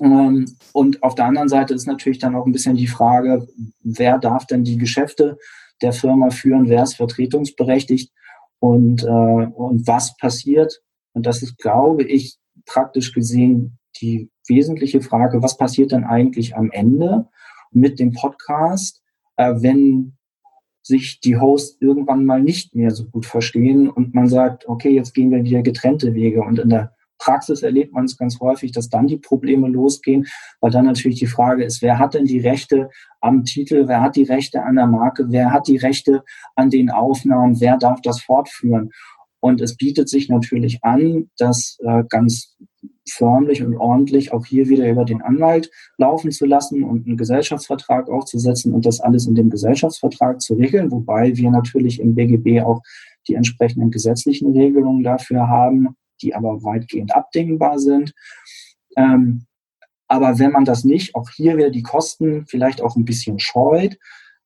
Ähm, 0.00 0.46
und 0.72 1.02
auf 1.02 1.14
der 1.14 1.26
anderen 1.26 1.48
Seite 1.48 1.74
ist 1.74 1.86
natürlich 1.86 2.18
dann 2.18 2.34
auch 2.34 2.46
ein 2.46 2.52
bisschen 2.52 2.76
die 2.76 2.86
Frage, 2.86 3.46
wer 3.82 4.18
darf 4.18 4.46
denn 4.46 4.64
die 4.64 4.78
Geschäfte 4.78 5.38
der 5.82 5.92
Firma 5.92 6.30
führen, 6.30 6.68
wer 6.68 6.82
ist 6.82 6.96
vertretungsberechtigt 6.96 8.12
und, 8.58 9.02
äh, 9.02 9.06
und 9.06 9.86
was 9.86 10.16
passiert. 10.16 10.82
Und 11.12 11.26
das 11.26 11.42
ist, 11.42 11.58
glaube 11.58 12.04
ich, 12.04 12.38
praktisch 12.66 13.12
gesehen 13.12 13.78
die 14.00 14.30
wesentliche 14.46 15.00
Frage, 15.00 15.42
was 15.42 15.56
passiert 15.56 15.92
denn 15.92 16.04
eigentlich 16.04 16.56
am 16.56 16.70
Ende 16.70 17.28
mit 17.70 17.98
dem 17.98 18.12
Podcast, 18.12 19.02
äh, 19.36 19.54
wenn 19.56 20.16
sich 20.82 21.20
die 21.20 21.36
Hosts 21.36 21.76
irgendwann 21.80 22.24
mal 22.24 22.42
nicht 22.42 22.74
mehr 22.74 22.90
so 22.90 23.04
gut 23.06 23.26
verstehen 23.26 23.88
und 23.88 24.14
man 24.14 24.28
sagt, 24.28 24.68
okay, 24.68 24.90
jetzt 24.90 25.14
gehen 25.14 25.30
wir 25.30 25.44
wieder 25.44 25.62
getrennte 25.62 26.14
Wege. 26.14 26.42
Und 26.42 26.58
in 26.58 26.70
der 26.70 26.94
Praxis 27.18 27.62
erlebt 27.62 27.92
man 27.92 28.06
es 28.06 28.16
ganz 28.16 28.40
häufig, 28.40 28.72
dass 28.72 28.88
dann 28.88 29.06
die 29.06 29.18
Probleme 29.18 29.68
losgehen, 29.68 30.26
weil 30.60 30.70
dann 30.70 30.86
natürlich 30.86 31.18
die 31.18 31.26
Frage 31.26 31.64
ist, 31.64 31.82
wer 31.82 31.98
hat 31.98 32.14
denn 32.14 32.24
die 32.24 32.40
Rechte 32.40 32.88
am 33.20 33.44
Titel, 33.44 33.86
wer 33.86 34.00
hat 34.00 34.16
die 34.16 34.24
Rechte 34.24 34.62
an 34.62 34.76
der 34.76 34.86
Marke, 34.86 35.26
wer 35.28 35.52
hat 35.52 35.68
die 35.68 35.76
Rechte 35.76 36.22
an 36.56 36.70
den 36.70 36.90
Aufnahmen, 36.90 37.60
wer 37.60 37.76
darf 37.76 38.00
das 38.00 38.22
fortführen? 38.22 38.90
Und 39.40 39.60
es 39.60 39.76
bietet 39.76 40.08
sich 40.08 40.28
natürlich 40.28 40.82
an, 40.82 41.30
das 41.38 41.78
äh, 41.82 42.02
ganz 42.08 42.56
förmlich 43.12 43.62
und 43.62 43.76
ordentlich 43.76 44.32
auch 44.32 44.46
hier 44.46 44.68
wieder 44.68 44.88
über 44.88 45.04
den 45.04 45.22
Anwalt 45.22 45.70
laufen 45.98 46.30
zu 46.30 46.46
lassen 46.46 46.82
und 46.82 47.06
einen 47.06 47.16
Gesellschaftsvertrag 47.16 48.08
aufzusetzen 48.08 48.74
und 48.74 48.86
das 48.86 49.00
alles 49.00 49.26
in 49.26 49.34
dem 49.34 49.50
Gesellschaftsvertrag 49.50 50.40
zu 50.40 50.54
regeln, 50.54 50.90
wobei 50.90 51.36
wir 51.36 51.50
natürlich 51.50 52.00
im 52.00 52.14
BGB 52.14 52.62
auch 52.62 52.80
die 53.28 53.34
entsprechenden 53.34 53.90
gesetzlichen 53.90 54.56
Regelungen 54.56 55.02
dafür 55.02 55.48
haben, 55.48 55.96
die 56.22 56.34
aber 56.34 56.62
weitgehend 56.62 57.14
abdingbar 57.14 57.78
sind. 57.78 58.12
Ähm, 58.96 59.46
aber 60.08 60.38
wenn 60.38 60.52
man 60.52 60.64
das 60.64 60.84
nicht, 60.84 61.14
auch 61.14 61.30
hier 61.30 61.56
wieder 61.56 61.70
die 61.70 61.82
Kosten 61.82 62.44
vielleicht 62.46 62.82
auch 62.82 62.96
ein 62.96 63.04
bisschen 63.04 63.38
scheut, 63.38 63.96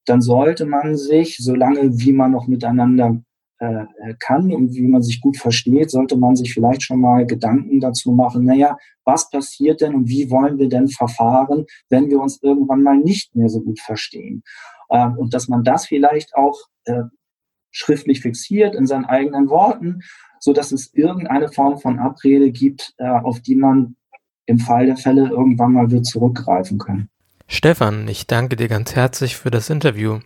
dann 0.04 0.20
sollte 0.20 0.66
man 0.66 0.96
sich, 0.96 1.38
solange 1.38 1.98
wie 1.98 2.12
man 2.12 2.32
noch 2.32 2.46
miteinander 2.46 3.22
äh, 3.58 3.84
kann 4.20 4.52
und 4.52 4.74
wie 4.74 4.88
man 4.88 5.02
sich 5.02 5.20
gut 5.20 5.36
versteht, 5.36 5.90
sollte 5.90 6.16
man 6.16 6.36
sich 6.36 6.52
vielleicht 6.52 6.82
schon 6.82 7.00
mal 7.00 7.26
Gedanken 7.26 7.80
dazu 7.80 8.12
machen, 8.12 8.44
naja, 8.44 8.76
was 9.04 9.30
passiert 9.30 9.80
denn 9.80 9.94
und 9.94 10.08
wie 10.08 10.30
wollen 10.30 10.58
wir 10.58 10.68
denn 10.68 10.88
verfahren, 10.88 11.66
wenn 11.88 12.10
wir 12.10 12.20
uns 12.20 12.42
irgendwann 12.42 12.82
mal 12.82 12.98
nicht 12.98 13.34
mehr 13.36 13.48
so 13.48 13.60
gut 13.60 13.80
verstehen. 13.80 14.42
Äh, 14.88 15.08
und 15.08 15.34
dass 15.34 15.48
man 15.48 15.62
das 15.62 15.86
vielleicht 15.86 16.34
auch 16.34 16.58
äh, 16.84 17.02
schriftlich 17.70 18.20
fixiert 18.20 18.74
in 18.74 18.86
seinen 18.86 19.04
eigenen 19.04 19.48
Worten, 19.48 20.00
so 20.40 20.52
dass 20.52 20.72
es 20.72 20.92
irgendeine 20.92 21.48
Form 21.48 21.78
von 21.78 21.98
Abrede 21.98 22.50
gibt, 22.50 22.94
äh, 22.98 23.08
auf 23.08 23.40
die 23.40 23.56
man 23.56 23.96
im 24.46 24.58
Fall 24.58 24.86
der 24.86 24.96
Fälle 24.96 25.28
irgendwann 25.28 25.72
mal 25.72 25.90
wird 25.90 26.06
zurückgreifen 26.06 26.78
können. 26.78 27.08
Stefan, 27.46 28.08
ich 28.08 28.26
danke 28.26 28.56
dir 28.56 28.68
ganz 28.68 28.94
herzlich 28.94 29.36
für 29.36 29.50
das 29.50 29.70
Interview. 29.70 30.20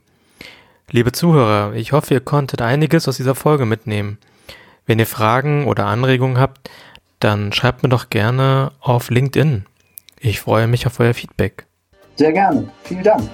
Liebe 0.90 1.12
Zuhörer, 1.12 1.74
ich 1.74 1.92
hoffe, 1.92 2.14
ihr 2.14 2.20
konntet 2.20 2.62
einiges 2.62 3.08
aus 3.08 3.18
dieser 3.18 3.34
Folge 3.34 3.66
mitnehmen. 3.66 4.16
Wenn 4.86 4.98
ihr 4.98 5.06
Fragen 5.06 5.66
oder 5.66 5.84
Anregungen 5.84 6.38
habt, 6.38 6.70
dann 7.20 7.52
schreibt 7.52 7.82
mir 7.82 7.90
doch 7.90 8.08
gerne 8.08 8.72
auf 8.80 9.10
LinkedIn. 9.10 9.66
Ich 10.18 10.40
freue 10.40 10.66
mich 10.66 10.86
auf 10.86 10.98
euer 10.98 11.12
Feedback. 11.12 11.66
Sehr 12.16 12.32
gerne. 12.32 12.70
Vielen 12.84 13.02
Dank. 13.02 13.28